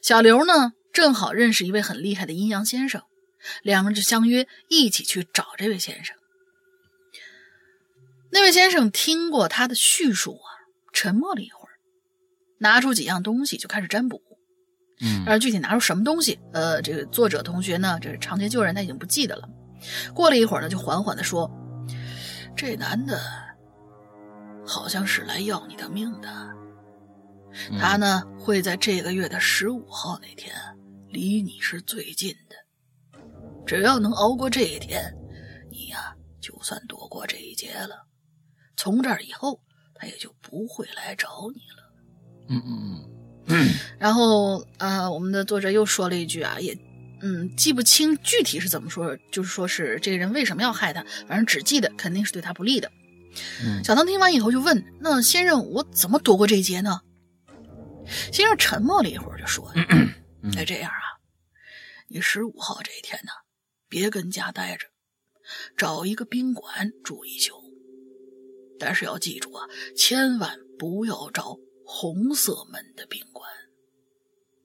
[0.00, 3.02] 小刘呢，正好认识一位很厉害的阴阳先生，
[3.62, 6.16] 两个人就相约一起去找这位先生。
[8.32, 10.48] 那位先生听过他的叙述啊，
[10.94, 11.76] 沉默了一会儿，
[12.60, 14.22] 拿出几样东西就开始占卜。
[15.02, 19.46] 嗯，而具体拿出什么东西，呃，这个作者同学呢，这是长街旧人，他已经不记得了。
[20.14, 21.50] 过了一会儿呢，就缓缓的说
[22.56, 23.20] ：“这男的，
[24.64, 26.48] 好像是来要你的命的。”
[27.78, 30.54] 他呢会在这个月的十五号那天，
[31.08, 32.56] 离你是最近的。
[33.66, 35.14] 只要能熬过这一天，
[35.70, 38.06] 你呀就算躲过这一劫了。
[38.76, 39.60] 从这儿以后，
[39.94, 41.82] 他也就不会来找你了。
[42.48, 43.04] 嗯嗯
[43.48, 43.68] 嗯。
[43.98, 46.76] 然后呃，我们的作者又说了一句啊，也
[47.20, 52.90] 嗯记不清具体是怎么说，就是说是这个人为什么要害他，反正只记得肯定是对他不利的。
[53.84, 57.00] 小唐听完以后就问：“那先生，我怎么躲过这一劫呢？”
[58.32, 59.72] 先生沉默了一会儿，就说
[60.40, 61.18] ：“那这样啊，
[62.08, 63.30] 你十五号这一天呢，
[63.88, 64.86] 别跟家待着，
[65.76, 67.54] 找一个宾馆住一宿。
[68.80, 73.50] 但是要记住啊，千万不要找红色门的宾馆。”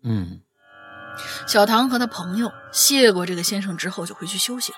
[0.03, 0.41] 嗯，
[1.47, 4.77] 小唐和他朋友谢过这个先生之后，就回去休息了。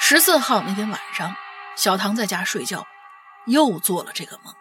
[0.00, 1.34] 十四号那天晚上，
[1.76, 2.86] 小唐在家睡觉，
[3.46, 4.54] 又做了这个梦。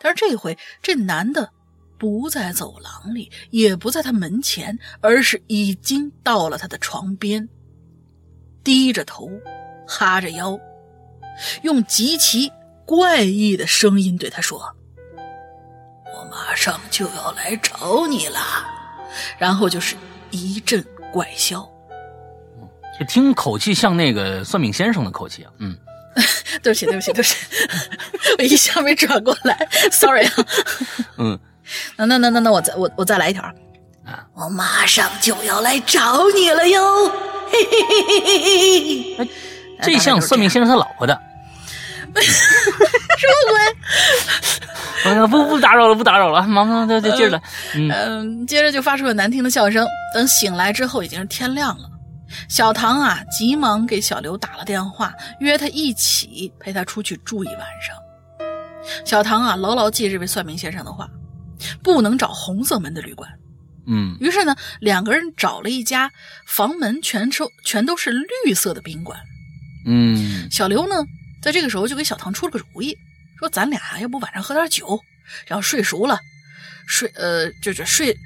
[0.00, 1.50] 但是这回这男的
[1.98, 7.48] 不在走廊里，也不在他门前，而是已经到了他的床边，
[8.62, 9.30] 低着头，
[9.86, 10.58] 哈着腰，
[11.62, 12.52] 用极其
[12.84, 14.74] 怪异的声音对他说
[16.14, 18.38] ：“我马上就要来找你了。”
[19.38, 19.96] 然后就是
[20.30, 21.66] 一阵怪笑，
[22.98, 25.76] 这听口气像那个算命先生的口气啊，嗯。
[26.62, 27.36] 对不起，对不起，对不起，
[28.38, 30.32] 我一下没转过来，sorry 啊。
[31.18, 31.38] 嗯，
[31.96, 33.42] 那那那那那我再我我再来一条
[34.06, 34.24] 啊！
[34.34, 37.08] 我马上就要来找你了哟！
[37.50, 39.30] 嘿嘿嘿嘿嘿嘿！
[39.82, 41.12] 这像算命先生他老婆的，
[42.14, 43.60] 什么鬼？
[45.04, 47.42] 哎呀，不不打扰了，不打扰了，忙忙就就接着来。
[47.74, 49.86] 嗯，接着就发出了难听的笑声。
[50.14, 51.90] 等醒来之后，已经是天亮了。
[52.48, 57.96] 小唐啊，急忙给小刘打了电话，约他一起陪他出去住一晚上。
[59.04, 61.08] 小唐啊，牢牢记这位算命先生的话，
[61.82, 63.30] 不能找红色门的旅馆。
[63.86, 66.10] 嗯，于是呢，两个人找了一家
[66.46, 68.10] 房门全收全都是
[68.44, 69.18] 绿色的宾馆。
[69.86, 70.94] 嗯，小刘呢，
[71.40, 72.96] 在这个时候就给小唐出了个主意，
[73.38, 75.00] 说咱俩要不晚上喝点酒，
[75.46, 76.18] 然后睡熟了，
[76.86, 78.16] 睡呃就是睡，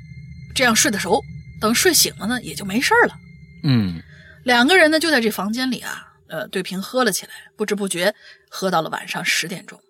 [0.55, 1.23] 这样睡得熟，
[1.61, 3.15] 等睡醒了呢也就没事了。
[3.63, 4.03] 嗯，
[4.45, 8.15] 两个人呢就在这房间里啊，呃对瓶喝了起来，不知不觉
[8.51, 9.81] 喝到了晚上十点钟。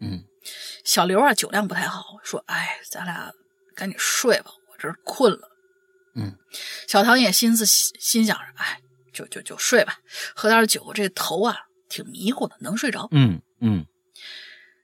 [0.00, 0.22] 嗯，
[0.84, 3.32] 小刘啊酒量不太好，说哎咱俩
[3.74, 4.50] 赶紧睡吧。
[4.68, 5.48] 我这困了，
[6.14, 6.36] 嗯，
[6.86, 8.80] 小唐也心思心想着，哎，
[9.12, 9.98] 就就就睡吧，
[10.34, 11.56] 喝点酒，这头啊
[11.88, 13.08] 挺迷糊的，能睡着。
[13.12, 13.86] 嗯嗯，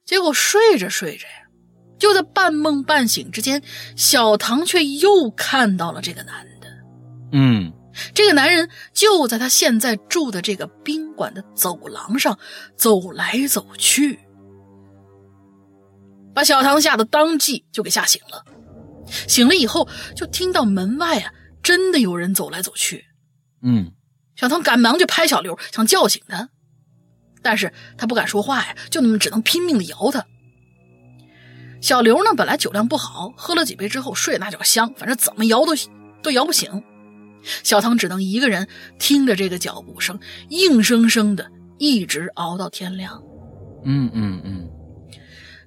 [0.06, 1.46] 结果睡着睡着呀，
[1.98, 3.62] 就在半梦半醒之间，
[3.96, 6.68] 小唐却又看到了这个男的。
[7.32, 7.72] 嗯，
[8.14, 12.38] 这个男人就在他现在住的这个宾馆的走廊上
[12.76, 14.18] 走来走去，
[16.34, 18.44] 把小唐吓得当即就给吓醒了。
[19.28, 21.32] 醒了以后，就听到门外啊，
[21.62, 23.04] 真的有人走来走去。
[23.62, 23.92] 嗯，
[24.36, 26.48] 小唐赶忙就拍小刘，想叫醒他，
[27.42, 30.24] 但是他不敢说话呀，就那么只能拼命的摇他。
[31.82, 35.72] 小刘呢，本来酒量不好，喝了几杯之后睡那叫香，反正怎么摇都
[36.22, 36.82] 都摇不醒。
[37.62, 38.68] 小唐只能一个人
[38.98, 40.18] 听着这个脚步声，
[40.48, 43.22] 硬生生的一直熬到天亮。
[43.84, 44.70] 嗯嗯嗯，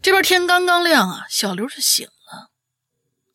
[0.01, 2.51] 这边天刚刚亮啊，小刘就醒了。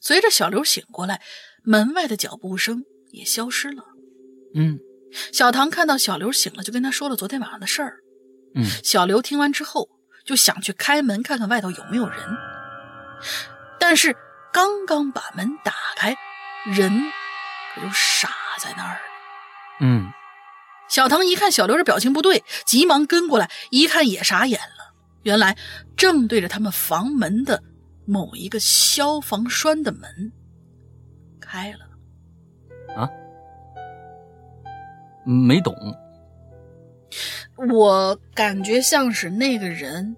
[0.01, 1.21] 随着小刘醒过来，
[1.63, 3.85] 门外的脚步声也消失了。
[4.55, 4.79] 嗯，
[5.33, 7.99] 小唐看到小刘醒了，就跟他说了昨天晚上的事儿。
[8.55, 9.89] 嗯，小刘听完之后
[10.25, 12.19] 就想去开门看看外头有没有人，
[13.79, 14.17] 但是
[14.53, 16.17] 刚刚把门打开，
[16.75, 17.20] 人可
[17.81, 19.01] 就傻在那儿了。
[19.81, 20.11] 嗯，
[20.89, 24.95] 小唐一看小刘这表情不对，急忙跟过来，一看也傻眼了。
[25.23, 25.57] 原来
[25.97, 27.63] 正对着他们房门的。
[28.07, 30.33] 某一个消防栓的门
[31.41, 33.09] 开了，啊？
[35.25, 35.73] 没懂。
[37.69, 40.17] 我感觉像是那个人。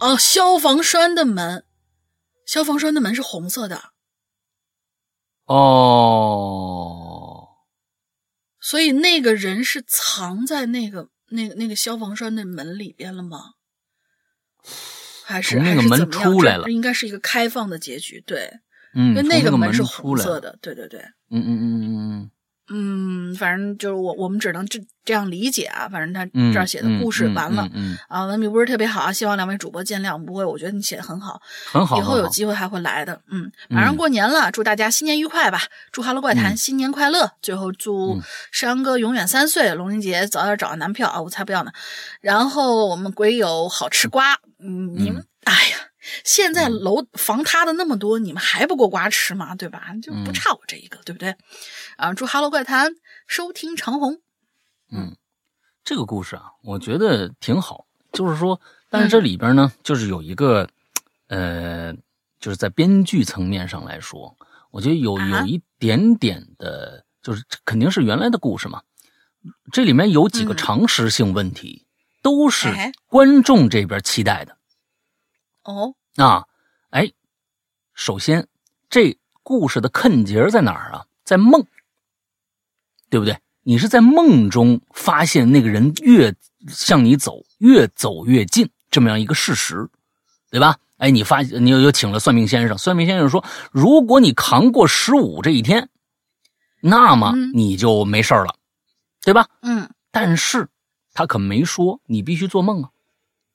[0.00, 1.66] 哦，消防栓的门，
[2.46, 3.82] 消防栓的门是红色的。
[5.46, 7.38] 哦，
[8.60, 13.52] 所以那个人是藏在那个、那个、那个消防栓的门里边了吗？
[15.24, 18.60] 还是那个门出来了，应该是一个开放的结局，对，
[18.94, 22.30] 嗯，因为那个门是红色的，对对对，嗯嗯嗯嗯嗯
[22.68, 31.40] 嗯，反正就是我我们只能这这样理解啊，反正他这儿写的故事完了，嗯啊，文笔不是特别好，希望两位主播见谅，不会，我觉得你写的很好，
[31.70, 35.62] 很好，以后有机会还会来的，嗯，马上过年了，祝大家新年愉快吧，
[35.92, 41.70] 祝哈喽怪谈新年快乐，最后祝山哥永远三岁，龙玲姐早点找到男票啊，我才不要呢，
[42.20, 44.34] 然后我们鬼友好吃瓜。
[44.58, 45.76] 嗯，你们哎呀，
[46.24, 49.54] 现在楼房塌的那么多，你们还不够瓜吃吗？
[49.54, 49.92] 对吧？
[50.02, 51.36] 就不差我这一个，对不对？
[51.96, 52.92] 啊，祝《哈喽怪谈》
[53.26, 54.20] 收听长虹。
[54.90, 55.16] 嗯，
[55.84, 57.86] 这个故事啊，我觉得挺好。
[58.12, 60.68] 就是说，但是这里边呢，就是有一个，
[61.28, 61.92] 呃，
[62.40, 64.36] 就是在编剧层面上来说，
[64.70, 68.82] 我觉得有有一点点的，就是肯定是原来的故事嘛。
[69.72, 71.84] 这里面有几个常识性问题。
[72.22, 72.66] 都是
[73.06, 74.55] 观众这边期待的，
[75.66, 76.46] 哦，啊，
[76.90, 77.12] 哎，
[77.92, 78.46] 首先
[78.88, 81.06] 这故事的坑节在哪儿啊？
[81.24, 81.66] 在梦，
[83.10, 83.36] 对不对？
[83.62, 86.32] 你是在梦中发现那个人越
[86.68, 89.88] 向你走，越走越近，这么样一个事实，
[90.50, 90.78] 对吧？
[90.98, 95.88] 哎，你发你又又请了算命先生，算命先生说，如果你扛过十五这一天，
[96.80, 98.54] 那么你就没事了，
[99.22, 99.48] 对吧？
[99.62, 100.68] 嗯，但是。
[101.18, 102.90] 他可没说你必须做梦啊！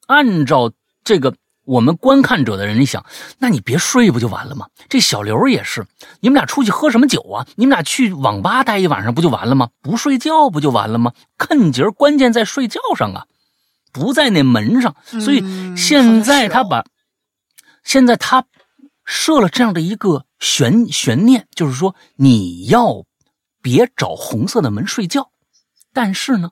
[0.07, 0.71] 按照
[1.03, 1.35] 这个
[1.65, 3.05] 我们观看者的人想，
[3.39, 4.67] 那你别睡不就完了吗？
[4.89, 5.85] 这小刘也是，
[6.19, 7.45] 你们俩出去喝什么酒啊？
[7.55, 9.69] 你们俩去网吧待一晚上不就完了吗？
[9.81, 11.13] 不睡觉不就完了吗？
[11.37, 13.25] 看节关键在睡觉上啊，
[13.91, 14.95] 不在那门上。
[15.05, 15.43] 所以
[15.75, 16.83] 现在他把，
[17.83, 18.45] 现在他
[19.05, 23.05] 设了这样的一个悬悬念，就是说你要
[23.61, 25.31] 别找红色的门睡觉，
[25.93, 26.51] 但是呢。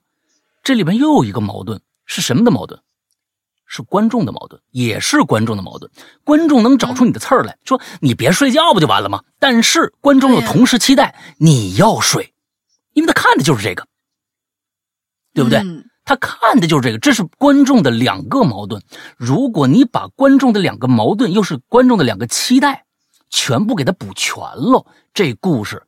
[0.62, 2.80] 这里边又有一个矛盾，是什么的矛盾？
[3.70, 5.90] 是观众的矛盾，也是观众的矛盾。
[6.26, 9.24] 观众能找出你的刺儿来说，你别睡觉不就完了吗？
[9.40, 12.34] 但是观众又同时期待你要睡，
[12.94, 13.88] 因为他看的就是这个，
[15.34, 15.62] 对不对？
[16.04, 18.84] 他看的就是这个，这是观众的两个矛盾。
[19.16, 22.86] 如果你把观众的两个矛盾，又是观众的两个期待，
[23.30, 25.84] 全部给他补全了，这故事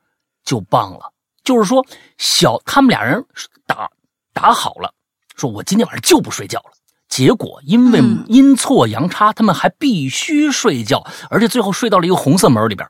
[0.45, 1.11] 就棒了。
[1.43, 1.86] 就是说，
[2.17, 3.25] 小他们俩人
[3.65, 3.89] 打。
[4.34, 4.93] 打好了，
[5.36, 6.71] 说我今天晚上就不睡觉了，
[7.12, 7.99] 结果因为
[8.30, 12.89] 阴错阳差，他们还必须睡觉，而且最后睡到了一个红色门里边。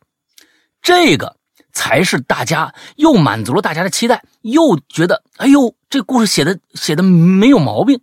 [0.80, 1.38] 这个
[1.74, 8.00] 才是大家又满足了大家的期待，又觉得哎呦，这故事写的写的没有毛病。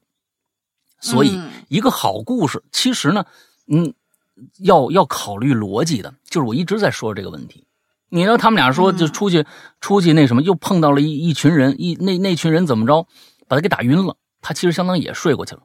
[1.01, 3.25] 所以，一个好故事其实呢，
[3.73, 3.95] 嗯，
[4.59, 7.65] 要要考虑逻辑的，就是我一直在说这个问题。
[8.09, 9.47] 你知道他们俩说就出去
[9.81, 13.07] 出去那什么，又碰到了一一群人，一那那群人怎么着，
[13.47, 14.17] 把他给打晕了。
[14.41, 15.63] 他其实相当于也睡过去了，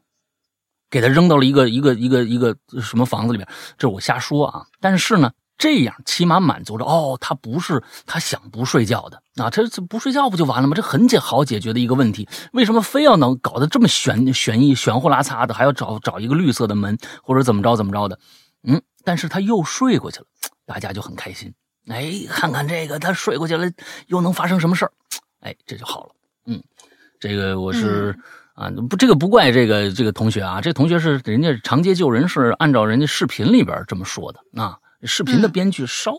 [0.93, 3.49] 给他扔到了一个一个一个一个什么房子里边。
[3.77, 5.31] 这我瞎说啊，但是呢。
[5.55, 10.73] 这样起码满足着哦，他不是他想不睡觉的啊，他不睡觉不就完了吗？
[10.75, 18.19] 这很解好解决的一个问题，为什么非要能搞得这么悬悬疑玄乎拉擦的，还要找找一个绿色的门或者怎么着怎么着的？
[18.63, 20.25] 嗯，但是他又睡过去了，
[20.65, 21.53] 大家就很开心。
[21.87, 23.71] 哎，看看这个，他睡过去了，
[24.07, 24.91] 又能发生什么事儿？
[25.39, 26.09] 哎，这就好了。
[26.47, 26.61] 嗯，
[27.19, 28.17] 这个我是
[28.53, 34.79] 啊，不，这个不怪这个这个同学啊，这同学是人家长街救人是按照人家视频里边这么说的啊。
[35.05, 36.13] 视频的编剧稍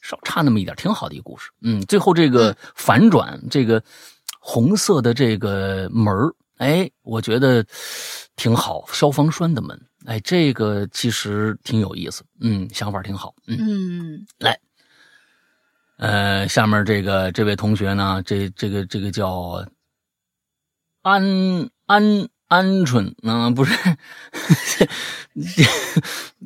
[0.00, 1.50] 稍差那么一点，挺好的一个故事。
[1.62, 3.80] 嗯，最后这个反转，这个
[4.40, 6.12] 红色的这个门
[6.56, 7.64] 哎，我觉得
[8.34, 8.84] 挺好。
[8.92, 12.24] 消防栓的门，哎，这个其实挺有意思。
[12.40, 13.34] 嗯，想法挺好。
[13.46, 14.58] 嗯，来，
[15.98, 19.64] 呃，下面这个这位同学呢，这这个这个叫
[21.02, 21.22] 安
[21.86, 23.74] 安鹌鹑，嗯，不是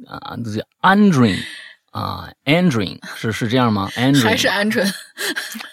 [0.07, 1.37] 啊，这叫 Andrew。
[1.91, 4.95] 啊，Andrew 是是这样吗？Andrew 还是鹌鹑，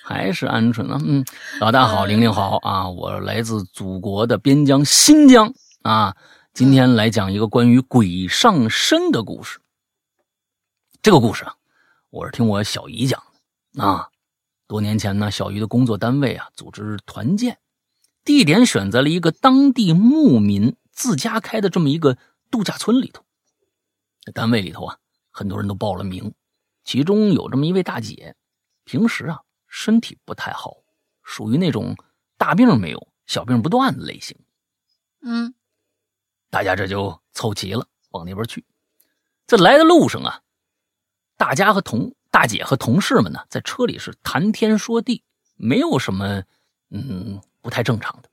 [0.04, 0.98] 还是鹌鹑呢？
[1.04, 1.26] 嗯，
[1.60, 2.90] 老大好，玲玲好啊！
[2.90, 5.54] 我来自祖国的边疆新疆
[5.84, 6.16] 啊，
[6.54, 9.60] 今天来讲一个关于鬼上身的故事。
[11.02, 11.54] 这个故事啊，
[12.10, 13.22] 我是听我小姨讲
[13.74, 14.08] 的啊。
[14.68, 17.56] 多年前呢，小姨的工作单位啊组织团建，
[18.26, 22.18] 地点选择了一个当地牧民自家开的这么一个
[22.52, 23.24] 度假村里头。
[24.34, 24.98] 单位里头啊。
[25.38, 26.34] 很多人都报了名，
[26.86, 28.38] 其中有这么一位大姐，
[28.86, 30.78] 平时啊身体不太好，
[31.24, 31.98] 属于那种
[32.38, 34.40] 大病没有，小病不断的类型。
[35.24, 35.54] 嗯，
[36.50, 38.64] 大家这就凑齐了，往那边去。
[39.46, 40.40] 在来的路上啊，
[41.36, 45.26] 大家和同大姐和同事们呢，在车里是谈天说地，
[45.58, 46.44] 没有什么
[46.92, 48.30] 嗯不太正常的。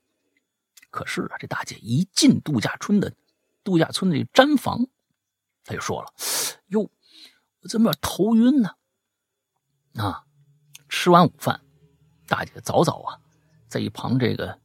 [0.91, 3.11] 可是啊，这大姐一进度假村的
[3.64, 4.87] 度假村的毡房。
[5.64, 6.12] 她就说了
[6.68, 6.83] ：“哟，
[7.62, 8.76] 我怎么有点头晕呢？
[9.95, 10.26] 啊，
[10.91, 11.62] 吃完午饭，
[12.28, 13.18] 大姐早早啊，
[13.68, 14.61] 在一旁这个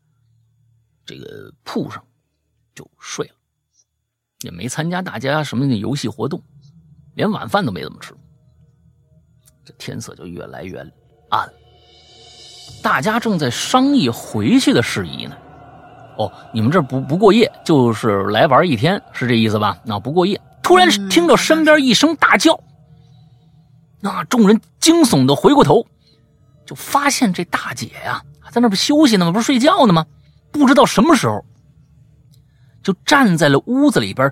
[1.05, 2.05] 这个铺上
[2.75, 3.35] 就睡了，
[4.41, 6.43] 也没参加大家什么的游戏活动，
[7.15, 8.13] 连晚饭都没怎么吃。
[9.63, 10.79] 这天色就越来越
[11.29, 11.53] 暗了，
[12.81, 15.35] 大家正在商议回去的事宜呢。
[16.17, 19.77] 哦，你们这不不过夜，就是来玩一天，是这意思吧？
[19.83, 22.59] 那不过夜。”突然听到身边一声大叫，
[24.01, 25.85] 那众人惊悚的回过头，
[26.65, 29.31] 就发现这大姐呀，在那不休息呢吗？
[29.31, 30.05] 不是睡觉呢吗？
[30.51, 31.45] 不知道什么时候，
[32.83, 34.29] 就站在了屋子里边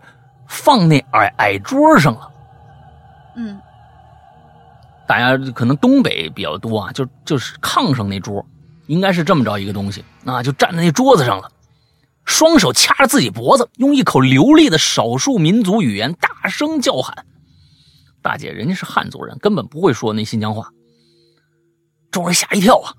[0.47, 2.29] 放那矮矮桌上了。
[3.37, 3.57] 嗯，
[5.07, 8.45] 大家可能东北比较多啊，就就是炕上那桌，
[8.87, 11.51] 应该是这么着一个东西啊，就站在那桌子上了。
[12.25, 17.25] 双手掐着自己脖子，用一口流利的少数民族语言大声叫喊
[18.23, 20.69] ：“大姐，人家是汉族人，根本不会说那新疆话。”
[22.09, 22.95] 众人吓一跳啊！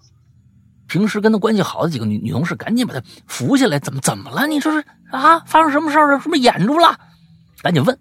[0.86, 4.46] 平时跟他关系好的几个女女同事赶紧把他扶起来：“怎么怎么了？
[4.46, 5.40] 你说是啊？
[5.40, 6.20] 发生什么事儿了？
[6.20, 6.96] 是不是眼住了？”
[7.62, 7.98] 赶紧问。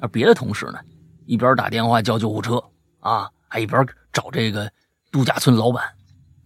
[0.00, 0.80] 而别的同事呢，
[1.26, 2.62] 一边打电话叫救护车
[3.00, 4.72] 啊，还一边找这个
[5.10, 5.84] 度假村老板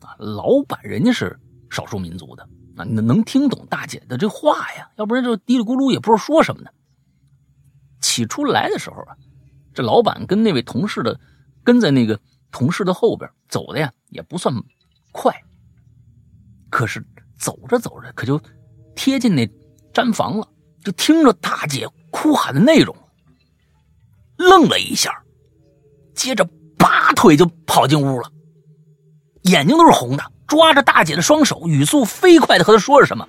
[0.01, 0.17] 啊。
[0.19, 1.39] 老板人家是
[1.71, 2.43] 少数民族的
[2.77, 2.85] 啊。
[2.85, 4.91] 能能听懂大姐的这话呀？
[4.97, 6.71] 要不然就嘀里咕噜也不知道说什么呢。
[8.01, 9.17] 起初来的时候啊，
[9.75, 11.21] 这老板跟那位同事的
[11.63, 12.19] 跟在那个
[12.51, 14.55] 同事的后边走的呀，也不算
[15.13, 15.33] 快。
[16.71, 17.05] 可是
[17.39, 18.41] 走着走着，可就
[18.95, 19.47] 贴近那
[19.93, 20.49] 毡房了，
[20.83, 22.97] 就听着大姐哭喊的内容，
[24.41, 25.13] 愣了一下，
[26.15, 28.33] 接着拔腿就跑进屋了，
[29.43, 30.33] 眼睛都是红的。
[30.47, 33.29] 抓着大姐的双手，语速飞快的和她说着什么，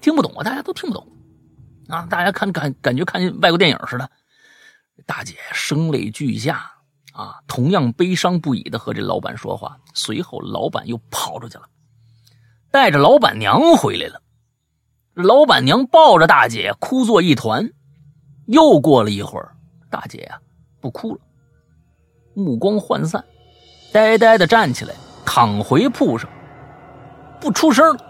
[0.00, 1.06] 听不懂啊，大家都听不懂
[1.88, 4.10] 啊，大家看感感觉看外国电影似的。
[5.06, 6.72] 大姐声泪俱下
[7.12, 9.76] 啊，同样悲伤不已的和这老板说话。
[9.92, 11.68] 随后，老板又跑出去了，
[12.72, 14.22] 带着老板娘回来了。
[15.12, 17.70] 老板娘抱着大姐哭作一团。
[18.46, 19.53] 又过了一会儿，
[19.94, 20.40] 大姐呀
[20.80, 21.20] 不哭了，
[22.34, 23.24] 目光涣散，
[23.92, 24.92] 呆呆的站起来。
[25.24, 26.28] 躺回铺上，
[27.40, 28.04] 不出声了。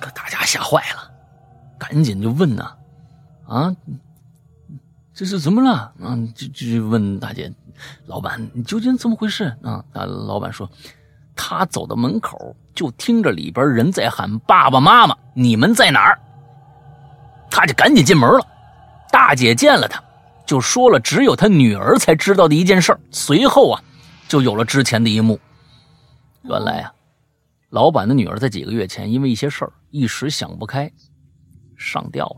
[0.00, 1.10] 可大家吓坏了，
[1.78, 2.72] 赶紧就问呢，
[3.46, 3.76] 啊，
[5.14, 5.92] 这是怎么了？
[6.02, 7.52] 啊，就就问大姐，
[8.06, 9.44] 老板，你究竟怎么回事？
[9.62, 10.68] 啊，啊，老板说，
[11.36, 16.18] 他走到门口，就听着里边人在喊爸爸妈妈，你们在哪儿？
[17.50, 18.46] 他就赶紧进门了。
[19.12, 20.02] 大姐见了他，
[20.46, 23.84] 就说了只有他女儿才知道的一件事随后啊，
[24.26, 25.38] 就有了之前的一幕。
[26.44, 26.92] 原来啊，
[27.68, 30.90] 老板的女儿在几个月前因为一些事儿一时想不开，
[31.76, 32.36] 上吊了。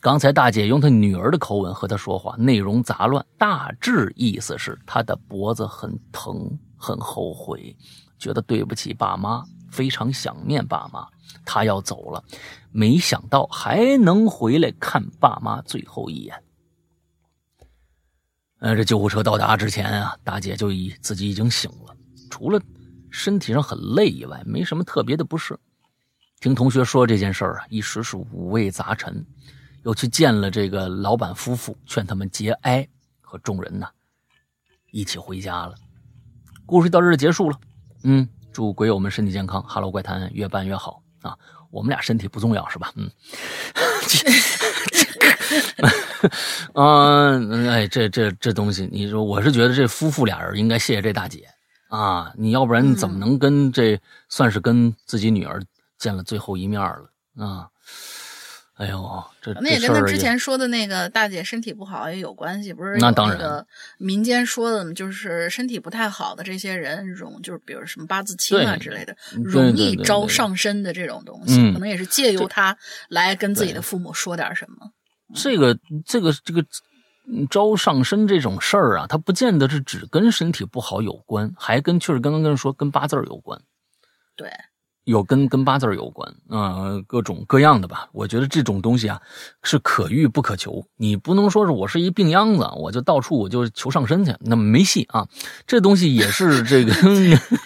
[0.00, 7.74] 刚才大姐用她女儿的口吻和他说话，内容杂乱，大致意思是她的脖子很疼，很后悔，
[8.18, 11.06] 觉得对不起爸妈，非常想念爸妈，
[11.44, 12.24] 她要走了。
[12.72, 16.42] 没想到还能回来看爸妈最后一眼。
[18.58, 21.94] 呃，这救护车到达之前啊，大姐就已自己已经醒了，
[22.30, 22.60] 除了
[23.10, 25.58] 身体上很累以外，没什么特别的不适。
[26.40, 29.24] 听同学说这件事儿啊，一时是五味杂陈，
[29.82, 32.88] 又去见了这个老板夫妇，劝他们节哀，
[33.20, 33.86] 和众人呢
[34.90, 35.74] 一起回家了。
[36.64, 37.58] 故事到这儿结束了。
[38.04, 41.36] 嗯，祝鬼友们身体健康，哈喽怪谈越办越好啊！
[41.72, 42.92] 我们俩身体不重要是吧？
[42.96, 43.10] 嗯，
[46.74, 51.48] 嗯，哎，这这这东西，你说，我是觉得这夫妇俩人应该谢谢这大姐
[51.88, 52.30] 啊！
[52.36, 55.62] 你要不然怎么能跟这算是跟自己女儿
[55.98, 57.10] 见了最后一面了
[57.44, 57.66] 啊？
[58.82, 62.96] 哎呦，这那也跟他之前说的那个大姐身体不好也有关系，不是？
[62.98, 63.64] 那当然，
[63.96, 72.76] 民间说的就是身体不太好的这些人，容就是比如什么八字轻啊之类的，容易招上身的这种东西，可能也是借由他
[73.08, 74.90] 来跟自己的父母说点什么。
[75.32, 76.64] 这个这个这个
[77.48, 83.60] 招上身这种事儿啊，它不见得是只跟身体不好有关，还跟确实刚刚跟说跟八字有关。
[84.34, 84.50] 对。
[85.04, 88.08] 有跟跟八字有关啊，各种各样的吧。
[88.12, 89.20] 我觉得这种东西啊，
[89.62, 90.84] 是可遇不可求。
[90.96, 95.26] 你不能说是我是一病秧子，我就到处我就求上身去，那没戏啊。
[95.66, 96.92] 这东西也是这个，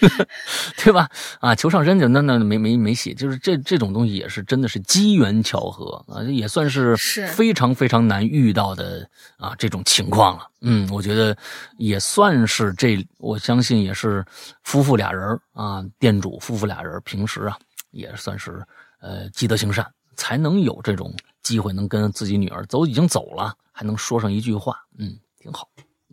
[0.83, 1.09] 对吧？
[1.41, 3.13] 啊，求上身去，那那没没没戏。
[3.15, 10.47] 就是这这种东西也是真的是机缘巧合啊，也算是非常非常难遇到的啊这种情况了。
[10.69, 11.37] 嗯，我觉得
[11.79, 14.25] 也算是这，我相信也是
[14.65, 17.57] 夫妇俩人啊，店主夫妇俩人平时啊
[17.93, 18.67] 也算是
[19.01, 25.69] 呃积德行善，才能有这种机会能跟自己女儿走已经走了，还能说上一句话，嗯，挺好，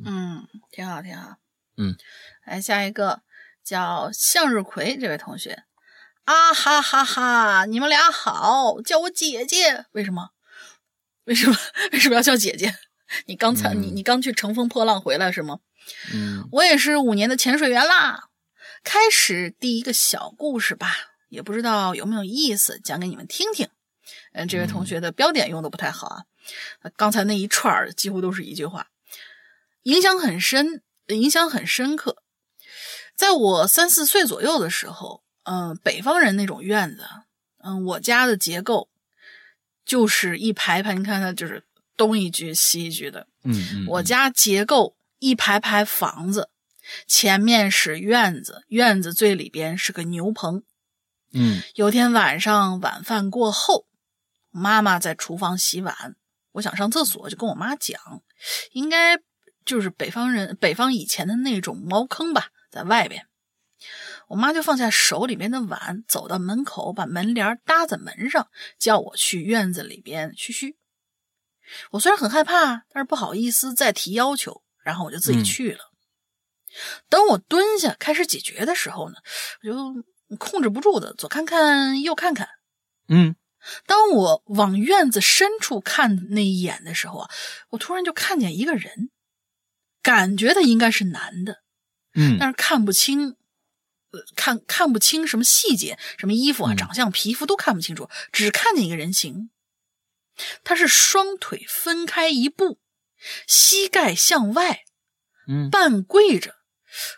[0.05, 1.35] 嗯，挺好，挺好，
[1.77, 1.97] 嗯，
[2.45, 3.21] 来下一个
[3.63, 5.63] 叫向日葵这位同学，
[6.25, 10.29] 啊哈哈哈，你们俩好，叫我姐姐，为什么？
[11.23, 11.57] 为什么？
[11.91, 12.71] 为什么要叫姐姐？
[13.25, 15.59] 你刚才你你刚去乘风破浪回来是吗？
[16.13, 18.29] 嗯，我也是五年的潜水员啦。
[18.83, 20.95] 开始第一个小故事吧，
[21.27, 23.67] 也不知道有没有意思，讲给你们听听。
[24.31, 26.23] 嗯，这位同学的标点用的不太好啊。
[26.95, 28.87] 刚才那一串几乎都是一句话，
[29.83, 32.23] 影响很深，影响很深刻。
[33.15, 37.05] 在我三四岁左右的时候，嗯，北方人那种院子，
[37.63, 38.89] 嗯，我家的结构
[39.85, 41.63] 就是一排排，你看它就是。
[41.95, 46.49] 东一句西一句的，嗯，我家结构一排排房子，
[47.07, 50.63] 前面是院子，院子最里边是个牛棚，
[51.33, 53.87] 嗯，有天晚上晚饭过后，
[54.49, 56.15] 妈妈在厨房洗碗，
[56.53, 57.99] 我想上厕所，就跟我妈讲，
[58.71, 59.19] 应该
[59.63, 63.27] 就是北方人北方以前的那种茅坑吧，在外边，
[64.27, 68.47] 我妈就放下手里面的碗，走到门口，把门帘搭在门上，
[68.77, 70.75] 叫我去院子里边嘘嘘。
[71.91, 75.79] 我虽然很害怕，但是不好意思再提要求，然后我就自己去了。
[77.07, 79.15] 等我蹲下开始解决的时候呢，
[79.61, 82.49] 我就控制不住的左看看右看看。
[83.07, 83.35] 嗯，
[83.85, 87.29] 当我往院子深处看那一眼的时候啊，
[87.69, 89.11] 我突然就看见一个人，
[90.01, 91.61] 感觉他应该是男的，
[92.15, 93.35] 嗯，但是看不清，
[94.11, 99.51] 呃，看看不清什么细节，什么衣服啊、长相、皮肤都看不清楚，只看见一个人形。
[100.63, 102.79] 他是双腿分开一步，
[103.47, 104.83] 膝盖向外，
[105.47, 106.55] 嗯，半跪着，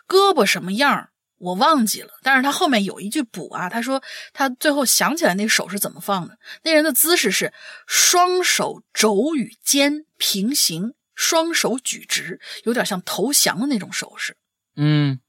[0.06, 2.12] 胳膊什么样我忘记了。
[2.22, 4.02] 但是他后面有一句补啊，他说
[4.32, 6.38] 他最后想起来那手是怎么放的。
[6.62, 7.52] 那人的姿势是
[7.86, 14.36] 双手肘与肩平行，双手举直，有点像投降的那种手势。
[14.76, 15.20] 嗯，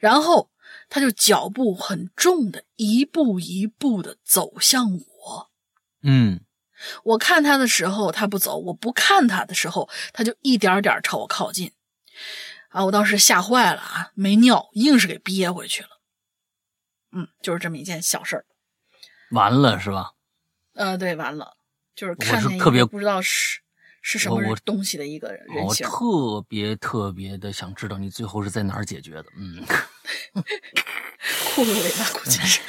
[0.00, 0.50] 然后
[0.88, 5.50] 他就脚步很重的一步一步的走向我。
[6.02, 6.40] 嗯。
[7.04, 11.72] 我看他的时候，他不走；我不看他的时候，他就一点点朝我靠近。
[12.70, 15.88] 啊，我当时吓坏了啊，没尿，硬是给憋回去了。
[17.12, 18.44] 嗯，就是这么一件小事儿。
[19.30, 20.12] 完了是吧？
[20.74, 21.56] 呃，对，完了，
[21.94, 23.60] 就是看见特别不知道是
[24.02, 29.24] 是什么东西的一个人我特别特别的想知道你最后是在哪儿解决的。
[29.36, 29.64] 嗯，
[31.54, 32.60] 裤子里吧估计是。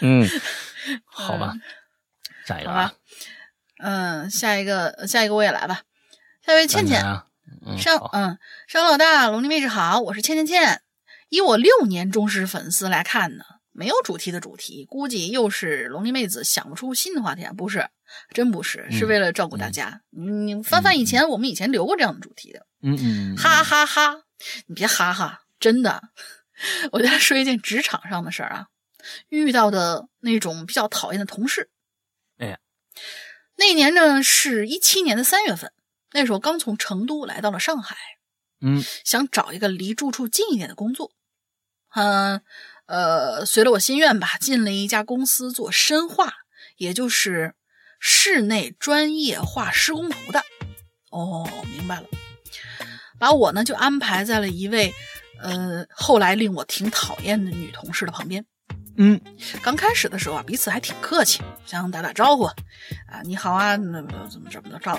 [0.00, 0.26] 嗯，
[1.04, 1.52] 好吧，
[2.46, 2.92] 下一个啊。
[3.78, 5.82] 嗯，下一个，下一个我也来吧。
[6.40, 10.82] 下一位倩倩，商嗯，商老大，龙鳞妹子好，我是倩倩倩。
[11.30, 17.52] 以我六年忠实粉丝来看呢，没有主题的主题，估计又是龙鳞妹子想不出新的话题啊。
[17.54, 17.88] 不是，
[18.30, 20.02] 真不是，是为了照顾大家。
[20.10, 22.64] 你翻翻以前，我们以前留过这样的主题的。
[22.82, 24.22] 嗯嗯，哈哈哈，
[24.68, 26.00] 你别哈哈，真的。
[26.92, 28.68] 我再说一件职场上的事儿啊，
[29.28, 31.68] 遇到的那种比较讨厌的同事。
[32.38, 32.56] 哎。
[33.56, 35.72] 那年呢是一七年的三月份，
[36.12, 37.96] 那时候刚从成都来到了上海，
[38.60, 41.12] 嗯，想找一个离住处近一点的工作，
[41.94, 42.42] 嗯，
[42.86, 46.34] 呃，随了我心愿吧，进了一家公司做深化，
[46.76, 47.54] 也就是
[47.98, 50.44] 室内专业化施工图的。
[51.10, 52.06] 哦，明白了，
[53.18, 54.94] 把我呢就安排在了一位，
[55.40, 58.44] 呃，后来令我挺讨厌的女同事的旁边。
[58.98, 59.20] 嗯，
[59.62, 64.98] 刚开始的时候啊，彼此还挺客气，互相打打招呼，啊，你好啊，那怎么怎么着？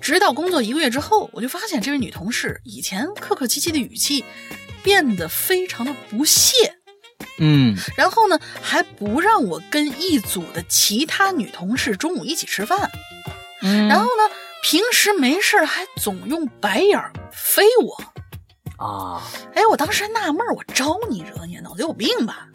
[0.00, 4.24] 直到工作一个月之后，我就发现这位女同事以前客客气气的语气
[4.82, 6.76] 变得非常的不屑，
[7.38, 12.90] 嗯，然后呢，还不让我跟一组的其他女同事中午一起吃饭，
[13.62, 17.00] 嗯，然后呢，平时没事还总用白眼
[17.32, 19.22] 飞我，啊，
[19.54, 22.48] 哎，我当时还纳闷，我招你惹你，脑子有病吧？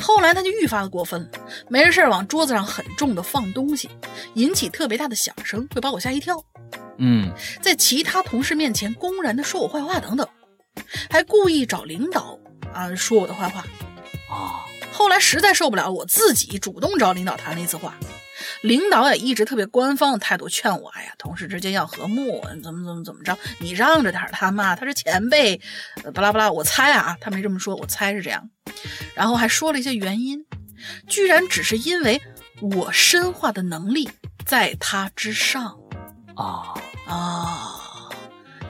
[0.00, 1.28] 后来他就愈发的过分了，
[1.68, 3.90] 没事往桌子上很重的放东西，
[4.34, 6.42] 引起特别大的响声，会把我吓一跳。
[6.98, 10.26] 嗯，在其他同事面前公然的说我坏话等等，
[11.10, 12.38] 还故意找领导
[12.72, 13.64] 啊说我的坏话。
[14.30, 17.94] 啊，后来实在受不了，我自己主动找领导谈了一次话。
[18.62, 25.60] 领导也一直特别官方的态度劝我，哎呀，同事之间要和睦，怎么怎么怎么着，你让着点他嘛，他是前辈，
[26.14, 26.50] 巴拉巴拉。
[26.50, 28.48] 我猜啊，他没这么说，我猜是这样。
[29.14, 30.44] 然后还说了一些原因，
[31.06, 32.20] 居然只是因为
[32.60, 34.08] 我深化的能力
[34.44, 35.76] 在他之上
[36.36, 36.74] 啊
[37.06, 37.80] 啊！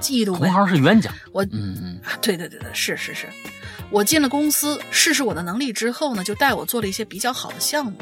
[0.01, 0.37] 嫉妒。
[0.37, 3.29] 同行是冤家，我嗯嗯啊，对对对对，是是是。
[3.91, 7.97] 我进了公司试试我的能力之后呢，就带我做了一些比较好的项目。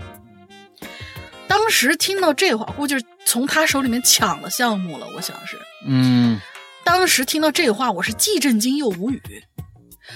[1.46, 5.06] 当时听到这话，估计是从他手里面抢了项目了。
[5.14, 6.40] 我想是，嗯，
[6.84, 9.22] 当时听到这话，我是既震惊又无语。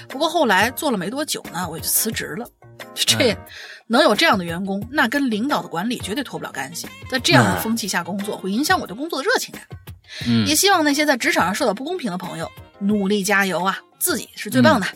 [0.09, 2.47] 不过后来做了没多久呢，我就辞职了。
[2.95, 3.37] 这
[3.87, 6.87] 能有这样的员工，那跟领导的管理绝对脱不了干系。
[7.11, 9.63] 在这样的风气下工作，会影响我对工作的热情感。
[10.27, 12.51] 嗯，也希望那些在职场上受到不公平的朋友
[12.81, 13.81] 努力加油啊！
[13.99, 14.87] 自己是最棒的。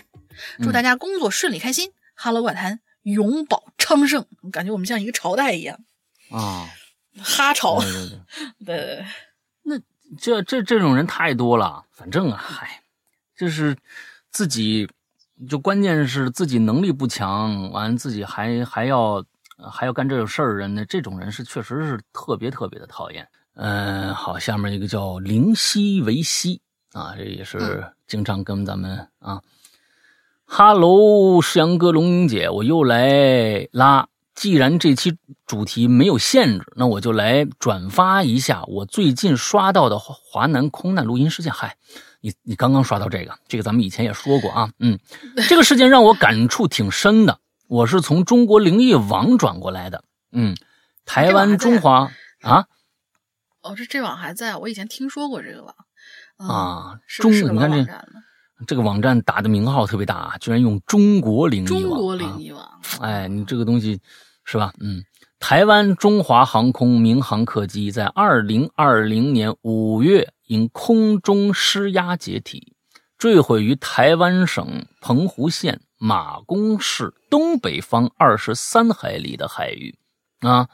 [0.63, 1.91] 祝大家工作顺利开心。
[2.15, 4.27] Hello 怪谈永葆昌盛。
[4.53, 5.79] 感觉我们像一个朝代一样。
[6.31, 6.67] 啊，
[7.23, 8.09] 哈朝，对对
[8.65, 9.05] 对，对，
[9.63, 9.79] 那
[10.19, 11.85] 这这这种人太多了。
[11.93, 12.83] 反正啊，嗨，
[13.37, 13.77] 就是
[14.31, 14.89] 自己，
[15.49, 19.25] 就关键是自己能力不强，完自己还还要
[19.71, 20.85] 还要干这种事儿人呢。
[20.87, 23.29] 这种人是确实是特别特别的讨厌。
[23.55, 26.63] 嗯，好，下面一个叫灵犀维西
[26.93, 29.43] 啊，这也是经常跟咱们啊，
[30.47, 34.09] 哈喽，世阳哥、龙英姐，我又来拉。
[34.41, 41.53] 既然这期主题没有限制，那我就来转发一下我最近刷到的华南空难录音事件。
[41.53, 41.77] 嗨，
[42.23, 44.71] 你你刚刚刷到这个，这个咱们以前也说过啊。
[44.79, 44.99] 嗯，
[45.47, 47.39] 这个事件让我感触挺深的。
[47.69, 50.05] 我是从中国灵异网转过来的。
[50.33, 50.57] 嗯，
[51.05, 52.11] 台湾中华
[52.41, 52.65] 啊。
[53.61, 55.75] 哦，这这网还在，我以前听说过这个网
[56.39, 56.99] 啊。
[57.07, 57.87] 中，你看这
[58.69, 61.83] 这个网站打的名号特别大啊，居然用中国灵异网。
[61.83, 62.67] 中国灵异网，
[63.01, 64.01] 哎，你这个东西。
[64.51, 64.73] 是吧？
[64.81, 65.05] 嗯，
[65.39, 72.75] 台湾中华航空民航客机在二零二零年五月因空中失压解体，
[73.17, 79.97] 坠毁于台湾省澎湖县马公市东北方二十三海里的海域。
[80.41, 80.67] 啊，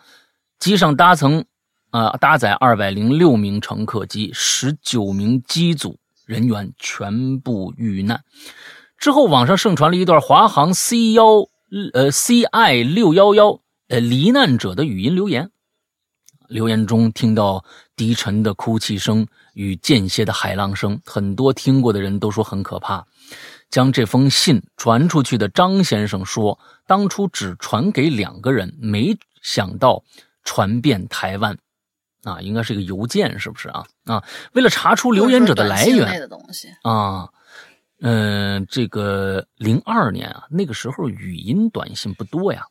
[0.59, 1.44] 机上搭乘
[1.90, 8.24] 啊搭载二百零六名乘客及十九名机组人员全部遇难。
[8.97, 11.27] 之后，网上盛传了一段华航 C 幺
[11.93, 13.61] 呃 CI 六幺幺。
[13.88, 15.50] 呃，罹难者的语音留言，
[16.48, 17.64] 留言中听到
[17.94, 23.06] 低沉的哭泣声与间歇的海浪声，很多听过的人都说很可怕。
[23.70, 30.02] 将这封信传出去的张先生说，当初只传给两个人，没想到
[30.42, 31.56] 传遍台湾。
[32.24, 33.86] 啊，应该是一个邮件，是不是啊？
[34.04, 36.28] 啊，为了查出留言者的来源
[36.82, 37.28] 啊，
[38.00, 42.64] 嗯，这个零二年啊，那个时候语音短信不多呀。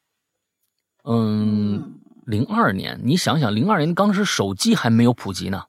[1.06, 5.64] 嗯，零二年，你想想，零二年当时手机还没有普及呢，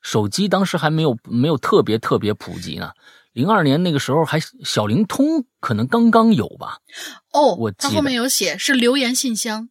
[0.00, 2.92] 手机当时还没有没有特别特别普及呢。
[3.32, 6.78] 零二年那个时候还小灵通可能刚刚有吧？
[7.32, 9.68] 哦，我记得后面有写是留言信箱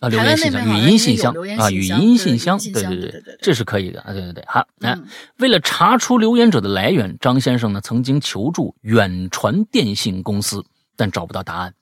[0.00, 4.44] 啊，留言信箱、语音信箱啊，语音信箱，对对对，这是可以的啊，对对对。
[4.46, 5.06] 好，嗯
[5.38, 10.62] 为了查出留言者的来源，张先生呢曾经求助远传电信公司，
[10.94, 11.74] 但找不到答案。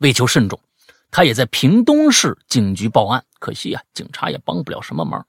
[0.00, 0.60] 为求慎重，
[1.10, 5.26] 他也在屏东市警局报案，可惜啊，警察也帮不了什么忙。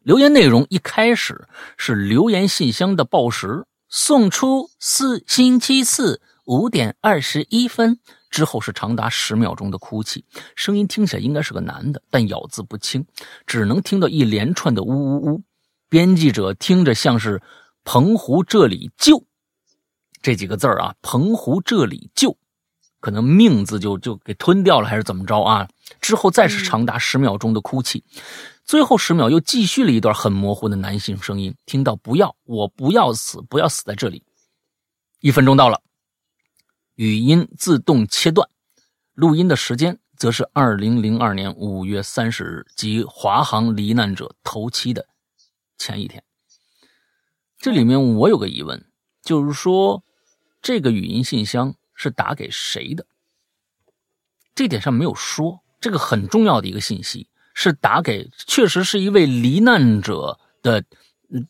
[0.00, 3.66] 留言内容一开始是留言信箱的报时。
[3.96, 10.24] 送出四星期四五点二十一分之后是长达十秒钟的哭泣，
[10.56, 13.06] 声音听起来应该是个男的，但咬字不清，
[13.46, 15.42] 只能听到一连串的呜呜呜。
[15.88, 17.40] 编辑者听着像是
[17.84, 19.24] “澎湖这里救”
[20.20, 22.36] 这几个字儿啊，“澎湖这里救”，
[23.04, 25.68] 可能命字就就给吞掉了，还是怎么着啊？
[26.00, 28.02] 之后再是长达十秒钟的哭泣。
[28.64, 34.22] 最后十秒又继续了一段很模糊的男性声音，听到“不要，我不要死，不要死在这里。”
[35.20, 35.82] 一分钟到了，
[36.94, 38.48] 语音自动切断，
[39.12, 45.06] 录音的时间则是二零零二年五月三十日，即华航罹难者头七的
[45.76, 46.24] 前一天。
[47.58, 48.82] 这里面我有个疑问，
[49.22, 50.02] 就是说
[50.62, 53.06] 这个语音信箱是打给谁的？
[54.54, 57.28] 这点上没有说，这个很重要的一个信息。
[57.56, 60.82] 是打给，确实是一位罹难者的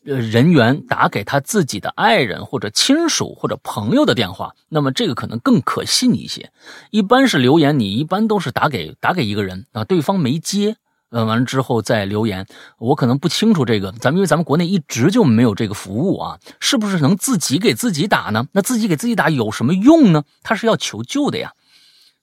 [0.03, 6.51] 人员打给他自己的爱人或者亲属或者朋友的电话，那么这个可能更可信一些。
[6.91, 10.77] 一般是留言，你一般都是打给打给一个人啊，对方没接，
[11.09, 12.45] 呃，完了之后再留言。
[12.77, 18.47] 我可能不清楚这个，咱们因为咱们国内一直就没有这个服务啊，是不是能自己给自己打呢？
[18.53, 20.23] 那自己给自己打有什么用呢？
[20.43, 21.53] 他是要求救的呀，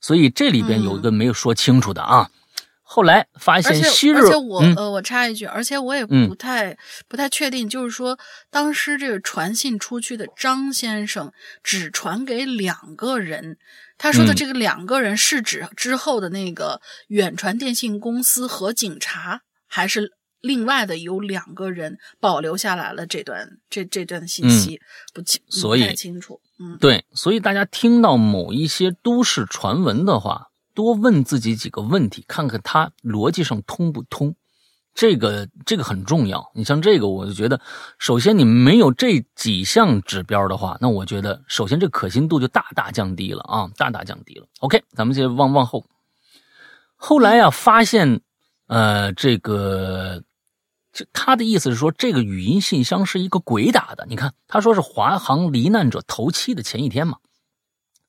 [0.01, 2.31] 所以这里边有一个没有说清楚的啊。
[2.85, 6.77] 后来发现昔日，而且我呃，我插一句，而且我也不太
[7.09, 8.19] 不太确定，就是说
[8.51, 11.33] 当时这个传信出去的张先生
[11.63, 13.57] 只传给两个人，
[14.03, 20.11] 他说的这个两个人是指之后的那个远传电信公司和警察，还是
[20.41, 24.81] 另外的有两个人保留下来了这段这这段信息，
[25.15, 26.41] 不清所以太清楚。
[26.59, 30.49] 嗯，对，所以大家听到某一些都市传闻的话。
[30.75, 34.35] 多问自己几个问题，看看他逻辑上通不通，
[34.95, 36.51] 这个这个很重要。
[36.55, 37.61] 你像这个，我就觉得，
[37.99, 44.47] 首先你没有这几项指标的话，那我觉得首先这可信度就大大降低了啊，大大降低了。
[44.61, 45.87] OK，咱们接着往往后。
[46.97, 48.21] 后来呀，发现，
[48.69, 50.23] 呃，这个，
[50.93, 54.07] 这他的意思是说，这个语音信箱是一个鬼打的。
[54.09, 57.19] 你看，他说是华航罹难者头七的前一天嘛，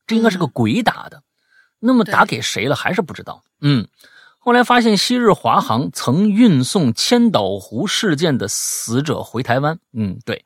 [0.05, 1.23] 这应该是个鬼打的。
[1.80, 3.43] 那么打给谁了还是不知道。
[3.60, 3.88] 嗯，
[4.45, 9.80] 后来发现昔日华航曾运送千岛湖事件的死者回台湾。
[9.94, 10.44] 嗯，对，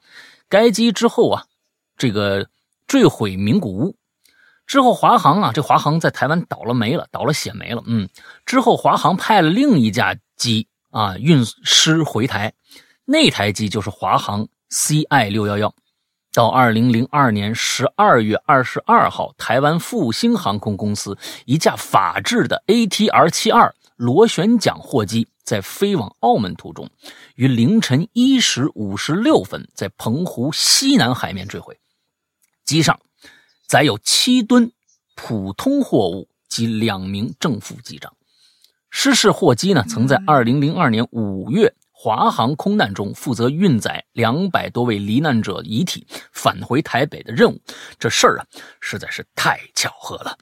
[0.48, 1.46] 该机之后啊，
[1.98, 2.48] 这个
[2.86, 3.96] 坠毁名古屋
[4.68, 7.82] 之后，华航啊，这华航在台湾倒了霉了，倒了血霉了。
[7.88, 8.08] 嗯，
[8.46, 12.54] 之后华航派了另一架机啊运尸回台，
[13.04, 15.74] 那台机就是华航 CI 六幺幺。
[16.34, 26.90] 到二零零二年十二月二十二号，台湾复兴航空公司一架法制的 ATR 七二螺旋桨货机，在飞往澳门途中，
[27.36, 31.78] 于凌晨一时五十六分在澎湖西南海面坠毁。
[32.64, 32.98] 机上
[33.68, 34.72] 载有七吨
[35.16, 38.14] 普通货物及两名正副机长。
[38.90, 41.74] 失事货机呢，曾在二零零二年五月。
[42.00, 47.60] 华航空难中负责运载两百多位罹难者遗体返回台北的任务，
[47.98, 48.46] 这事儿啊
[48.80, 50.38] 实在是太巧合了。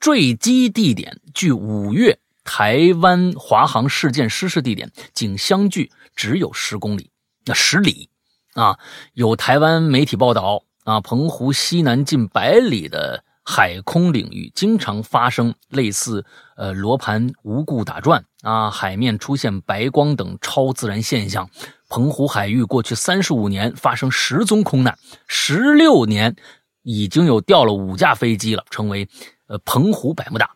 [0.00, 7.10] 坠机地点距五月台湾华航事件失事地点仅相距只有十公里，
[7.44, 8.08] 那十里
[8.54, 8.78] 啊！
[9.14, 13.24] 有台湾媒体报道啊，澎湖西南近百里的。
[13.50, 21.48] 海空领域经常发生类似呃罗盘无故打转啊，海面出现白光等超自然现象。
[21.88, 24.98] 澎湖海域过去三十五年发生十宗空难，
[25.28, 26.36] 十六年
[26.82, 29.08] 已经有掉了五架飞机了，成为
[29.48, 30.48] 呃澎湖百慕大。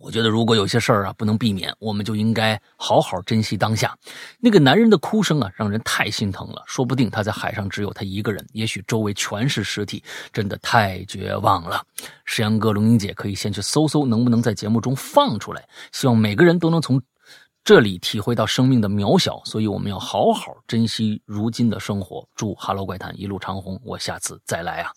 [0.00, 3.96] 我觉得，如果有些事儿啊不能避免，我们就应该好好珍惜当下。
[4.38, 6.62] 那个男人的哭声啊，让人太心疼了。
[6.66, 11.82] 说不定他在海上只有他一个人，也许周围全是尸体，真的太绝望了。
[12.26, 15.66] 石阳哥、龙英姐可以先去搜搜，能不能在节目中放出来。
[15.92, 17.00] 希望每个人都能从
[17.62, 22.28] 这里体会到生命的渺小，所以我们要好好珍惜如今的生活。
[22.34, 24.90] 祝《哈喽怪谈》一路长虹，我下次再来啊。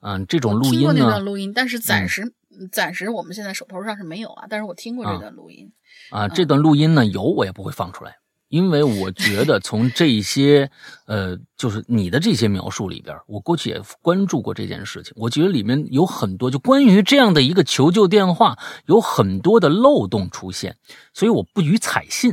[0.00, 0.78] 嗯，这种录音呢？
[0.78, 2.32] 听过那段录音，但是暂时
[2.72, 5.72] 暂时我们现在手头上是没有啊，但是我听过这段录音
[6.10, 6.28] 啊。
[6.28, 8.16] 这段录音呢，有我也不会放出来，
[8.48, 10.70] 因为我觉得从这些
[11.06, 20.76] 呃，就是你的这些描述里边，我过去也关注过这件事情，我觉得里面有很多就关于这样的一个求救电话，有很多的漏洞出现，
[21.14, 22.32] 所以我不予采信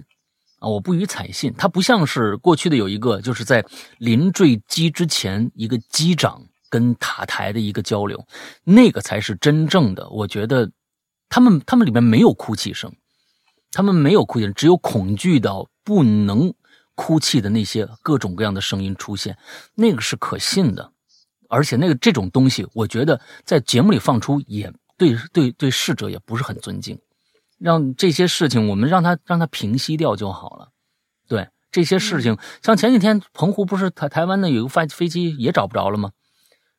[0.59, 1.53] 啊，我不予采信。
[1.55, 3.63] 它不像是过去的有一个，就是在
[3.99, 6.46] 临坠机之前，一个机长。
[6.69, 8.25] 跟塔台的一个交流，
[8.63, 10.09] 那个才是真正的。
[10.09, 10.71] 我觉得，
[11.29, 12.93] 他们他们里面没有哭泣声，
[13.71, 16.53] 他们没有哭泣，只有恐惧到不能
[16.95, 19.37] 哭泣的那些各种各样的声音出现。
[19.75, 20.91] 那个是可信的，
[21.49, 26.99] 而且那个这种东西，我觉得在节目里放出也对对对逝者也不是很尊敬。
[27.59, 30.69] 让这些事情我们让他让他平息掉就好了。
[31.27, 36.11] 对这些事情，像前几天澎湖不是台台湾的有个飞飞机也找不着了吗？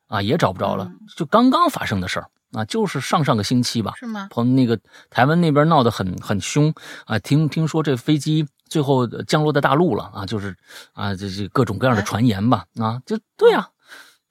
[0.09, 4.27] 啊，也找不着了，就刚刚发生的事儿啊，就是上上个星期吧，是吗？
[4.31, 4.77] 朋那个
[5.09, 6.73] 台湾那边闹得很很凶
[7.05, 10.57] 啊，听听说这飞机最后降落在大陆了啊，就是
[10.93, 13.69] 啊，这这各种各样的传言吧啊，就对呀，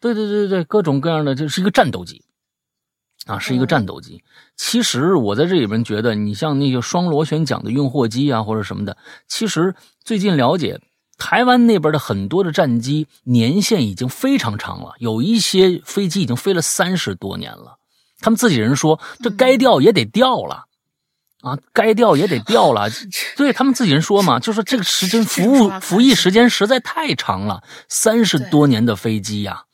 [0.01, 2.25] 对对对对，各种各样的，这是一个战斗机
[3.27, 4.25] 啊，是一个战斗机。
[4.57, 8.97] 其实我在这里边觉得，你像那个双螺旋桨的运货机啊，或者什么的，
[9.29, 10.81] 其实最近了解。
[11.19, 17.79] 台湾那边的很多的战机年限已经非常长了，有一些飞机已经飞了三十多年了。
[18.21, 20.65] 他们自己人说，这该掉也得掉了，
[21.43, 22.89] 啊，该掉也得掉了。
[23.37, 29.65] 对他们自己人说嘛，就说这个时间服务服役时间实在太长了，三十多年的飞机呀，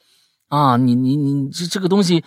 [0.49, 2.25] 啊，你你你这这个东西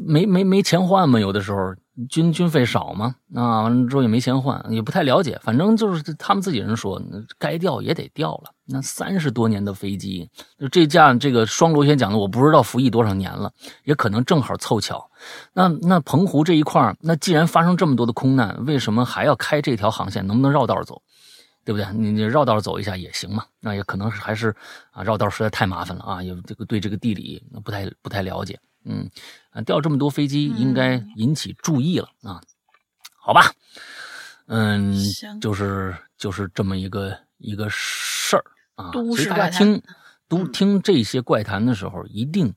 [0.00, 1.18] 没没没钱换吗？
[1.18, 1.74] 有的时候。
[2.10, 3.14] 军军费少吗？
[3.36, 5.38] 啊，完了之后也没钱换，也不太了解。
[5.44, 7.00] 反正就是他们自己人说，
[7.38, 8.50] 该掉也得掉了。
[8.66, 10.28] 那三十多年的飞机，
[10.58, 13.52] 就这架这个双螺旋桨的，我不知道服役多少年了，
[13.84, 15.08] 也可能正好凑巧。
[15.52, 20.26] 那那澎湖这一块那既然发生这么多的空难，为什么还要开这条航线？
[20.26, 21.00] 能不能绕道走？
[21.64, 21.86] 对不对？
[21.96, 23.44] 你你绕道走一下也行嘛。
[23.60, 24.52] 那也可能是还是
[24.90, 28.58] 啊，绕道实在太麻烦了啊，也这个对这个地理不太不太了解。
[28.86, 29.08] 嗯，
[29.62, 32.40] 掉这么多飞机，应该引起注意了啊？
[33.20, 33.52] 好吧，
[34.46, 34.94] 嗯，
[35.40, 38.44] 就是就是这么一个一个事儿
[38.74, 38.92] 啊。
[38.92, 39.82] 所以大家听
[40.28, 42.54] 都听这些怪谈的时候，一定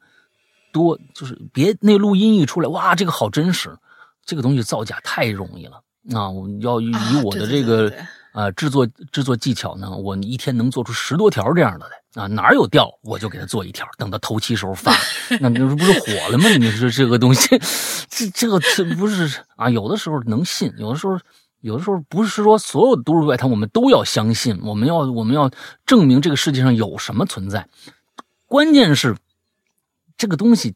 [0.71, 3.77] 多就是别那录音一出来，哇，这个好真实，
[4.25, 5.81] 这个东西造假太容易了
[6.13, 6.29] 啊！
[6.29, 6.91] 我要以
[7.23, 7.93] 我的这个。
[8.37, 9.89] 啊，制作制作技巧呢？
[9.89, 12.27] 我一天能做出十多条这样的来啊！
[12.27, 14.93] 哪有掉我就给他做一条，等到头七时候发，
[15.41, 16.47] 那那不是火了吗？
[16.49, 17.59] 你说这个东西，
[18.07, 19.67] 这这个这不是啊？
[19.71, 21.19] 有的时候能信，有的时候
[21.61, 25.49] 有的时候不是说所有的都市怪谈我们都要相信，我们要我们要
[25.87, 27.67] 证明这个世界上有什么存在。
[28.45, 29.17] 关键是
[30.15, 30.75] 这个东西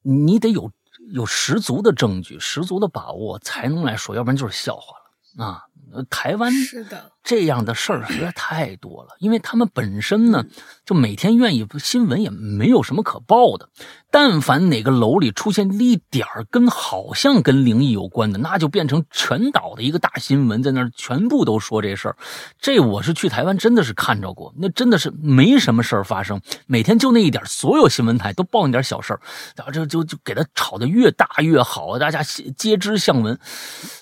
[0.00, 0.72] 你得有
[1.12, 4.94] 有十足的证据、十足的把握才能来说，要不然就是笑话
[5.36, 5.65] 了啊。
[6.04, 7.12] 台湾是的。
[7.26, 10.44] 这样的事儿实在太多了，因为他们本身呢，
[10.84, 13.68] 就每天愿意新闻也没有什么可报的。
[14.12, 22.16] 但凡哪个楼里出现一点儿跟好像跟灵异有关的，那就变成全岛的一个大新闻，在那儿全部都说这事儿。
[22.60, 29.20] 这我是去台湾真的是看着过，那真的是没什么事儿发生，每天就那一点，所有新闻台都报那点小事儿，
[29.56, 32.22] 然后就就就给他炒的越大越好，大家
[32.56, 33.36] 皆知相闻，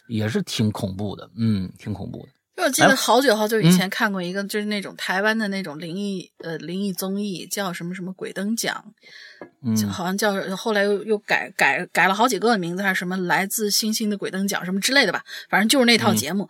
[0.08, 2.28] 也是挺恐怖的，嗯，挺恐怖的。
[2.56, 8.94] 我记得好久好久以前看过一个，就是那种台湾的那种灵异呃灵异综艺，叫什么什么鬼灯奖，
[9.76, 16.48] 就好像叫后来又又改改改了好几个名字，还是什么来自星星的鬼灯奖什么之类的吧，反正就是那套节目。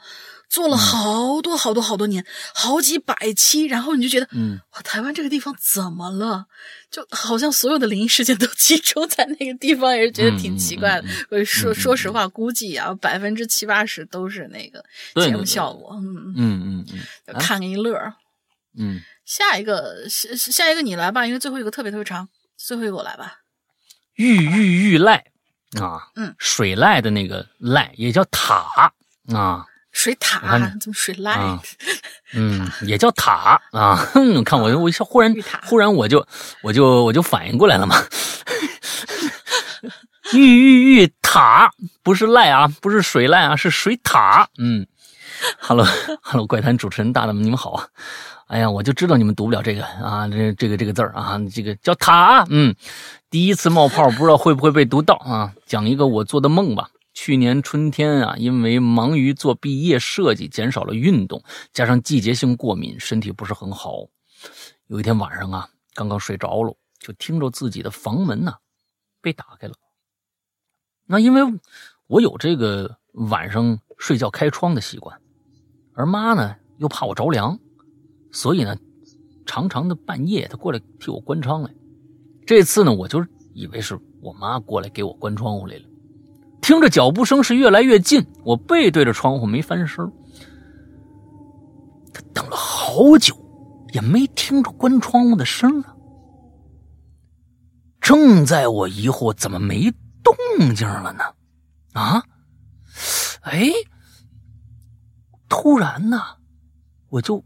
[0.51, 6.47] 做了好多好多好多年，好几百期，然后你就觉得，嗯，哇，台湾这个地方怎么了？
[6.93, 11.09] 就好像所有的灵异事件都集中在那个地方，也是觉得挺奇怪的。
[11.31, 14.85] 我说说实话，估计啊，百分之七八十都是那个
[15.25, 15.97] 节目效果。
[15.97, 16.87] 嗯嗯
[17.27, 17.99] 嗯，看个一乐。
[18.79, 23.39] 嗯，下一个下下一个你来吧，因为最后一个特别特别长，最后一个我来吧。
[24.15, 25.25] 玉玉玉赖
[25.81, 28.93] 啊，嗯，水赖的那个赖也叫塔
[29.33, 29.67] 啊。
[29.93, 31.39] 水塔怎么水赖？
[32.35, 33.97] 嗯，也叫塔啊！
[34.45, 35.33] 看我，我一下忽然
[35.67, 36.27] 忽然我就
[36.63, 37.97] 我就我就反应过来了嘛。
[40.33, 41.71] 玉玉玉塔
[42.03, 44.49] 不是赖啊，不是水赖啊，是水塔。
[44.59, 44.85] 嗯
[45.61, 45.87] ，Hello
[46.23, 47.87] Hello，怪谈主持人大大们，你们好啊！
[48.47, 52.45] 哎呀，我就知道你们读不了这个啊，这这个这个字儿啊，这个叫塔。
[52.51, 52.75] 嗯，
[53.31, 55.55] 第一次冒泡，不知道会不会被读到啊？
[55.67, 56.91] 讲一个我做的梦吧。
[57.15, 61.43] 去年春天啊，因为忙于做毕业设计，减少了运动，
[61.73, 63.93] 加上季节性过敏，身体不是很好。
[64.89, 68.57] 有一天晚上啊，刚刚睡着了，就听着自己的房门呐
[69.23, 69.75] 被打开了。
[71.07, 71.43] 那因为
[72.09, 75.19] 我有这个晚上睡觉开窗的习惯，
[75.95, 77.59] 而妈呢又怕我着凉，
[78.35, 78.77] 所以呢，
[79.47, 81.73] 常常的半夜他过来替我关窗来。
[82.45, 83.25] 这次呢，我就
[83.55, 85.85] 以为是我妈过来给我关窗户来了。
[86.61, 90.13] 听着脚步声是越来越近，我背对着窗户没翻身。
[92.13, 93.37] 他等了好久，
[93.93, 95.95] 也没听着关窗户的声啊。
[98.01, 99.93] 正在我疑惑怎么没
[100.25, 101.23] 动静了呢？
[101.93, 102.25] 啊？
[103.43, 103.71] 哎！
[105.49, 106.21] 突然呢，
[107.11, 107.45] 我就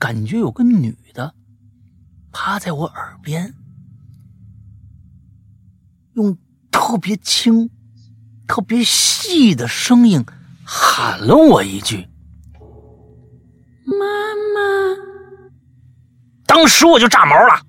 [0.00, 1.34] 感觉有个女的
[2.32, 3.54] 趴在我耳边。
[6.14, 6.36] 用
[6.72, 7.70] 特别轻、
[8.48, 10.24] 特别细的声音
[10.64, 12.08] 喊了我一句
[13.84, 13.94] ：“妈
[14.54, 14.60] 妈。”
[16.46, 17.62] 当时我就炸毛了，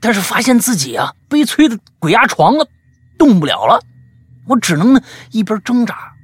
[0.00, 2.66] 但是发现自己啊悲催的鬼压床了，
[3.18, 3.80] 动不了了，
[4.46, 5.00] 我只能呢
[5.30, 6.14] 一边挣扎，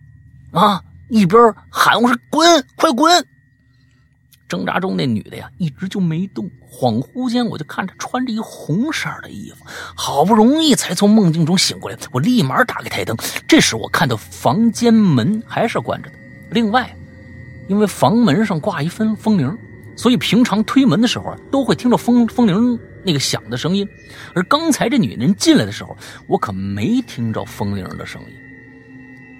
[0.52, 3.26] 啊一边喊：“我说滚，快滚！”
[4.48, 6.50] 挣扎中，那女的呀，一直就没动。
[6.70, 9.64] 恍惚间，我就看着穿着一红色的衣服，
[9.94, 11.96] 好不容易才从梦境中醒过来。
[12.12, 13.16] 我立马打开台灯，
[13.46, 16.16] 这时我看到房间门还是关着的。
[16.50, 16.94] 另外，
[17.68, 19.56] 因为房门上挂一分风铃，
[19.96, 23.88] 所以平常推门的时候啊，都会听到风风铃那个响的声音。
[24.34, 25.96] 而刚才这女人进来的时候，
[26.26, 28.28] 我可没听着风铃的声音。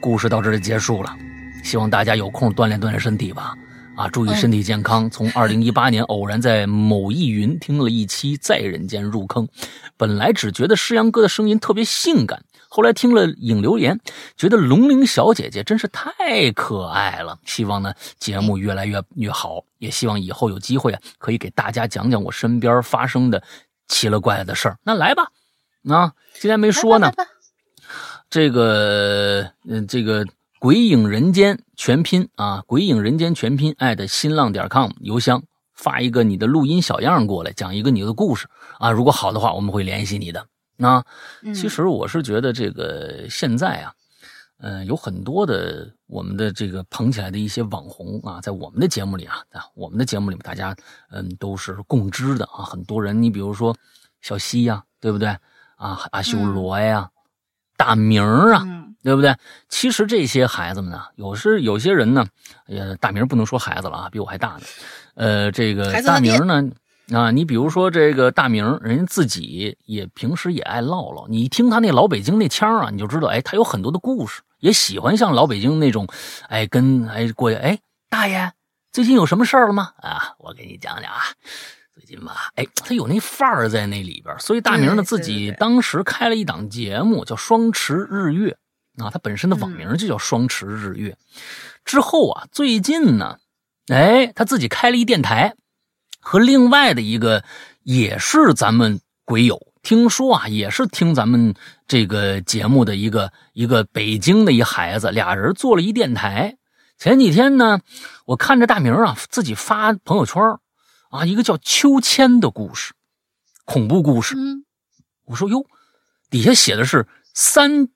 [0.01, 1.16] 故事到这里结束了，
[1.62, 3.56] 希望大家有空锻炼锻炼身体吧。
[3.96, 5.08] 啊，注意身体健康。
[5.08, 9.48] 从二零一八年偶然在某易云听了一期《在人间》入坑，
[9.96, 14.00] 本来只觉得诗阳哥的声音特别性感，后来听了影留言，
[14.36, 17.38] 觉得龙玲小姐姐真是太可爱了。
[17.44, 23.42] 希望呢节目越来越越好，也希望以后有机会啊可以给大家讲讲我身边发生的
[23.86, 24.76] 奇了怪的事儿。
[24.82, 25.28] 那来吧，
[25.88, 27.12] 啊，今天没说呢，
[28.28, 30.26] 这个，嗯，这个。
[30.64, 32.64] 鬼影人间全拼啊！
[32.66, 35.42] 鬼影人间全拼爱的新浪点 com 邮箱
[35.74, 38.90] 发一个你的录音小样过来，讲一个你的故事啊！
[38.90, 40.46] 如果好的话，我们会联系你的。
[40.78, 41.04] 那
[41.54, 43.92] 其实我是觉得这个现在啊，
[44.56, 50.74] 嗯，有很多的我们的这个捧起来的一些网红啊，在我们的节目里啊，啊，我们的节目里面大家
[51.10, 52.64] 嗯都是共知的啊。
[52.64, 53.76] 很多人，你比如说
[54.22, 55.28] 小西呀，对不对
[55.76, 56.08] 啊？
[56.12, 57.10] 阿修罗呀，
[57.76, 58.84] 大明啊。
[59.05, 59.36] 对不对？
[59.68, 62.26] 其实这些孩子们呢，有时有些人呢，
[62.66, 64.60] 呃，大明不能说孩子了啊，比我还大呢。
[65.14, 66.64] 呃，这个大明呢，
[67.12, 71.28] 啊，你比如说这个大明，人家自己也平时也爱唠唠。
[71.28, 76.09] 你一听他那老北京那腔啊，你就知道，哎，他有很多的故事，也喜欢像老北京那种，
[76.48, 77.78] 哎，跟哎过去，哎，
[78.09, 78.52] 大爷，
[78.90, 79.93] 最近有什么事儿了吗？
[79.98, 81.20] 啊，我给你讲讲啊。
[81.94, 88.51] 最近吧，哎，他有那范儿在那里边，所以大明呢自己当时开了一档节目，叫《双池日月》。
[88.98, 91.16] 啊，他本身的网名就叫双池日月。
[91.84, 93.38] 之后啊，最近呢，
[93.88, 95.56] 哎，他自己开了一电台，
[96.20, 97.44] 和另外的一个
[97.82, 101.54] 也是咱们鬼友，听说啊，也是听咱们
[101.88, 106.56] 这个节目的一个一个北京的一孩子，俩人做了一电台。
[106.96, 107.80] 前几天呢，
[108.26, 110.40] 我看着大明啊自己发朋友圈
[111.10, 112.94] 啊，一个叫秋千的故事，
[113.64, 114.36] 恐怖故事。
[115.24, 115.66] 我说哟，
[116.30, 117.88] 底下写的是三。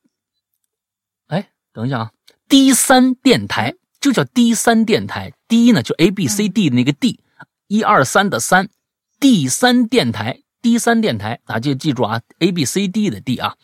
[1.72, 2.10] 等一下啊
[2.48, 7.20] ，D 三电台就叫 D 三电台，D 呢就 A B C D 的那个 D，
[7.66, 8.68] 一二三的三
[9.20, 13.54] ，D 三电台，D 三电台，大家记住啊，A B C D 的 D 啊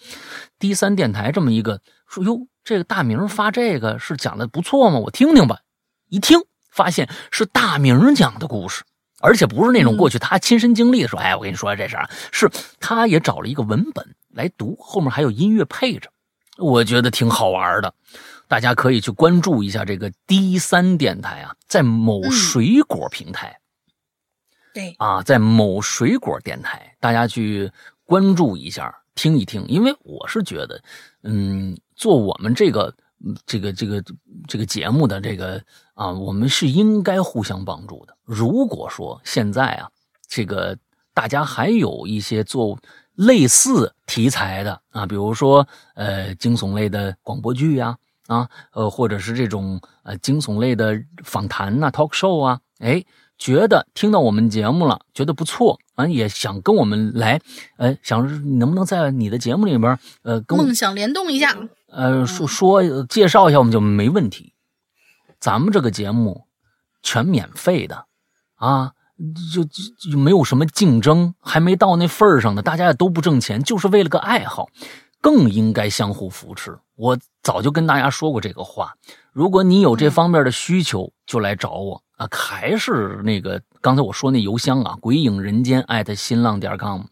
[0.59, 4.99] ，D 三电台这么一个说哟，这个大明发这个是讲的不错吗？
[4.99, 5.61] 我听听吧。
[6.09, 6.39] 一听
[6.71, 8.85] 发现是大明讲的故事，
[9.21, 12.49] 而且不是那种过去他亲身经历的说，哎，我跟你说这事儿，是
[12.79, 16.11] 他也找了一个文本来读，后面还有音乐配着。
[16.59, 17.93] 我觉得挺好玩的，
[18.47, 23.59] 大家可以去关注一下这个 D 三电台啊，在某水果平台，
[24.73, 27.73] 对啊，在某水果电台，大家去
[28.05, 29.67] 关注一下，听一听。
[29.67, 30.81] 因为我是觉得，
[31.25, 32.95] 嗯，做我们这个
[33.45, 34.05] 这个这个
[34.47, 35.61] 这个节目的这个
[35.95, 38.17] 啊，我们是应该互相帮助的。
[38.23, 39.91] 如果说现在啊，
[40.29, 40.79] 这个
[41.13, 42.79] 大家还有一些做。
[43.15, 47.97] 类似题材的啊，比如说呃惊悚类的广播剧呀，
[48.27, 53.05] 啊呃或者是这种呃惊悚类的访谈呐，talk show 啊，哎，
[53.39, 57.41] 觉得听到我们节目了，觉得不错，啊也想跟我们来，
[57.77, 61.57] 呃想能不能在你的节目里边呃跟梦想联动一下，
[61.89, 64.55] 呃说说介绍一下我们就没问题，
[65.39, 66.47] 咱们这个节目
[67.01, 68.07] 全免费的
[68.57, 68.94] 啊。
[69.53, 69.65] 就
[70.11, 72.63] 就没有什么竞争，还没到那份儿上呢。
[72.63, 74.69] 大家也都不挣钱，就是为了个爱好。
[75.21, 76.79] 更应该相互扶持。
[76.97, 78.93] 我早就跟大家说过这个话。
[79.33, 82.29] 如果你有这方面的需求，就来找我啊！
[82.31, 87.05] 还是那个刚才我说那邮箱啊，鬼影人间艾特新浪点 com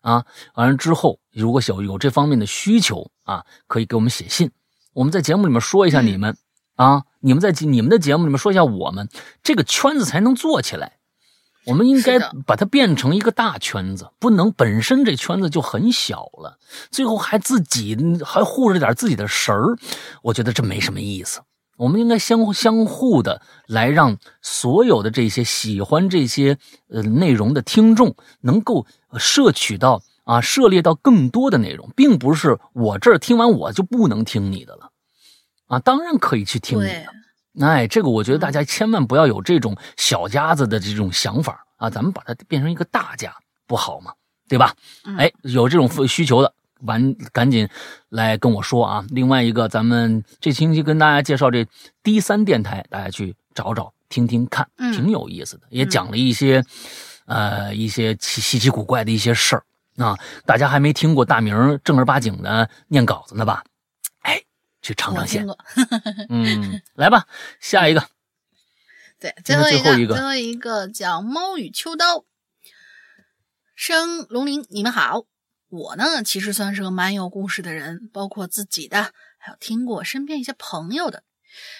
[0.00, 0.24] 啊。
[0.54, 4.50] 完了之后，如果小有这方面的需求啊，可以给我们写信。
[4.94, 6.34] 我们在节目里面说一下你们
[6.76, 9.06] 啊，你们在你们的节目里面说一下我们，
[9.42, 10.99] 这个圈子才能做起来。
[11.66, 16.58] 我们应该把它变成一个大圈子，不能本身这圈子就很小了，
[16.90, 19.76] 最后还自己还护着点自己的神儿，
[20.22, 21.40] 我觉得这没什么意思。
[21.76, 26.58] 我们应该相互相互的来让所有的这些喜欢这些
[26.88, 28.86] 呃内容的听众能够
[29.18, 34.90] 摄取到啊涉猎到更多的内容，并不是我这儿听完我就不能听你的了
[35.68, 37.06] 啊，当然可以去听你的。
[37.58, 41.90] 哎，这个我觉得大家千万不要有这种小家子的这种想法啊！
[41.90, 43.34] 咱们把它变成一个大家，
[43.66, 44.12] 不好吗？
[44.48, 44.74] 对吧？
[45.18, 47.68] 哎，有这种需求的，完赶紧
[48.08, 49.04] 来跟我说啊！
[49.10, 51.66] 另外一个，咱们这星期跟大家介绍这
[52.02, 56.64] 第三电台，大家去找找听听看，挺有意思的，也讲了一些
[57.26, 59.64] 呃一些奇稀奇古怪的一些事儿
[59.98, 60.18] 啊！
[60.46, 63.64] 大家还没听过大明正儿八经的念稿子呢吧？
[64.82, 65.46] 去尝尝鲜，
[66.28, 67.26] 嗯，来吧，
[67.60, 68.08] 下一个，
[69.18, 72.24] 对，最后一个，最后一个叫猫与秋刀。
[73.74, 75.24] 生龙鳞，你们好，
[75.68, 81.24] 我呢其实算是个蛮有故事的人，包括自己的，还有听过身边一些朋友的，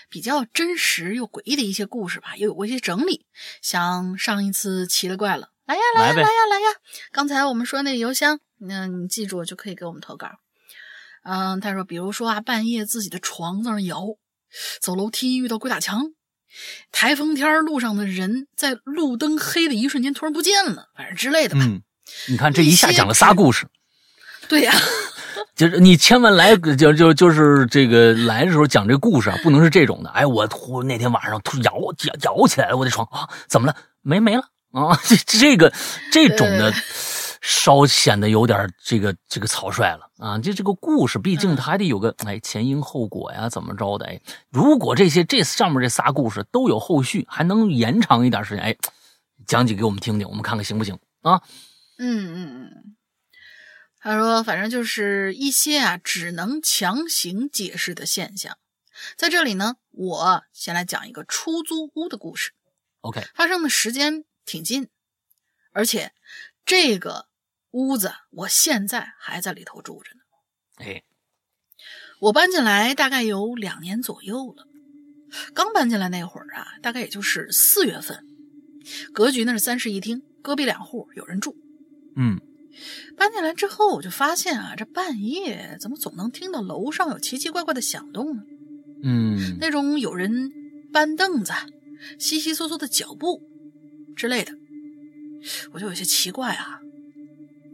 [0.09, 3.27] 比较真实又诡异的一些故事吧，也有过一些整理。
[3.61, 6.67] 像上一次奇了怪了，来呀来呀来呀来呀！
[7.13, 10.39] 刚才我们说那个邮箱，那你记住就可以给我们投稿。
[11.23, 14.03] 嗯，他说，比如说啊，半夜自己的床在那摇，
[14.81, 16.07] 走楼梯遇到鬼打墙，
[16.93, 21.61] 台风天路上的人在路灯黑的一瞬间突然不见了，反正之类的吧。
[21.65, 21.83] 嗯，
[22.29, 23.67] 你看这一下讲了仨故事。
[24.49, 24.75] 对呀，
[25.55, 30.11] 就是你千万来就就就是这个来的时候讲这故事啊，不能是这种的。
[30.11, 31.73] 哎，我突那天晚上突摇
[32.07, 33.77] 摇摇起来了，我的床啊，怎么了？
[34.03, 34.43] 没没了
[34.73, 34.99] 啊？
[35.07, 35.73] 这这个
[36.11, 36.73] 这种的。
[37.41, 40.39] 稍显得有点这个这个草率了啊！
[40.39, 44.05] 就这个故事，毕竟它还得有个哎前因后果呀，怎么着的？
[44.05, 48.77] 哎，如果这些这上面这仨故事都有后续，还能延长一点时间，哎，
[49.47, 51.43] 讲几给我们听听，我们看看行不行啊？
[51.97, 52.97] 嗯嗯嗯。
[53.99, 58.59] 他说，反正就是一些啊只能强行解释的现象。
[59.17, 62.53] 在这里呢，我先来讲一个出租屋的故事。
[63.01, 64.91] OK，发生的时间挺近，
[65.73, 66.13] 而且
[66.67, 67.30] 这个。
[67.73, 70.21] 屋子，我现在还在里头住着呢。
[70.85, 71.03] 哎，
[72.21, 74.67] 我搬进来大概有两年左右了。
[75.55, 78.27] 刚搬进来那会儿啊，大概也就是四月份。
[79.13, 81.55] 格局那是三室一厅，隔壁两户有人住。
[82.17, 82.41] 嗯，
[83.17, 88.43] 搬进来之后，我就发现啊，这半夜怎么总能听到楼上有奇奇怪怪的响动呢？
[89.05, 90.51] 嗯，那种有人
[90.93, 91.53] 搬凳子、
[92.19, 93.41] 悉悉嗦嗦的脚步
[94.17, 94.53] 之类的，
[95.73, 96.80] 我就有些奇怪啊。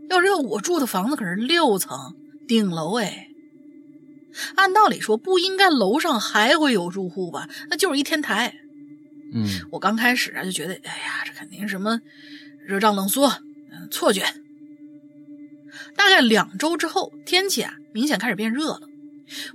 [0.09, 2.15] 要知道，我住的房子可是六层
[2.47, 3.29] 顶楼哎，
[4.55, 7.49] 按道理说不应该楼上还会有住户吧？
[7.69, 8.55] 那就是一天台。
[9.35, 12.01] 嗯，我刚开始啊就觉得，哎呀，这肯定什么
[12.65, 13.27] 热胀冷缩，
[13.73, 14.23] 嗯，错觉。
[15.97, 18.83] 大概两周之后，天气啊明显开始变热了，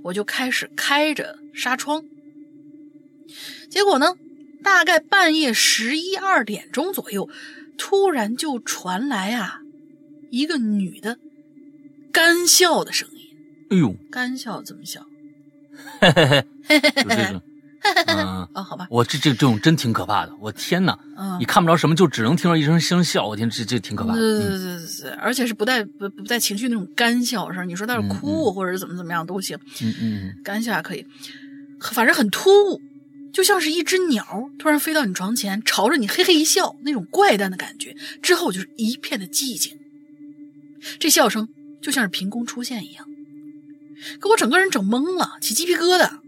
[0.02, 2.04] 我就开始开着纱窗。
[3.70, 4.14] 结果呢，
[4.62, 7.30] 大概半夜十一二点钟左右，
[7.78, 9.61] 突然就传来啊。
[10.32, 11.18] 一个女的
[12.10, 13.36] 干笑的声音，
[13.68, 15.06] 哎呦，干笑怎么笑？
[16.00, 16.24] 嘿嘿
[16.64, 17.42] 嘿，就这个，
[18.06, 20.98] 嗯，哦，好吧，我这这这种真挺可怕的，我天哪，
[21.38, 24.14] 你看不着什么，就只能听到一声声笑，我天，这这挺可怕。
[24.14, 31.04] 的，对对对对对，而且是不带不不带情绪那种干笑声，你说他是哭或者怎么怎么样都行，嗯嗯，干笑还可以，
[31.78, 32.80] 反正很突兀，
[33.34, 39.76] 就像是一只鸟突然飞到你床前，朝着你嘿嘿一笑，那种怪诞的感觉，之后就是一片的寂静。
[40.98, 41.48] 这笑声
[41.80, 43.06] 就像是凭空出现一样，
[44.20, 46.18] 给我整个人整懵了，起鸡皮疙瘩。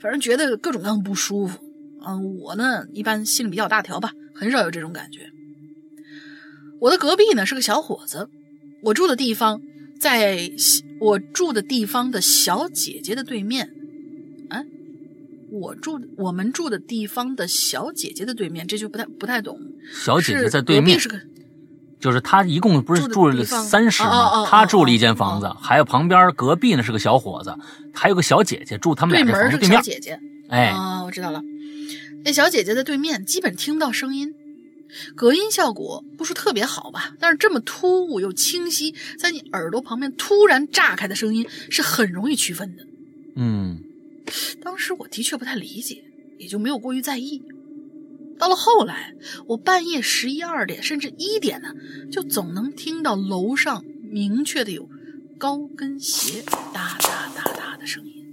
[0.00, 1.58] 反正觉得各种各样不舒服。
[2.06, 5.30] 嗯，我呢一般心里比较大条吧，很少有这种感觉。
[6.80, 8.28] 我的隔壁呢是个小伙子，
[8.82, 9.60] 我住的地方
[9.98, 10.50] 在
[11.00, 13.74] 我住的地方的小姐姐的对面。
[14.50, 14.64] 哎，
[15.50, 19.58] 我住我们住的地方的小姐姐的对面，这就不太不太懂。
[19.92, 21.20] 小姐姐在对面是个。
[22.04, 24.44] 就是他一共不是住了三室吗？
[24.44, 27.56] 他住了一间房子，还有旁边隔壁呢是个小伙子，
[27.94, 29.80] 还有个小姐姐住他们俩对门面。
[29.80, 30.20] 姐姐，
[30.50, 30.70] 哎，
[31.06, 31.40] 我知道了。
[32.22, 34.34] 那小姐姐在对面，基本听不到声音。
[35.16, 37.14] 隔音效果不是特别好吧？
[37.18, 42.86] 但是这么突兀又清晰，在你耳朵旁边突然炸开的声音是很容易区分的。
[43.34, 43.78] 嗯，
[44.62, 46.04] 当时我的确不太理解，
[46.38, 47.42] 也就没有过于在意。
[48.38, 49.14] 到了后来，
[49.46, 51.68] 我半夜十一二点甚至一点呢，
[52.10, 54.88] 就总能听到楼上明确的有
[55.38, 56.42] 高跟鞋
[56.72, 58.24] 哒哒哒哒的声音，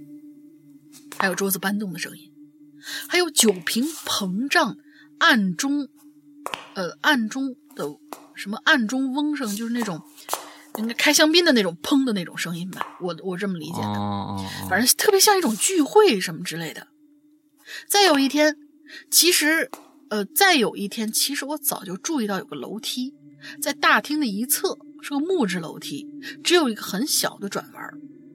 [1.18, 2.32] 还有桌子搬动的声音，
[3.08, 4.76] 还有酒瓶膨胀
[5.18, 5.88] 暗中。
[6.74, 7.86] 呃，暗中的
[8.34, 10.02] 什么暗中嗡声，就是那种
[10.78, 16.88] 应该开香槟的那种砰的那种声音吧，我我这么理解的，反正特别像一种聚会什么之类的。
[17.86, 18.56] 再有一天，
[19.10, 19.70] 其实
[20.12, 23.14] 呃，再有一天，其实我早就注意到有个楼梯
[23.62, 26.06] 在大厅的一侧，是个木质楼梯，
[26.44, 27.82] 只有一个很小的转弯，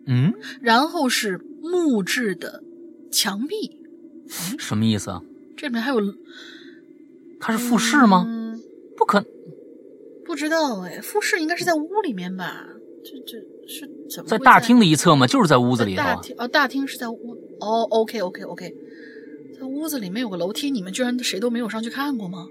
[0.08, 2.64] 嗯，然后是木质的
[3.12, 3.78] 墙壁，
[4.58, 5.22] 什么意思啊？
[5.56, 6.02] 这里面还有。
[7.40, 8.26] 它是复式吗？
[8.98, 9.24] 不可，
[10.26, 12.66] 不知道哎，复式应该是在屋里面吧？
[13.06, 13.38] 这这
[13.68, 15.28] 是怎么在大厅的一侧吗？
[15.28, 16.02] 就是在屋子里头。
[16.02, 17.84] 大厅哦，大厅是在屋哦。
[17.92, 18.74] OK OK OK，
[19.60, 22.48] 在屋子里面有个楼梯，你们居然谁都没有上去看过吗？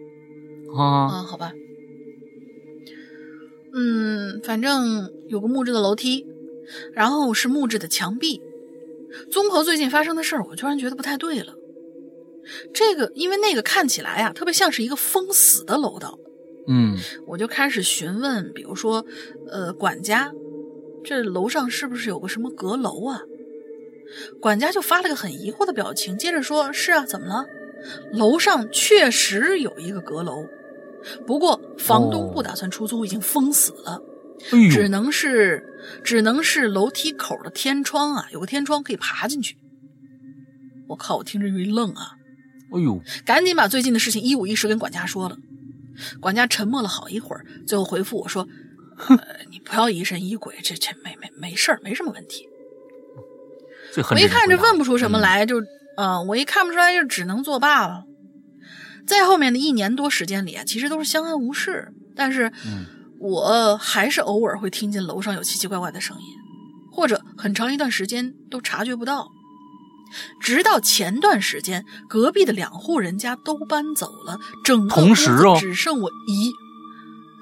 [0.76, 1.52] 啊啊，好吧。
[3.72, 6.26] 嗯，反正有个木质的楼梯，
[6.92, 8.42] 然后是木质的墙壁。
[9.30, 11.54] 综合最近发生的事儿，我突然觉得不太对了。
[12.74, 16.18] 这个，因为那个看起来啊，特别像是一个封死的楼道。
[16.66, 16.96] 嗯，
[17.26, 19.06] 我就开始询问，比如说，
[19.48, 20.32] 呃，管家，
[21.04, 23.22] 这楼上是不是有个什么阁楼啊？
[24.40, 27.46] 管家就发了个很疑惑的表情，接着说：“是啊，怎么了？
[28.12, 30.46] 楼上确实有一个阁楼，
[31.26, 34.00] 不过房东不打算出租，已经封死了，
[34.70, 35.64] 只能是，
[36.02, 39.56] 只能是楼梯口的天窗啊，有个天窗可以爬进去。”
[40.88, 41.16] 我靠！
[41.16, 42.12] 我听着就一愣啊。
[42.72, 43.00] 哎呦！
[43.24, 45.36] 赶紧把最近的事情一五一十跟管家说了。
[46.20, 48.46] 管家沉默了好一会儿，最后回复我说
[49.08, 49.18] ：“呃，
[49.50, 52.48] 你不要疑神疑鬼，这这没没没事儿，没什么问题。”
[54.10, 55.60] 我一看这问不出什么来，就
[55.96, 58.04] 嗯，我一看不出来，就只能作罢了。
[59.06, 62.52] 在后面的一年多时间里啊，其实都是相安无事，但是
[63.18, 66.26] 我还是偶尔会听见楼上有奇奇怪怪的声音，
[66.92, 69.28] 或者很长一段时间都察觉不到。
[70.40, 76.52] 直到前段时间，隔壁的两户人家都搬走了，整个屋子只剩我一，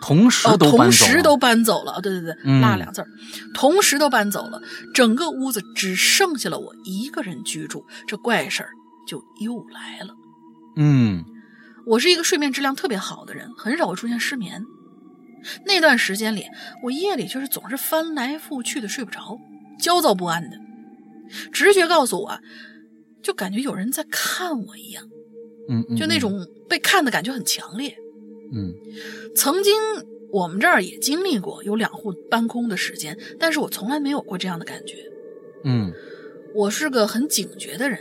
[0.06, 1.98] 同时都同时都搬走了。
[2.02, 3.08] 对对对，落俩字儿，
[3.54, 4.60] 同时都搬走了，
[4.92, 8.68] 整个屋子只剩下了我一个人居住，这怪事儿
[9.06, 10.14] 就又来了。
[10.76, 11.24] 嗯，
[11.86, 14.62] 我是一个睡眠质量特别好的人，很少会出现失眠。
[15.64, 16.44] 那段时间里，
[16.82, 19.38] 我夜里就是总是翻来覆去的睡不着，
[19.80, 20.56] 焦躁不安的。
[21.50, 22.38] 直觉告诉我，
[23.22, 25.02] 就感觉有人在看我一样，
[25.70, 27.96] 嗯，就那种被看的感觉很强烈，
[28.52, 28.74] 嗯。
[29.34, 29.74] 曾经
[30.30, 34.96] 我们这儿也经历过有两户搬空的时间，但是我从来没有过这样的感觉，
[35.64, 35.92] 嗯。
[36.54, 37.98] 我是个很警觉的人，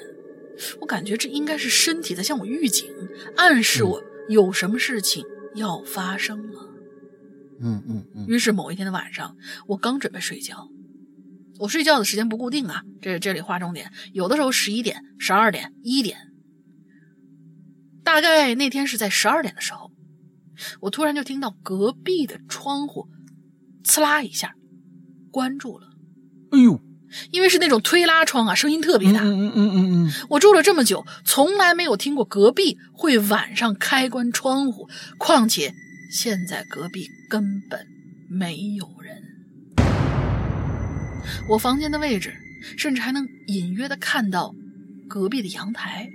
[0.79, 2.87] 我感觉这应该是身体在向我预警，
[3.35, 5.25] 暗示我有什么事情
[5.55, 6.69] 要发生了，
[7.59, 8.27] 嗯嗯嗯。
[8.27, 10.69] 于是某一天的晚上，我刚准备睡觉。
[11.57, 16.17] 我睡觉的时间不固定啊，这这里划重点，有的时候十一点、十二点、一点。
[18.03, 19.82] 大概那天是在十二点的时候，
[20.81, 23.07] 我突然就听到隔壁的窗户
[23.83, 24.55] 呲啦一下
[25.31, 25.87] 关住了。
[26.51, 26.79] 哎呦，
[27.31, 29.21] 因为是那种推拉窗啊，声音特别大。
[29.21, 30.11] 嗯嗯嗯嗯。
[30.29, 34.87] 我住了这么久，从来没有听过隔壁会晚上开关窗户，
[35.17, 35.73] 况且
[36.11, 37.87] 现在隔壁根本
[38.29, 39.23] 没有人。
[41.49, 42.33] 我房间的位置，
[42.77, 44.53] 甚至还能隐约的看到
[45.07, 46.09] 隔壁的阳台。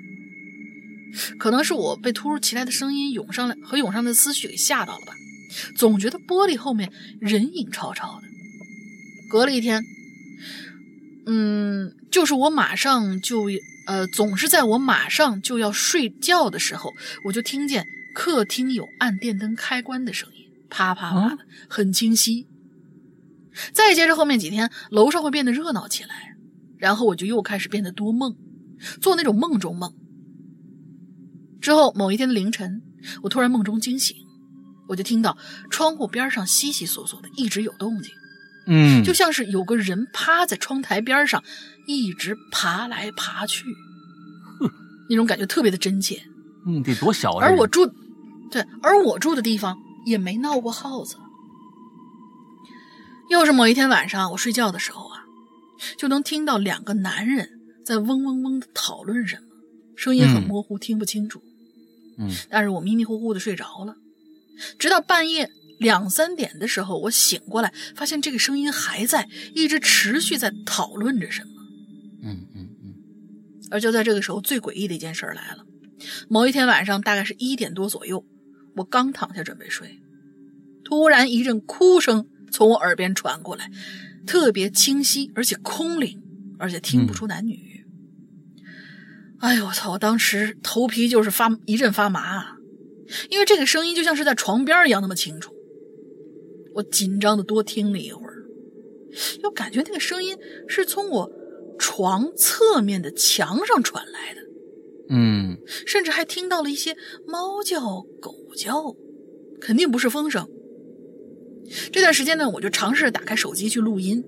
[1.39, 5.13] 可能是我被突如其来的声音涌上来和涌上的思绪给吓到了吧，
[5.75, 8.29] 总觉得玻璃后面人影绰绰的。
[9.31, 9.83] 隔了一天，
[11.27, 13.49] 嗯，就是我马上就
[13.87, 16.93] 呃，总是在我马上就要睡觉的时候，
[17.25, 22.47] 我就听见客厅有按电灯开关的声音，啪啪啪的，很清晰。
[23.73, 26.37] 再接着后面几天，楼上会变得热闹起来，
[26.79, 28.37] 然后我就又开始变得多梦，
[29.01, 29.95] 做那种梦中梦。
[31.61, 32.81] 之后某一天的凌晨，
[33.23, 34.17] 我突然梦中惊醒，
[34.89, 35.37] 我就听到
[35.71, 38.13] 窗户边上悉悉索索的一直有动静，
[38.67, 41.43] 嗯，就像是有个人趴在窗台边上，
[41.87, 43.65] 一直爬来爬去，
[44.61, 44.71] 哼，
[45.11, 46.23] 那种感觉特别的真切。
[46.67, 47.47] 嗯，得多小啊！
[47.47, 47.91] 而我住，
[48.51, 51.17] 对，而我住的地方也没闹过耗子。
[53.31, 55.25] 又是某一天晚上，我睡觉的时候啊，
[55.97, 57.49] 就能听到两个男人
[57.85, 59.43] 在嗡嗡嗡的讨论什么，
[59.97, 61.43] 声音很模糊，听不清楚。
[62.19, 63.97] 嗯，但是我迷迷糊糊的睡着了，
[64.79, 71.51] 直到半夜两三点的时候，我醒过来，发现这个声音还在，一直持续在讨论着什么。
[72.23, 72.95] 嗯嗯嗯。
[73.71, 75.65] 而就在这个时候，最诡异的一件事来了。
[76.29, 78.25] 某一天晚上，大概是一点多左右，
[78.75, 80.01] 我刚躺下准备睡，
[80.85, 83.71] 突然一阵哭声从我耳边传过来，
[84.27, 86.21] 特别清晰，而且空灵，
[86.59, 87.78] 而且听不出男女。
[89.41, 89.93] 哎呦我操！
[89.93, 92.57] 我当时头皮就是发一阵发麻，
[93.31, 95.55] 因为这个声音就像是在床边一样那么清楚。
[96.75, 98.45] 我紧张的多听了一会儿，
[99.43, 100.37] 又感觉那个声音
[100.67, 101.31] 是从我
[101.79, 104.41] 床侧面的墙上传来的。
[105.11, 105.57] 嗯，
[105.87, 106.97] 甚至还听到了一些
[107.27, 107.81] 猫叫、
[108.21, 108.95] 狗叫，
[109.61, 110.49] 肯定不是风声。
[111.93, 114.25] 这段时间呢，我就尝试打开手机去录音，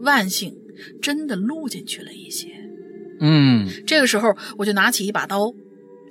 [0.00, 0.56] 万幸
[1.00, 2.55] 真的录进去了一些。
[3.20, 5.52] 嗯，这个时候我就拿起一把刀，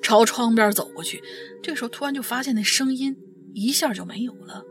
[0.02, 1.22] 朝窗边走过去。
[1.62, 3.16] 这个时候突然就发现那声音
[3.54, 4.64] 一下就没有了，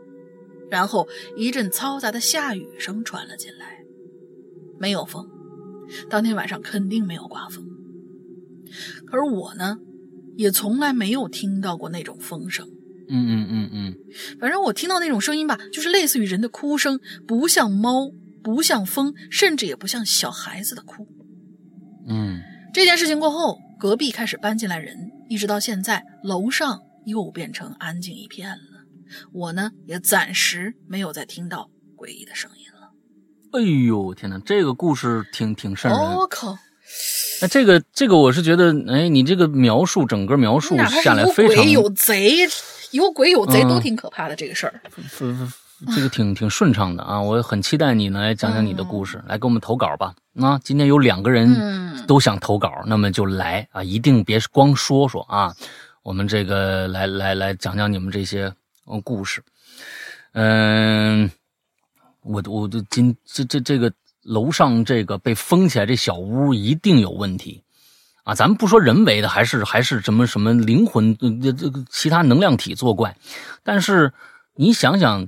[0.69, 3.83] 然后一阵嘈杂的下雨声传了进来。
[4.79, 5.29] 没有风，
[6.09, 7.65] 当天晚上肯定没有刮风。
[9.05, 9.77] 可是我呢，
[10.35, 12.67] 也从来没有听到过那种风声。
[13.07, 13.95] 嗯嗯嗯嗯，
[14.39, 18.11] 反正我听到那种声音吧，就是类似于人的哭声，不像猫，
[18.43, 21.07] 不像风，甚至也不像小孩子的哭。
[22.07, 22.41] 嗯，
[22.73, 28.57] 这件事情过后，隔壁开始搬进来人，一直到现在，楼上又变成安静一片了。
[29.33, 32.91] 我呢，也暂时没有再听到诡异的声音了。
[33.53, 36.15] 哎呦，天哪，这个故事挺挺瘆人。
[36.15, 36.57] 我靠！
[37.41, 42.47] 那这个这个，我是觉得，哎，你这个描述，整个描述下来非常有贼，
[42.91, 44.81] 有鬼有贼都挺可怕的这个事儿。
[45.95, 50.13] 这个挺挺顺畅的啊，我很期待你来讲讲你的故事，来给我们投稿吧。
[50.33, 55.53] 那今天有两个人都想投稿，那么就来啊，一定别光说说啊，
[56.03, 58.53] 我们这个来来来讲讲你们这些
[59.03, 59.41] 故事。
[60.33, 61.29] 嗯，
[62.21, 63.91] 我我的今这这这个。
[64.27, 67.61] 楼上这个被封起来，这小屋一定有问题，
[68.23, 73.15] 啊，咱们不说人为的，还是还是什么什么灵魂，这这个其他能量体作怪。
[73.61, 74.11] 但是
[74.55, 75.27] 你想想，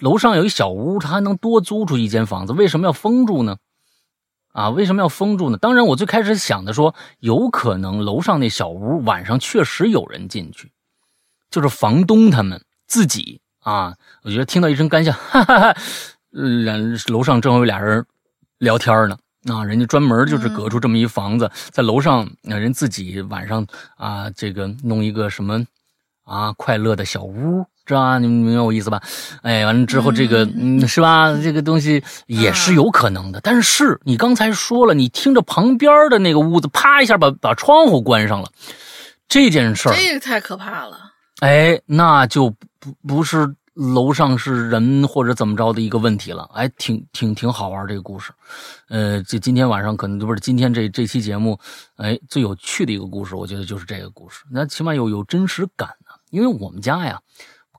[0.00, 3.56] 楼上有一小屋，他还能多租出一间房子，为什么要封住呢？
[4.52, 5.58] 啊，为什么要封住呢？
[5.58, 10.72] 当然，我最开始想的说，有可能楼上那小屋晚上确实有人进去，
[11.50, 13.94] 就是房东他们自己啊。
[14.22, 15.76] 我觉得听到一声干笑， 哈哈哈，
[16.32, 18.04] 嗯，楼上正好有俩人。
[18.58, 19.16] 聊天呢，
[19.46, 23.64] 啊，人家专门就是隔出这么一房子，在楼上，人自己晚上
[23.96, 25.64] 啊，这个弄一个什么
[26.24, 28.18] 啊，快乐的小屋，知道吧？
[28.18, 29.02] 你明白我意思吧？
[29.42, 31.34] 哎，完了之后，这个嗯，是吧？
[31.42, 33.40] 这个东西也是有可能的。
[33.40, 38.48] 但是你刚才说了，你听着旁边的那个屋子，啪一下把把窗户关上了，
[39.28, 40.98] 这件事儿，这个太可怕了。
[41.40, 43.54] 哎，那就不不是。
[43.94, 48.32] 楼上是人或者怎么着的一个问题了，哎，挺挺挺好玩这个故事，
[48.88, 51.56] 呃，这今天晚上可能不是今天这这期节目，
[51.94, 56.16] 哎，最有趣的一个故事，我觉得就是这个故事，那起码有有真实感呢。
[56.30, 57.20] 因为我们家呀，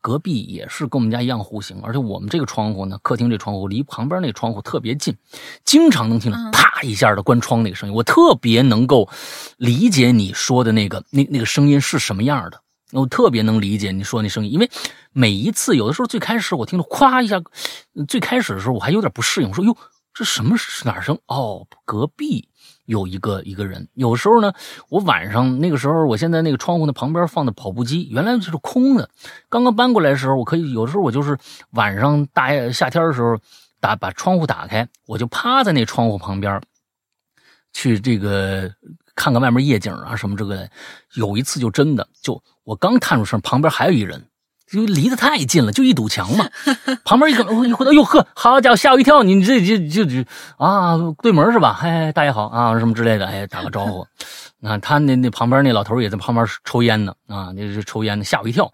[0.01, 5.15] 隔壁也是跟我们家一样户型，而且我们这个窗户呢，客厅这窗户离旁边那窗户特别近，
[5.63, 9.09] 经常能听到啪一下的关窗那个声音，我特别能够
[9.57, 12.61] 理解你说的那个那那个声音是什么样的。
[12.91, 14.67] 我特别能理解你说那声音，因为
[15.11, 17.39] 每一次有的时候最开始我听着咵一下，
[18.07, 19.77] 最开始的时候我还有点不适应，我说哟
[20.11, 20.55] 这什么
[20.85, 21.19] 哪声？
[21.27, 22.48] 哦，隔壁
[22.89, 23.87] 有一个一个人。
[23.93, 24.51] 有时候呢，
[24.89, 29.09] 我晚上那个时候，我现在那个窗户的旁边放的跑步机原来就是空的，
[29.47, 31.37] 刚刚搬过来的时候，我可以有时候我就是
[31.71, 33.37] 晚上大夏天的时候
[33.79, 36.61] 打把窗户打开，我就趴在那窗户旁边
[37.71, 38.71] 去这个。
[39.15, 40.69] 看看外面夜景啊什么这个，
[41.15, 44.29] 有一次就真的就我刚探出声，旁边还有一人，
[44.71, 46.47] 就离得太近了，就一堵墙嘛。
[47.03, 49.23] 旁边一看，一回头，哟呵，好家伙，吓我一跳！
[49.23, 50.25] 你这这这这
[50.57, 51.79] 啊，对门是吧？
[51.81, 54.05] 哎，大爷好啊，什么之类的，哎，打个招呼。
[54.61, 58.71] 那他那那旁边那老头也在旁边抽烟呢啊，那是抽烟呢，吓我一跳。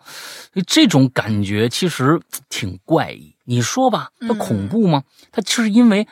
[0.66, 2.20] 这种感觉其实
[2.50, 5.04] 挺怪异，你说吧，它恐怖吗？
[5.32, 6.08] 它就是因为。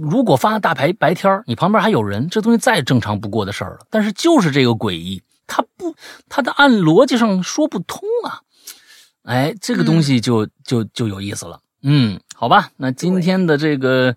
[0.00, 3.80] 如果发大白白天你旁边还有人，这东西再正常不过的事儿了。
[3.90, 5.94] 但是就是这个诡异，它不，
[6.30, 8.40] 它的按逻辑上说不通啊。
[9.22, 11.60] 哎，这个东西就就就有意思了。
[11.82, 14.16] 嗯，好吧，那今天的这个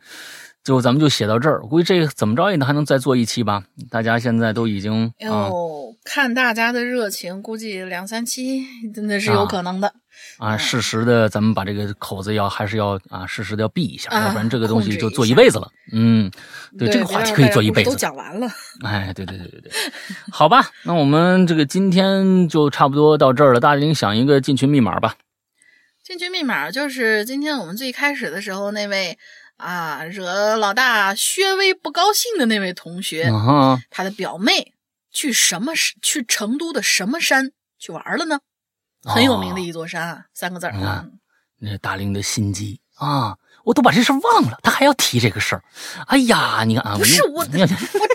[0.65, 1.61] 就咱们就写到这儿。
[1.61, 3.63] 我估计这个怎么着也能还能再做一期吧。
[3.91, 9.93] 大家现在都已经哟，看大家的热情，估计两三期真的是有可能的。
[10.39, 15.69] 啊，适时的，咱们把这个口子要还是要啊，适时的要闭一下，要不然这个东西就做一辈子了。
[15.91, 16.31] 嗯，
[16.79, 17.91] 对，这个话题可以做一辈子。
[17.91, 18.47] 都讲完了。
[18.83, 19.71] 哎，对对对对对，
[20.31, 23.59] 好吧，那我们这个今天就差不多到这儿了。
[23.59, 25.15] 大林想一个进群密码吧。
[26.03, 29.17] 进群密码就是今天我们最开始的时候那位
[29.57, 33.31] 啊，惹老大薛微不高兴的那位同学，
[33.89, 34.73] 他的表妹
[35.11, 38.39] 去什么去成都的什么山去玩了呢？
[39.03, 40.73] 很有名的一座山啊，三个字儿。
[40.73, 41.11] 你看，
[41.59, 45.63] 那大龄的心机啊，我都把这事忘了，他还要提这个事儿。
[46.07, 47.45] 哎呀，你看啊，不是我，我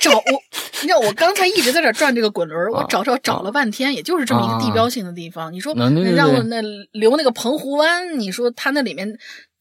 [0.00, 0.42] 找我，
[0.82, 5.52] 你知道我刚才一直在这转这个滚轮，我找找找了半天，也就是这么一个地标性的地方。
[5.52, 6.60] 你说让我那
[6.92, 9.16] 留那个澎湖湾，你说它那里面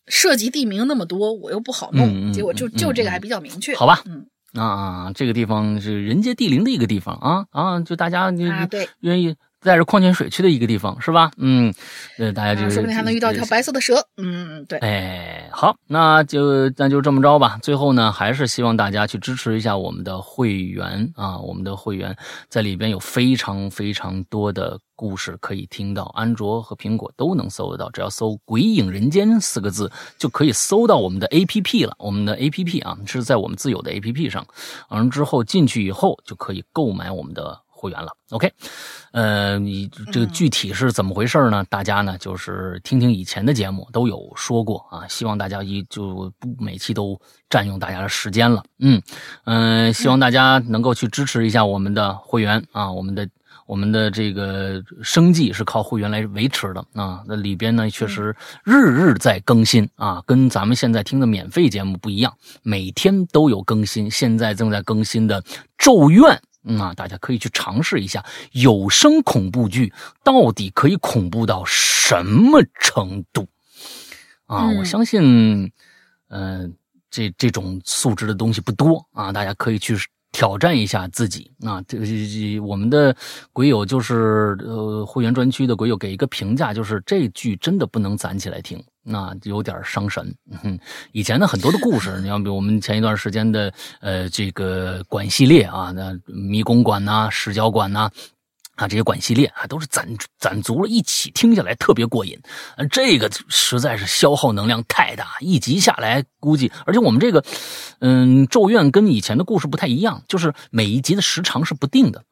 [0.10, 3.74] 涉及地名那么多，我又不好弄，结果就就这个还比较明确。
[3.76, 9.36] 好吧，嗯啊，这个地方是人杰地灵的一个地方啊啊，就大家啊对愿意。
[9.62, 11.32] 带着矿泉水去的一个地方是吧？
[11.38, 11.74] 嗯，
[12.18, 14.06] 呃，大家就说不定还能遇到一条白色的蛇。
[14.18, 14.80] 嗯，对。
[14.80, 17.60] 哎，好，那就那就这么着吧。
[17.62, 22.16] 最后呢，还是希望大家去支持一下我们的会员啊，我们的会员
[22.48, 31.96] 在里边有非常非常多的故事可以听到，安卓和苹果都能搜得到，只要搜“鬼影人间”四个字就可以搜到我们的 APP 了。
[32.00, 34.46] 我们的 APP 啊是在我们自有的 APP 上，
[34.90, 37.60] 完了之后进去以后就可以购买我们的。
[37.80, 38.52] 会员了，OK，
[39.14, 41.66] 呃，你这个具体是怎么回事呢？
[41.70, 47.18] 大家呢就是听听以前的节目都有说过啊，希望大家一就不每期都
[47.50, 49.02] 占用大家的时间了，嗯
[49.46, 53.26] 嗯，希望大家能够去支持一下我们的会员啊，我们的
[53.66, 58.36] 我们的这个生计是靠会员来维持的啊，那里边呢确实
[58.66, 65.42] 日日在更新啊，跟咱们现在听的免费节目不一样，每天都有更新，现在正在更新的
[65.78, 66.36] 《咒怨》。
[66.70, 69.92] 那大家可以去尝试一下有声恐怖剧
[70.24, 73.48] 到底可以恐怖到什么程度
[74.46, 74.70] 啊！
[74.78, 75.72] 我相信，
[76.30, 76.74] 嗯，
[77.10, 79.96] 这这种素质的东西不多啊，大家可以去
[80.32, 81.82] 挑战一下自己啊。
[81.88, 83.16] 这这我们的
[83.54, 88.84] 鬼友就是呃会员专区的鬼友给一个评价，就是这剧真的不能攒起来听。
[89.12, 90.32] 那有点伤神。
[91.12, 98.10] 以前的很多的故事，你要比我们前一段时间的呃这个馆系列啊，那迷宫馆呐、石角馆呐，
[98.76, 100.08] 啊这些馆系列啊，都是攒
[100.38, 102.40] 攒足了，一起听下来特别过瘾。
[102.92, 107.44] 这个实在是消耗能量太大，一集下来估计，而且我们这个
[108.00, 112.24] 嗯咒怨跟以前的故事不太一样，就是每一集的时长是不定的。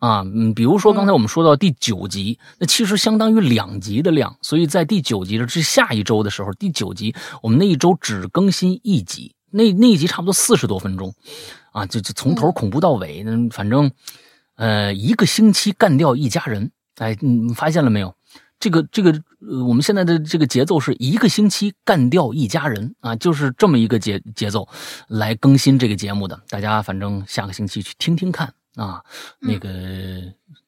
[0.00, 11.14] 啊，嗯，比如说刚才我们说到第九集，那其实相当于两集的量，所以在第九集的这下一周的时候，第九集我们那一周只更新一集，那那一集差不多四十多分钟，
[11.72, 13.90] 啊，就就从头恐怖到尾，嗯，反正，
[14.56, 18.14] 呃，一个星期干掉一家人，哎，你发现了没有？
[18.58, 19.10] 这个这个，
[19.46, 24.66] 呃，我们现在的这个节奏是一个星期干掉一家人啊，就是这么一个节节奏
[25.08, 28.52] 来更新这个节目的，大家反正下个星期去听听看。
[28.76, 29.04] 啊，
[29.38, 29.70] 那个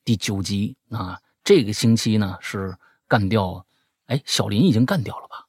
[0.04, 2.76] 第九集啊，这个星期呢是
[3.06, 3.64] 干掉，
[4.06, 5.46] 哎，小林已经干掉了吧？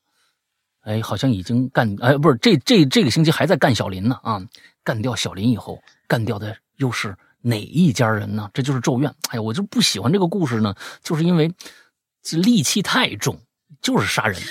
[0.82, 4.42] 哎，好像已经干，哎，不是，这这这个星期还在干小林呢啊！
[4.84, 8.52] 干掉小林以后，干掉的又是哪一家人呢？
[8.54, 9.10] 这就是咒怨。
[9.30, 11.54] 哎呀，我就不喜欢这个故事呢，就是因为
[12.22, 13.40] 这戾气太重，
[13.82, 14.42] 就是杀人，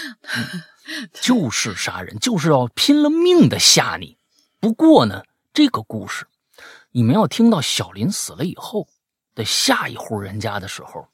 [1.12, 4.16] 就是杀人，就是要拼了命的吓你。
[4.58, 5.22] 不过呢，
[5.52, 6.26] 这个故事。
[6.92, 8.86] 你们要听到小林死了以后
[9.34, 11.08] 的下一户人家的时候，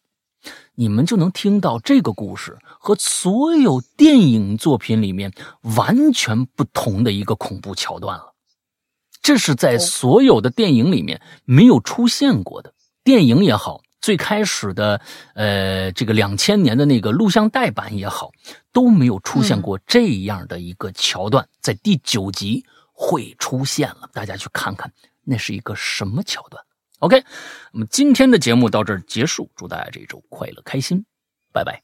[0.75, 5.33] 你们就能听到这个故事和所有电影作品里面
[5.77, 8.35] 完全不同的一个恐怖桥段了。
[9.21, 12.73] 这是在所有的电影里面没有出现过的。
[13.05, 15.01] 电影也好，最开始的
[15.35, 18.31] 呃这个两千年的那个录像带版也好，
[18.73, 24.93] 都没有出现过这样的一个桥段，在第九集会出现了，大家去看看。
[25.31, 26.65] 那是一个什么桥段
[27.01, 27.23] ？OK，
[27.73, 31.05] 那么今天的节目到这儿结束，祝大家这一周快乐开心，
[31.53, 31.83] 拜拜，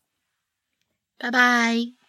[1.18, 2.03] 拜拜。